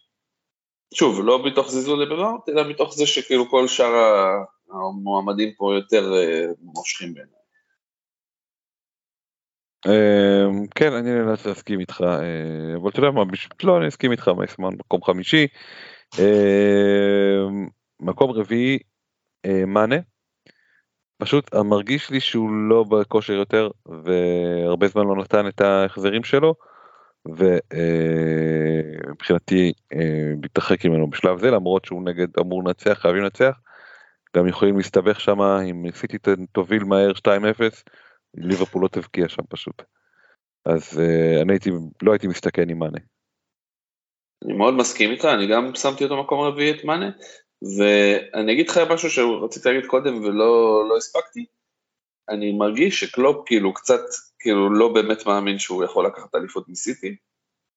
[0.94, 3.94] שוב, לא מתוך זיזול לבמאונט, אלא מתוך זה שכאילו כל שאר
[4.70, 7.45] המועמדים פה יותר uh, מושכים בעיניי.
[9.86, 13.22] אמ, כן אני נאלץ להסכים איתך אה, אבל אתה יודע מה
[13.64, 15.46] לא אני אסכים איתך מייסמן מקום חמישי
[16.18, 17.66] אמ,
[18.00, 18.78] מקום רביעי
[19.46, 19.96] אה, מאנה.
[21.18, 26.54] פשוט מרגיש לי שהוא לא בכושר יותר והרבה זמן לא נתן את ההחזרים שלו
[29.06, 33.58] ומבחינתי אה, מתרחק ממנו בשלב זה למרות שהוא נגד אמור לנצח חייבים לנצח.
[34.36, 36.18] גם יכולים להסתבך שם אם סיטי
[36.52, 37.20] תוביל מהר 2-0
[38.36, 39.82] ליברפול לא תבקיע שם פשוט.
[40.64, 41.70] אז uh, אני הייתי,
[42.02, 42.98] לא הייתי מסתכן עם מאנה.
[44.44, 47.10] אני מאוד מסכים איתך, אני גם שמתי אותו מקום רביעי את מאנה,
[47.78, 51.44] ואני אגיד לך משהו שרציתי להגיד קודם ולא לא הספקתי,
[52.28, 54.00] אני מרגיש שקלופ כאילו קצת,
[54.38, 57.16] כאילו לא באמת מאמין שהוא יכול לקחת אליפות מסיטי.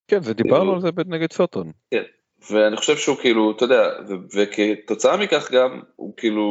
[0.08, 1.72] כן, זה דיברנו כאילו, על זה נגד סוטון.
[1.92, 2.04] כן,
[2.52, 3.90] ואני חושב שהוא כאילו, אתה יודע,
[4.36, 6.44] וכתוצאה מכך גם, הוא כאילו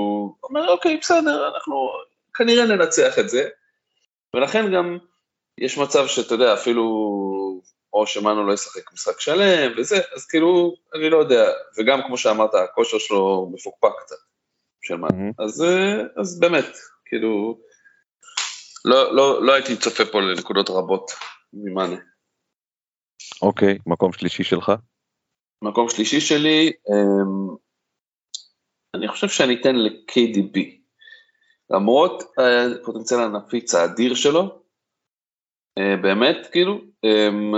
[0.43, 1.89] אומר, אוקיי, בסדר, אנחנו
[2.35, 3.48] כנראה ננצח את זה,
[4.37, 4.99] ולכן גם
[5.59, 6.85] יש מצב שאתה יודע, אפילו
[7.93, 12.55] או שמאנו לא ישחק משחק שלם וזה, אז כאילו, אני לא יודע, וגם כמו שאמרת,
[12.55, 14.17] הכושר שלו מפוקפק קצת,
[14.83, 15.45] של מאנו, mm-hmm.
[15.45, 17.59] אז, אה, אז באמת, כאילו,
[18.85, 21.11] לא, לא, לא הייתי צופה פה לנקודות רבות
[21.53, 21.97] ממאנה.
[23.43, 24.73] אוקיי, okay, מקום שלישי שלך?
[25.63, 27.57] מקום שלישי שלי, אמ,
[28.95, 30.78] אני חושב שאני אתן ל-KDB.
[31.70, 32.23] למרות
[32.82, 34.62] הפוטנציאל הנפיץ האדיר שלו,
[35.78, 37.55] אה, באמת, כאילו, אמ,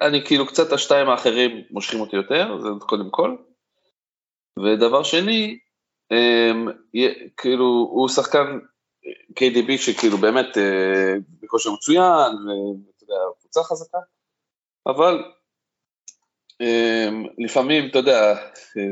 [0.00, 3.36] אני כאילו קצת השתיים האחרים מושכים אותי יותר, זה קודם כל.
[4.58, 5.58] ודבר שני,
[6.12, 6.68] אמ,
[7.36, 8.58] כאילו, הוא שחקן
[9.38, 12.32] KDB שכאילו באמת אה, בכושר מצוין,
[12.86, 13.98] ואתה יודע, קבוצה חזקה,
[14.86, 15.24] אבל
[16.60, 18.34] אמ, לפעמים, אתה יודע,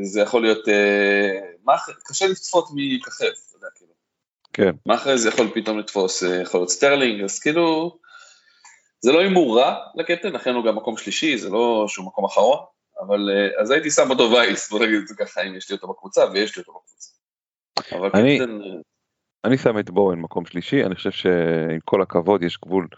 [0.02, 1.38] זה יכול להיות, אה,
[2.04, 3.49] קשה לצפות מככב.
[4.52, 4.70] כן.
[5.14, 7.98] זה יכול פתאום לתפוס, אה, יכול להיות סטרלינג, אז כאילו,
[9.00, 12.58] זה לא הימור רע לקפטן, לכן הוא גם מקום שלישי, זה לא שהוא מקום אחרון,
[13.00, 15.76] אבל אה, אז הייתי שם אותו וייס, בוא נגיד את זה ככה, אם יש לי
[15.76, 17.10] אותו בקבוצה, ויש לי אותו בקבוצה.
[17.98, 18.60] אבל אני, קפטן...
[18.60, 18.80] אה,
[19.44, 22.88] אני שם את בורן מקום שלישי, אני חושב שעם כל הכבוד יש גבול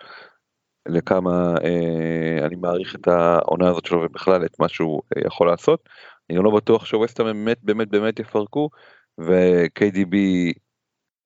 [0.88, 5.88] לכמה אה, אני מעריך את העונה הזאת שלו ובכלל את מה שהוא אה, יכול לעשות.
[6.30, 8.70] אני לא בטוח שווסטה באמת באמת באמת יפרקו,
[9.18, 10.16] ו-KDB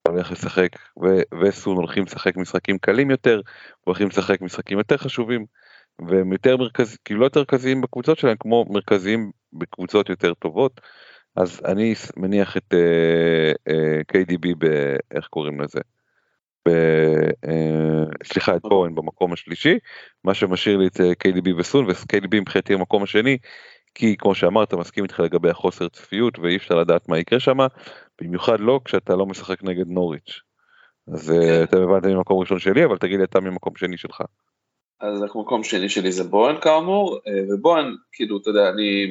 [0.07, 0.69] הולך לשחק
[1.43, 3.41] וסון הולכים לשחק משחקים קלים יותר,
[3.85, 5.47] הולכים לשחק משחקים יותר חשובים
[6.09, 10.81] והם יותר מרכזיים, כאילו לא יותר מרכזיים בקבוצות שלהם כמו מרכזיים בקבוצות יותר טובות.
[11.37, 15.81] אז אני מניח את uh, uh, KDB באיך קוראים לזה.
[16.69, 16.71] ב,
[17.47, 19.79] uh, סליחה את בורן במקום השלישי
[20.25, 23.39] מה שמשאיר לי את KDB וסון ו-KDB מבחינתי המקום השני
[23.95, 27.59] כי כמו שאמרת מסכים איתך לגבי החוסר צפיות ואי אפשר לדעת מה יקרה שם
[28.21, 30.41] במיוחד לא כשאתה לא משחק נגד נוריץ'.
[31.13, 31.63] אז אה, כן.
[31.63, 34.23] אתם הבנתם ממקום ראשון שלי אבל תגיד לי אתה ממקום שני שלך.
[35.01, 39.07] אז המקום שני שלי זה בוהן כאמור אה, ובוהן כאילו אתה יודע אני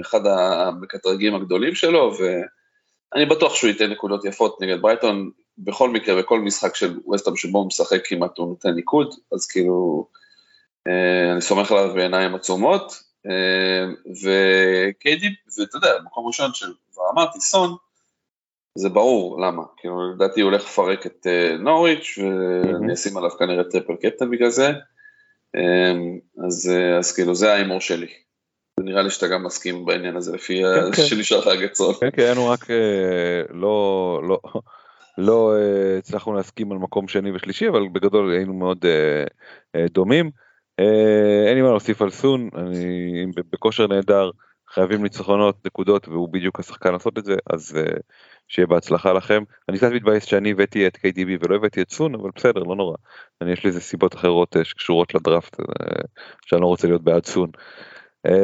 [0.00, 6.40] אחד המקטרגים הגדולים שלו ואני בטוח שהוא ייתן נקודות יפות נגד ברייטון בכל מקרה בכל
[6.40, 10.06] משחק של ווסטהאם שבו הוא משחק כמעט הוא נותן ניקוד אז כאילו
[10.88, 13.08] אה, אני סומך עליו בעיניים עצומות
[14.22, 15.26] וקיידי,
[15.58, 17.76] ואתה יודע, מקום ראשון של, כבר אמרתי, סון,
[18.78, 21.26] זה ברור למה, כאילו לדעתי הוא הולך לפרק את
[21.58, 24.72] נוריץ' ואני אשים עליו כנראה triple captain בגלל זה,
[26.46, 28.06] אז, אז כאילו זה ההימור שלי.
[28.80, 31.02] נראה לי שאתה גם מסכים בעניין הזה לפי כן, כן.
[31.02, 31.94] שנשאר לך רק סון.
[32.00, 32.66] כן, כן, היינו רק
[33.50, 34.40] לא, לא,
[35.18, 35.52] לא
[35.98, 38.84] הצלחנו להסכים על מקום שני ושלישי, אבל בגדול היינו מאוד
[39.90, 40.30] דומים.
[41.46, 44.30] אין לי מה להוסיף על סון, אני בכושר נהדר,
[44.74, 48.00] חייבים ניצחונות, נקודות, והוא בדיוק השחקן לעשות את זה, אז uh,
[48.48, 49.42] שיהיה בהצלחה לכם.
[49.68, 52.96] אני קצת מתבאס שאני הבאתי את KDB ולא הבאתי את סון, אבל בסדר, לא נורא.
[53.40, 55.64] אני יש לי איזה סיבות אחרות uh, שקשורות לדראפט, uh,
[56.46, 57.50] שאני לא רוצה להיות בעד סון.
[58.26, 58.30] Uh,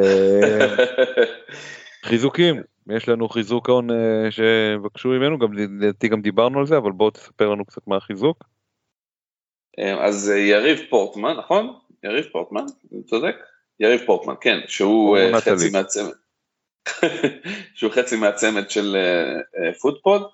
[2.07, 3.93] חיזוקים, יש לנו חיזוק ההון uh,
[4.29, 8.43] שבקשו ממנו, גם לדעתי גם דיברנו על זה, אבל בוא תספר לנו קצת מה החיזוק.
[9.99, 11.73] אז יריב פורטמן, נכון?
[12.03, 12.65] יריב פורטמן,
[13.05, 13.35] צודק?
[13.79, 16.13] יריב פורטמן, כן, שהוא חצי מהצמד.
[17.75, 18.95] שהוא חצי מהצמד של
[19.81, 20.31] פוטפוד.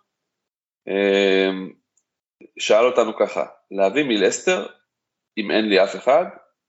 [2.59, 4.67] שאל אותנו ככה, להביא מלסטר,
[5.37, 6.25] אם אין לי אף אחד,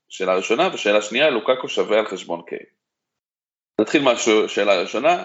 [0.09, 2.66] שאלה ראשונה, ושאלה שנייה, לוקקו שווה על חשבון קיי.
[3.81, 5.24] נתחיל מהשאלה הראשונה,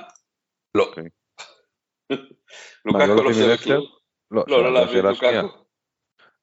[0.75, 0.83] לא.
[0.83, 1.03] אוקיי.
[2.85, 3.85] לוקקו לא שווה כלום.
[4.31, 5.27] לא, לא להביא לוקקו.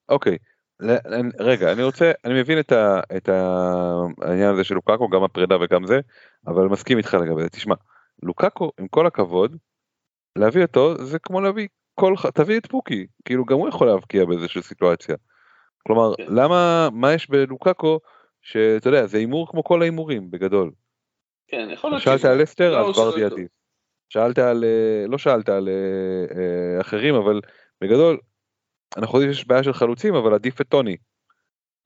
[0.08, 0.38] אוקיי.
[1.40, 5.86] רגע, אני רוצה, אני מבין את, ה, את העניין הזה של לוקאקו, גם הפרידה וגם
[5.86, 6.00] זה,
[6.46, 7.48] אבל מסכים איתך לגבי זה.
[7.48, 7.74] תשמע,
[8.22, 9.56] לוקאקו, עם כל הכבוד,
[10.36, 14.62] להביא אותו זה כמו להביא כל, תביא את פוקי, כאילו גם הוא יכול להבקיע באיזושהי
[14.62, 15.16] סיטואציה.
[15.86, 16.26] כלומר, כן.
[16.28, 18.00] למה, מה יש בלוקאקו,
[18.42, 20.70] שאתה יודע, זה הימור כמו כל ההימורים, בגדול.
[21.48, 23.48] כן, יכול להיות שאלת על אסטר, לא, אז ורדי עדיף.
[24.08, 27.40] שאלת על, אה, לא שאלת על אה, אה, אחרים, אבל
[27.80, 28.18] בגדול,
[28.96, 30.96] אנחנו יודעים שיש בעיה של חלוצים, אבל עדיף את טוני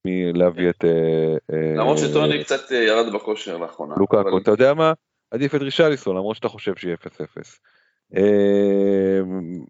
[0.05, 0.85] מלהביא את...
[0.85, 3.95] אה, אה, למרות שטוני קצת אה, ירד בכושר לאחרונה.
[3.99, 4.93] לוקאקו, אתה יודע מה?
[5.31, 7.07] עדיף את רישליסון, למרות שאתה חושב שיהיה 0-0.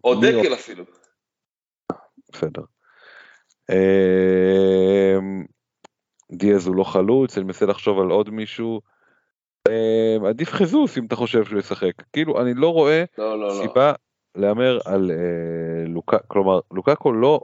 [0.04, 0.84] או דקל אפילו.
[2.32, 2.62] בסדר.
[6.32, 8.80] דיאז הוא לא חלוץ, אני מנסה לחשוב על עוד מישהו.
[10.28, 11.92] עדיף חזוס אם אתה חושב שהוא ישחק.
[12.12, 13.62] כאילו, אני לא רואה לא, לא, לא.
[13.62, 13.92] סיבה
[14.34, 15.10] להמר על
[15.94, 17.40] לוקה, כלומר לוקקו לא,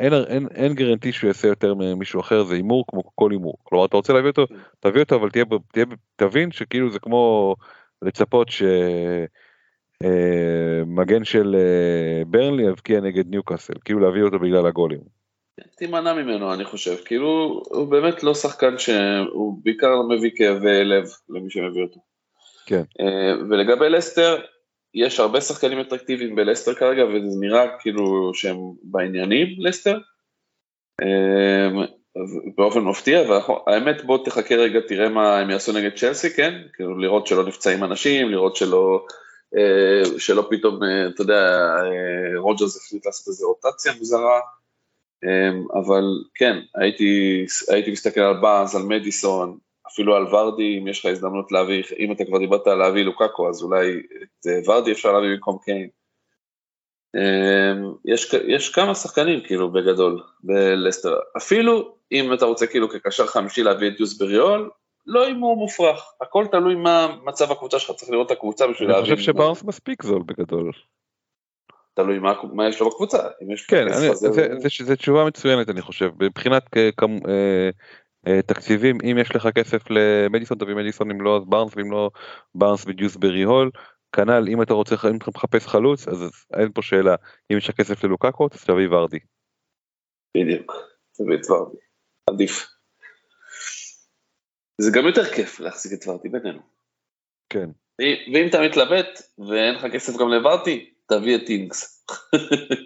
[0.00, 3.56] אין, אין, אין גרנטי שהוא יעשה יותר ממישהו אחר, זה הימור כמו כל הימור.
[3.62, 4.44] כלומר אתה רוצה להביא אותו,
[4.80, 5.84] תביא אותו אבל תהיה, תהיה,
[6.16, 7.54] תבין שכאילו זה כמו
[8.02, 8.48] לצפות
[10.02, 15.00] שמגן אה, של אה, ברנלי יבקיע נגד ניוקאסל, כאילו להביא אותו בגלל הגולים.
[15.76, 21.50] תימנע ממנו אני חושב, כאילו הוא באמת לא שחקן שהוא בעיקר מביא כאבי לב למי
[21.50, 22.00] שמביא אותו.
[22.66, 22.82] כן.
[23.00, 24.36] אה, ולגבי לסטר,
[24.94, 29.98] יש הרבה שחקנים אטרקטיביים בלסטר כרגע, וזה נראה כאילו שהם בעניינים, לסטר,
[31.02, 31.84] אמ,
[32.56, 36.54] באופן מפתיע, והאמת בוא תחכה רגע, תראה מה הם יעשו נגד צ'לסי, כן?
[36.74, 39.04] כאילו לראות שלא נפצעים אנשים, לראות שלא,
[39.56, 44.40] אה, שלא פתאום, אה, אתה יודע, אה, רוג'רס החליט לעשות איזו רוטציה מוזרה,
[45.24, 46.04] אמ, אבל
[46.34, 49.58] כן, הייתי, הייתי מסתכל על באז', על מדיסון,
[49.92, 53.48] אפילו על ורדי, אם יש לך הזדמנות להביא, אם אתה כבר דיברת על להביא לוקאקו,
[53.48, 55.88] אז אולי את אה, ורדי אפשר להביא במקום קיין.
[57.16, 63.62] אמ, יש, יש כמה שחקנים כאילו בגדול בלסטר, אפילו אם אתה רוצה כאילו כקשר חמישי
[63.62, 64.70] להביא את יוסבריול,
[65.06, 68.88] לא אם הוא מופרך, הכל תלוי מה מצב הקבוצה שלך, צריך לראות את הקבוצה בשביל
[68.88, 69.04] להבין.
[69.04, 70.72] אני חושב שבארנס מספיק זול בגדול.
[71.94, 75.24] תלוי מה, מה יש לו בקבוצה, אם יש כן, אני, זה, זה, זה, זה תשובה
[75.24, 76.90] מצוינת אני חושב, מבחינת כ, אה,
[77.28, 77.70] אה,
[78.46, 82.10] תקציבים אם יש לך כסף למדיסון תביא מדיסון אם לא אז בארנס ואם לא
[82.54, 83.70] בארנס ודיוסברי הול
[84.12, 87.14] כנ"ל אם אתה רוצה אם אתה מחפש חלוץ אז אין פה שאלה
[87.52, 89.18] אם יש לך כסף ללוקקו אז תביא ורדי.
[90.36, 90.72] בדיוק
[91.12, 91.78] תביא את ורדי
[92.30, 92.68] עדיף.
[94.80, 96.60] זה גם יותר כיף להחזיק את ורדי בינינו.
[97.48, 97.70] כן.
[97.98, 102.04] ואם אתה מתלבט ואין לך כסף גם לוורדי תביא את טינגס.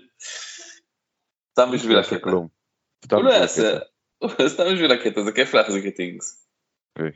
[1.52, 2.30] סתם בשביל הקטע.
[2.30, 3.78] הוא לא יעשה.
[4.54, 6.48] סתם בשביל הקטע, זה כיף להחזיק את אינגס.
[6.96, 7.12] אוקיי.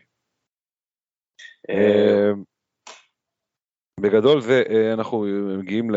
[1.70, 2.30] אה,
[4.00, 5.26] בגדול זה אה, אנחנו
[5.58, 5.90] מגיעים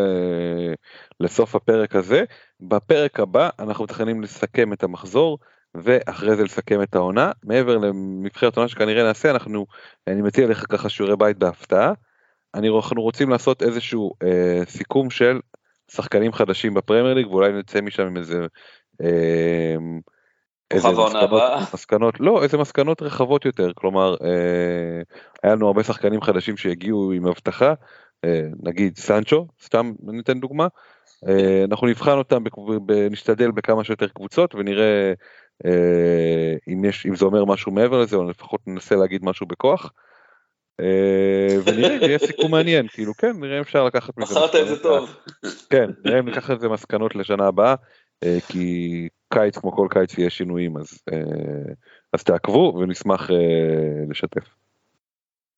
[1.19, 2.23] לסוף הפרק הזה
[2.59, 5.39] בפרק הבא אנחנו מתכננים לסכם את המחזור
[5.75, 9.65] ואחרי זה לסכם את העונה מעבר למבחרת עונה שכנראה נעשה אנחנו
[10.07, 11.93] אני מציע לך ככה שיעורי בית בהפתעה.
[12.55, 15.39] אני, אנחנו רוצים לעשות איזשהו אה, סיכום של
[15.91, 18.45] שחקנים חדשים בפרמייר ליג ואולי נצא משם עם איזה
[19.01, 19.75] אה,
[20.71, 25.01] איזה מסקנות, מסקנות, לא, איזה מסקנות רחבות יותר, כלומר, אה,
[25.43, 27.73] היה לנו הרבה שחקנים חדשים שהגיעו עם הבטחה,
[28.25, 30.67] אה, נגיד סנצ'ו, סתם ניתן דוגמה,
[31.27, 32.43] אה, אנחנו נבחן אותם,
[33.11, 35.13] נשתדל בכמה שיותר קבוצות ונראה
[35.65, 39.91] אה, אם, יש, אם זה אומר משהו מעבר לזה, או לפחות ננסה להגיד משהו בכוח.
[40.79, 44.35] אה, ונראה אם יהיה סיכום מעניין כאילו כן נראה אם אפשר לקחת מזה.
[44.35, 45.15] בחרת את זה טוב.
[45.69, 47.75] כן נראה אם ניקח את זה מסקנות לשנה הבאה אה,
[48.47, 51.73] כי קיץ כמו כל קיץ יהיה שינויים אז אה,
[52.13, 54.43] אז תעקבו ונשמח אה, לשתף.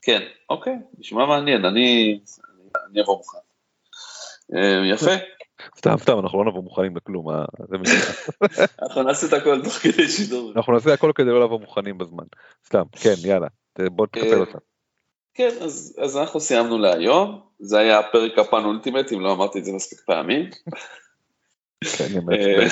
[0.01, 2.19] כן אוקיי נשמע מעניין אני
[2.91, 3.37] אני אבוא מוכן.
[4.93, 5.11] יפה.
[5.77, 7.25] סתם סתם אנחנו לא נבוא מוכנים לכלום.
[8.81, 10.51] אנחנו נעשה את הכל תוך כדי שידור.
[10.55, 12.23] אנחנו נעשה הכל כדי לא לבוא מוכנים בזמן.
[12.65, 13.47] סתם כן יאללה
[13.79, 14.57] בוא תקפל אותם.
[15.33, 19.65] כן, אז, אז אנחנו סיימנו להיום, זה היה הפרק הפן אולטימט, אם לא אמרתי את
[19.65, 20.49] זה מספיק פעמים.
[21.83, 22.67] כן, מעצבן.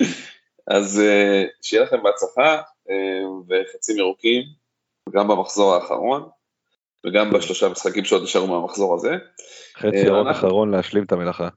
[0.76, 4.42] אז אה, שיהיה לכם בהצלחה אה, וחצים ירוקים,
[5.10, 6.28] גם במחזור האחרון,
[7.06, 9.10] וגם בשלושה משחקים שעוד נשארו מהמחזור הזה.
[9.76, 11.48] חצי אה, ירוק אחרון להשלים את המלאכה.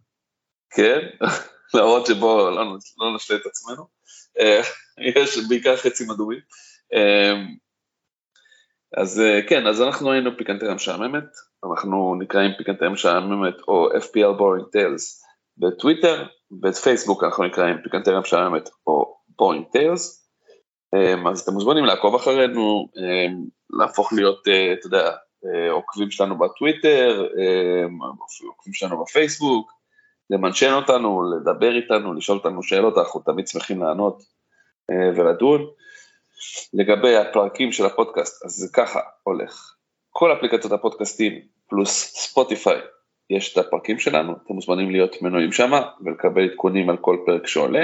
[0.69, 0.99] כן,
[1.73, 2.65] למרות שבו לא,
[2.97, 3.87] לא נשלה את עצמנו.
[4.39, 4.61] אה,
[5.21, 6.39] יש בעיקר חצים אדומים.
[6.93, 7.33] אה,
[8.97, 11.23] אז אה, כן, אז אנחנו היינו פיקנטריה משעממת,
[11.71, 15.25] אנחנו נקראים פיקנטריה משעממת או FPL Boring Tales
[15.57, 20.21] בטוויטר, בפייסבוק אנחנו נקראים פיקנטריה משעממת או Tales.
[20.93, 23.33] אה, אז אתם מוזמנים לעקוב אחרינו, אה,
[23.79, 25.11] להפוך להיות, אה, אתה יודע,
[25.45, 27.85] אה, עוקבים שלנו בטוויטר, אה,
[28.47, 29.71] עוקבים שלנו בפייסבוק,
[30.29, 34.23] למנשן אותנו, לדבר איתנו, לשאול אותנו שאלות, אנחנו תמיד שמחים לענות
[34.91, 35.67] אה, ולדון.
[36.73, 39.75] לגבי הפרקים של הפודקאסט, אז זה ככה הולך.
[40.09, 42.79] כל אפליקציות הפודקאסטים פלוס ספוטיפיי,
[43.37, 45.71] יש את הפרקים שלנו, אתם מוזמנים להיות מנויים שם
[46.05, 47.83] ולקבל עדכונים על כל פרק שעולה,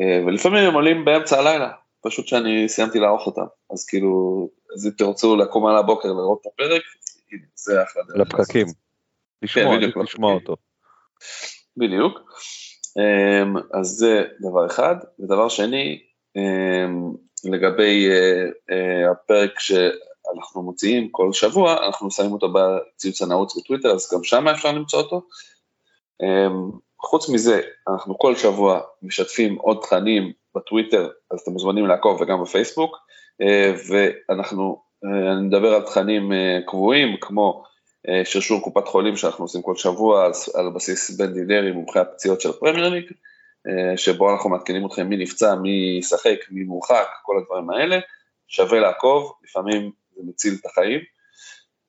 [0.00, 1.70] אה, ולפעמים הם עולים באמצע הלילה,
[2.02, 6.52] פשוט שאני סיימתי לערוך אותם, אז כאילו, אז אם תרצו לקום על הבוקר לראות את
[6.52, 6.82] הפרק,
[7.54, 8.66] זה אחלה דרך לפקקים.
[9.42, 10.34] לשמוע, בדיוק, לשמוע.
[10.34, 10.56] אותו.
[11.76, 12.20] בדיוק.
[12.98, 14.96] אמ, אז זה דבר אחד.
[15.20, 16.02] ודבר שני,
[16.36, 17.12] אמ,
[17.44, 19.10] לגבי אה, אה,
[20.26, 24.72] הפרק שאנחנו מוציאים כל שבוע, אנחנו שמים אותו בציוץ הנעוץ בטוויטר, אז גם שם אפשר
[24.72, 25.22] למצוא אותו.
[26.22, 26.70] אמ,
[27.00, 32.96] חוץ מזה, אנחנו כל שבוע משתפים עוד תכנים בטוויטר, אז אתם מוזמנים לעקוב וגם בפייסבוק,
[33.42, 37.64] אה, ואנחנו, אה, אני מדבר על תכנים אה, קבועים, כמו
[38.24, 42.88] שרשור קופת חולים שאנחנו עושים כל שבוע על, בסיס בן דינרי, מומחי הפציעות של הפרמייר
[42.88, 43.04] ליג,
[43.96, 47.98] שבו אנחנו מעדכנים אתכם מי נפצע, מי ישחק, מי מורחק, כל הדברים האלה,
[48.48, 51.00] שווה לעקוב, לפעמים זה מציל את החיים.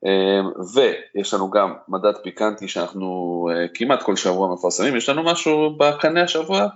[0.06, 0.40] אה,
[0.74, 3.06] ויש לנו גם מדד פיקנטי שאנחנו
[3.52, 6.68] אה, כמעט כל שבוע מפרסמים, יש לנו משהו בקנה השבוע?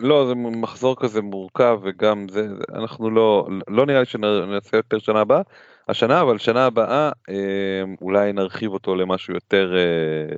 [0.00, 5.20] לא, זה מחזור כזה מורכב וגם זה, אנחנו לא, לא נראה לי שנעשה יותר שנה
[5.20, 5.42] הבאה,
[5.88, 10.36] השנה, אבל שנה הבאה אה, אולי נרחיב אותו למשהו יותר אה,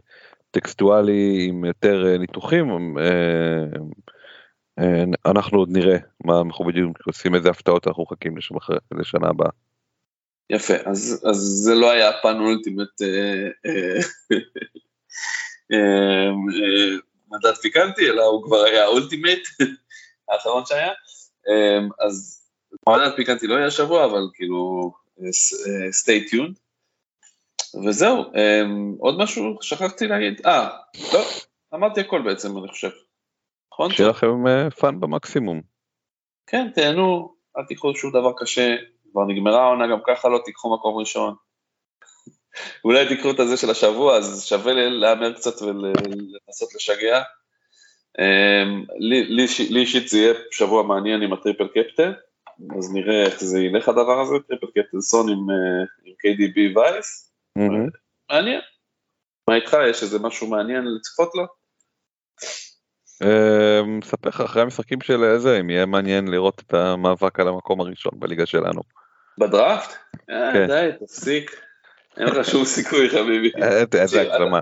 [0.50, 2.98] טקסטואלי עם יותר אה, ניתוחים.
[2.98, 3.64] אה,
[5.26, 8.36] אנחנו עוד נראה מה אנחנו בדיוק עושים, איזה הפתעות אנחנו מחכים
[8.92, 9.50] לשנה הבאה.
[10.50, 14.00] יפה, אז, אז זה לא היה הפן אולטימט אה, אה,
[15.72, 16.30] אה,
[17.30, 19.38] מדד פיקנטי, אלא הוא כבר היה ה ultimate
[20.28, 20.92] האחרון שהיה.
[22.00, 22.46] אז
[22.88, 24.92] מדד פיקנטי לא יהיה השבוע, אבל כאילו,
[25.90, 26.58] stay tuned.
[27.86, 28.24] וזהו,
[28.98, 30.46] עוד משהו שכחתי להגיד?
[30.46, 30.68] אה,
[31.12, 31.20] לא,
[31.74, 32.90] אמרתי הכל בעצם, אני חושב.
[33.72, 33.92] נכון?
[33.92, 34.26] שיהיה לכם
[34.80, 35.60] fun במקסימום.
[36.46, 38.76] כן, תהנו, אל תיקחו שום דבר קשה,
[39.12, 41.34] כבר נגמרה העונה גם ככה, לא תיקחו מקום ראשון.
[42.84, 47.22] אולי תיקחו את הזה של השבוע, אז שווה להמר קצת ולנסות לשגע.
[48.18, 52.12] אמ, לי- לי אישי- לי אישית זה יהיה שבוע מעניין עם ה triple captain,
[52.78, 57.32] אז נראה איך זה ילך הדבר הזה, triple captain סון עם, אה, KDB vice.
[58.30, 58.60] מעניין.
[59.48, 61.44] מה איתך, יש איזה משהו מעניין לצפות לו?
[63.22, 67.80] אה, אספר לך אחרי המשחקים של איזה, אם יהיה מעניין לראות את המאבק על המקום
[67.80, 68.80] הראשון בליגה שלנו.
[69.40, 69.96] בדראפט?
[70.30, 70.66] אה, כן.
[70.66, 71.60] די, תפסיק.
[72.16, 73.52] אין לך שום סיכוי, חביבי.
[74.00, 74.60] איזה הגזמה.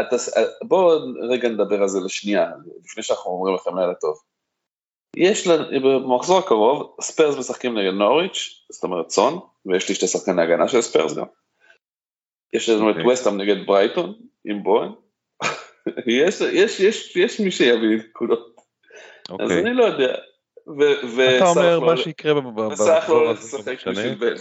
[0.00, 0.16] אתה,
[0.62, 0.98] בואו
[1.30, 2.50] רגע נדבר על זה לשנייה,
[2.84, 4.22] לפני שאנחנו אומרים לכם לילה טוב.
[5.16, 9.34] יש לנו, במחזור הקרוב, ספיירס משחקים נגד נוריץ', זאת אומרת סון,
[9.66, 11.26] ויש לי שתי שחקני הגנה של ספיירס גם.
[12.52, 13.12] יש לנו את אוקיי.
[13.12, 14.14] ווסטהאם נגד ברייטון,
[14.44, 14.92] עם בואן.
[16.06, 18.56] יש, יש, יש, יש מי שיביא נקודות,
[19.28, 19.60] אז אוקיי.
[19.60, 20.14] אני לא יודע.
[20.66, 23.88] ו- אתה אומר לא- מה שיקרה במחזור לא הולך לשחק.
[23.88, 24.34] בשביל בן.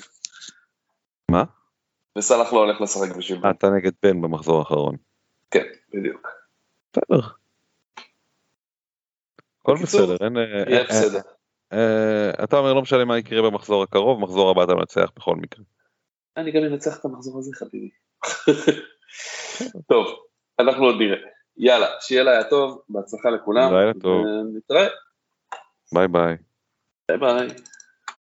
[1.32, 1.44] מה?
[2.18, 3.50] וסאלח לא הולך לשחק בשביל בן.
[3.50, 4.96] אתה נגד בן במחזור האחרון.
[5.52, 6.28] כן, בדיוק.
[6.94, 7.28] בסדר.
[9.62, 10.38] הכל בסדר, אין...
[10.38, 11.20] אה, יהיה אה, בסדר.
[11.74, 15.64] אה, אתה אומר לא משנה מה יקרה במחזור הקרוב, מחזור הבא אתה מנצח בכל מקרה.
[16.38, 17.90] אני גם אנצח את המחזור הזה, חביבי.
[19.90, 20.08] טוב,
[20.60, 21.18] אנחנו עוד נראה.
[21.58, 23.74] יאללה, שיהיה לילה טוב, בהצלחה לכולם.
[23.74, 24.26] לילה טוב.
[24.26, 24.88] ונתראה.
[25.92, 26.40] Bye bye.
[27.08, 27.62] Bye bye.